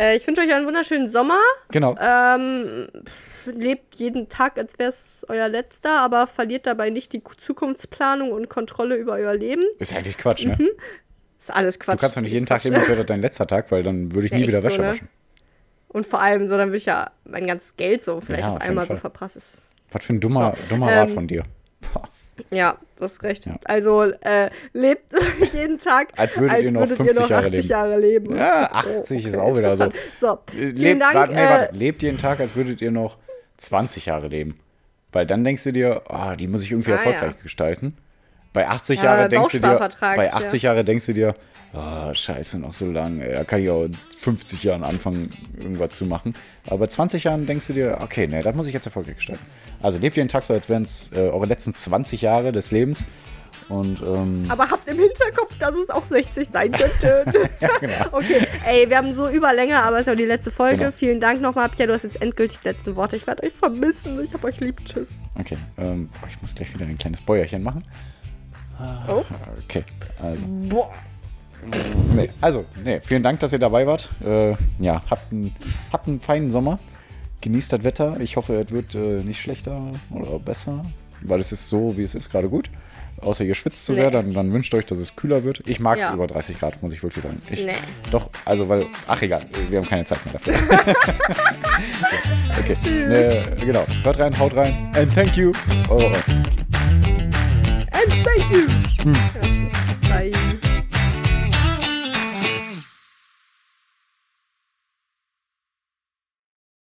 Äh, 0.01 0.17
ich 0.17 0.27
wünsche 0.27 0.43
euch 0.43 0.53
einen 0.53 0.67
wunderschönen 0.67 1.09
Sommer. 1.09 1.39
genau. 1.71 1.97
Ähm, 2.01 2.89
lebt 3.47 3.95
jeden 3.97 4.29
Tag, 4.29 4.59
als 4.59 4.77
wäre 4.79 4.91
es 4.91 5.25
euer 5.29 5.49
letzter, 5.49 6.01
aber 6.01 6.27
verliert 6.27 6.67
dabei 6.67 6.91
nicht 6.91 7.13
die 7.13 7.23
Zukunftsplanung 7.37 8.33
und 8.33 8.49
Kontrolle 8.49 8.97
über 8.97 9.13
euer 9.15 9.35
Leben. 9.35 9.63
Ist 9.79 9.95
eigentlich 9.95 10.19
Quatsch, 10.19 10.47
ne? 10.47 10.57
Ist 11.39 11.53
alles 11.53 11.79
Quatsch. 11.79 11.97
Du 11.97 12.01
kannst 12.01 12.17
doch 12.17 12.23
nicht 12.23 12.33
jeden 12.33 12.47
Quatsch. 12.47 12.63
Tag 12.63 12.65
leben, 12.65 12.77
als 12.77 12.89
wäre 12.89 12.99
das 12.99 13.07
dein 13.07 13.21
letzter 13.21 13.47
Tag, 13.47 13.71
weil 13.71 13.83
dann 13.85 14.13
würde 14.13 14.27
ich 14.27 14.33
Ja, 14.33 14.39
nie 14.39 14.49
wieder 14.49 14.61
so, 14.61 14.67
Wäsche 14.69 14.83
ne? 14.83 14.89
waschen. 14.91 15.09
Und 15.89 16.07
vor 16.07 16.21
allem, 16.21 16.47
so, 16.49 16.57
dann 16.57 16.69
würde 16.69 16.79
ich 16.79 16.87
ja 16.87 17.11
mein 17.25 17.47
ganzes 17.47 17.77
Geld 17.77 18.03
so 18.05 18.21
vielleicht 18.21 18.45
auf 18.45 18.57
auf 18.57 18.63
einmal 18.63 18.87
so. 18.87 18.95
Ist- 18.95 19.77
Was 19.93 20.05
für 20.05 20.13
ein 20.13 20.21
dummer, 20.21 20.55
So, 20.57 20.69
dummer 20.69 20.93
Rat 20.93 21.09
ähm, 21.09 21.15
von 21.15 21.27
dir. 21.29 21.45
Boah. 21.93 22.09
Ja, 22.51 22.77
du 22.97 23.05
hast 23.05 23.23
recht. 23.23 23.47
Ja. 23.47 23.57
Also 23.65 24.03
äh, 24.03 24.51
lebt 24.73 25.13
jeden 25.53 25.79
Tag, 25.79 26.09
Als 26.17 26.39
würdet 26.39 26.63
ihr 26.63 26.73
noch 26.73 26.87
50 26.87 27.29
Jahre 27.29 27.35
80 27.47 27.53
leben. 27.53 27.69
Jahre 27.69 27.99
leben. 27.99 28.37
Ja, 28.37 28.71
80 28.73 29.27
ist 29.27 29.37
auch 29.39 29.57
wieder 29.57 29.77
so. 29.77 29.89
So, 30.21 30.39
vielen 30.51 30.77
Lebt, 30.77 31.03
Dank. 31.03 31.15
warte, 31.15 31.35
nee, 31.35 31.41
äh, 31.45 31.51
warte, 31.51 31.75
lebt 31.77 32.03
jeden 32.03 32.19
Tag, 32.19 32.41
als 32.41 32.55
würdet 32.57 32.81
ihr 32.83 32.91
noch 32.91 33.19
20 33.57 34.07
Jahre 34.07 34.29
leben. 34.29 34.59
Weil 35.13 35.27
dann 35.27 35.43
denkst 35.43 35.65
du 35.65 35.73
dir, 35.73 36.03
ah, 36.09 36.37
die 36.37 36.49
muss 36.49 36.63
ich 36.63 36.71
irgendwie 36.71 36.93
Ah, 36.93 36.97
erfolgreich 36.97 37.35
ja. 37.37 37.43
gestalten. 37.43 37.97
Bei 38.53 38.69
80 38.69 38.99
Ja, 38.99 39.05
Jahre 39.05 39.29
denkst 39.29 39.53
du 39.53 39.59
dir, 39.61 39.89
bei 40.01 40.27
ja. 40.27 40.33
80 40.33 40.63
Jahre 40.63 40.85
denkst 40.85 41.07
du 41.07 41.13
dir, 41.13 41.35
ah, 41.73 42.13
scheiße, 42.13 42.59
noch 42.59 42.73
so 42.73 42.91
lang, 42.91 43.21
da 43.21 43.45
kann 43.45 43.63
ich 43.63 43.71
auch 43.71 43.85
in 43.85 43.97
50 44.17 44.63
Jahren 44.65 44.85
anfangen, 44.85 45.31
irgendwas 45.57 45.97
zu 45.97 46.07
machen. 46.07 46.35
Aber 46.67 46.79
bei 46.79 46.87
20 46.87 47.25
Jahren 47.25 47.47
denkst 47.47 47.69
du 47.69 47.73
dir, 47.73 47.99
okay, 48.01 48.27
nee, 48.27 48.43
das 48.43 48.55
muss 48.55 48.67
ich 48.67 48.75
jetzt 48.75 48.87
erfolgreich 48.87 49.17
gestalten. 49.17 49.45
Also 49.81 49.99
lebt 49.99 50.17
jeden 50.17 50.29
Tag 50.29 50.45
so, 50.45 50.55
als 50.55 50.69
wären 50.69 50.83
es 50.83 51.11
äh, 51.13 51.21
eure 51.21 51.47
letzten 51.47 51.73
20 51.73 52.23
Jahre 52.23 52.53
des 52.53 52.71
Lebens. 52.71 53.05
Und 53.69 54.01
ähm, 54.01 54.47
Aber 54.49 54.71
habt 54.71 54.89
im 54.89 54.99
Hinterkopf, 54.99 55.57
dass 55.59 55.75
es 55.75 55.91
auch 55.91 56.07
60 56.07 56.49
sein 56.49 56.73
könnte. 56.73 57.25
Okay, 58.13 58.47
ey, 58.67 58.89
wir 58.89 58.97
haben 58.97 59.13
so 59.13 59.29
Überlänge, 59.29 59.83
aber 59.83 59.97
es 59.97 60.03
ist 60.03 60.07
ja 60.07 60.15
die 60.15 60.25
letzte 60.25 60.51
Folge. 60.51 60.79
Genau. 60.79 60.91
Vielen 60.93 61.21
Dank 61.21 61.41
nochmal. 61.41 61.69
Pia, 61.69 61.87
du 61.87 61.93
hast 61.93 62.05
jetzt 62.05 62.21
endgültig 62.23 62.59
die 62.61 62.69
letzten 62.69 62.97
Worte. 62.97 63.17
Ich 63.17 63.27
werde 63.27 63.43
euch 63.43 63.53
vermissen. 63.53 64.19
Ich 64.25 64.33
hab 64.33 64.43
euch 64.45 64.59
lieb. 64.61 64.77
Tschüss. 64.85 65.09
okay, 65.39 65.59
ähm, 65.77 66.09
ich 66.29 66.41
muss 66.41 66.55
gleich 66.55 66.73
wieder 66.75 66.87
ein 66.87 66.97
kleines 66.97 67.21
Bäuerchen 67.21 67.63
machen. 67.63 67.85
Ups. 69.09 69.57
Okay, 69.65 69.85
also. 70.21 70.45
Boah. 70.47 70.91
Nee, 72.15 72.31
also, 72.41 72.65
nee, 72.85 73.01
vielen 73.03 73.23
Dank, 73.23 73.41
dass 73.41 73.53
ihr 73.53 73.59
dabei 73.59 73.87
wart. 73.87 74.09
Äh, 74.25 74.53
ja, 74.79 75.03
habt 75.11 75.33
einen, 75.33 75.55
habt 75.93 76.09
einen 76.09 76.21
feinen 76.21 76.51
Sommer. 76.51 76.79
Genießt 77.41 77.73
das 77.73 77.85
Wetter. 77.85 78.17
Ich 78.21 78.37
hoffe, 78.37 78.61
es 78.67 78.73
wird 78.73 78.95
äh, 78.95 79.23
nicht 79.23 79.41
schlechter 79.41 79.81
oder 80.11 80.39
besser. 80.39 80.85
weil 81.23 81.41
es 81.41 81.53
ist 81.53 81.69
so, 81.69 81.97
wie 81.97 82.03
es 82.03 82.15
ist, 82.15 82.31
gerade 82.31 82.49
gut. 82.49 82.71
Außer 83.21 83.45
ihr 83.45 83.55
schwitzt 83.57 83.85
zu 83.85 83.91
Nee. 83.93 83.99
sehr, 83.99 84.11
dann, 84.13 84.33
dann 84.33 84.53
wünscht 84.53 84.73
euch, 84.75 84.87
dass 84.87 84.99
es 84.99 85.17
kühler 85.17 85.43
wird. 85.43 85.61
Ich 85.67 85.81
mag 85.81 85.99
es 85.99 86.05
Ja. 86.05 86.15
über 86.15 86.29
30 86.29 86.57
Grad, 86.59 86.81
muss 86.83 86.93
ich 86.93 87.03
wirklich 87.03 87.25
sagen. 87.25 87.43
Ich, 87.51 87.65
Nee. 87.65 87.73
Doch, 88.13 88.31
also 88.45 88.69
weil, 88.69 88.87
ach 89.09 89.21
egal, 89.23 89.45
wir 89.69 89.79
haben 89.79 89.89
keine 89.89 90.05
Zeit 90.05 90.25
mehr 90.25 90.35
dafür. 90.35 90.55
okay, 92.61 92.77
äh, 93.13 93.43
genau. 93.65 93.85
Hört 94.05 94.19
rein, 94.21 94.39
haut 94.39 94.55
rein. 94.55 94.89
And 94.95 95.13
thank 95.15 95.37
you. 95.37 95.51
Oh, 95.91 96.01
oh. 96.01 96.13
And 97.91 98.25
thank 98.25 98.51
you. 98.53 98.69
Gut. 99.03 99.17
Bye. 100.09 100.31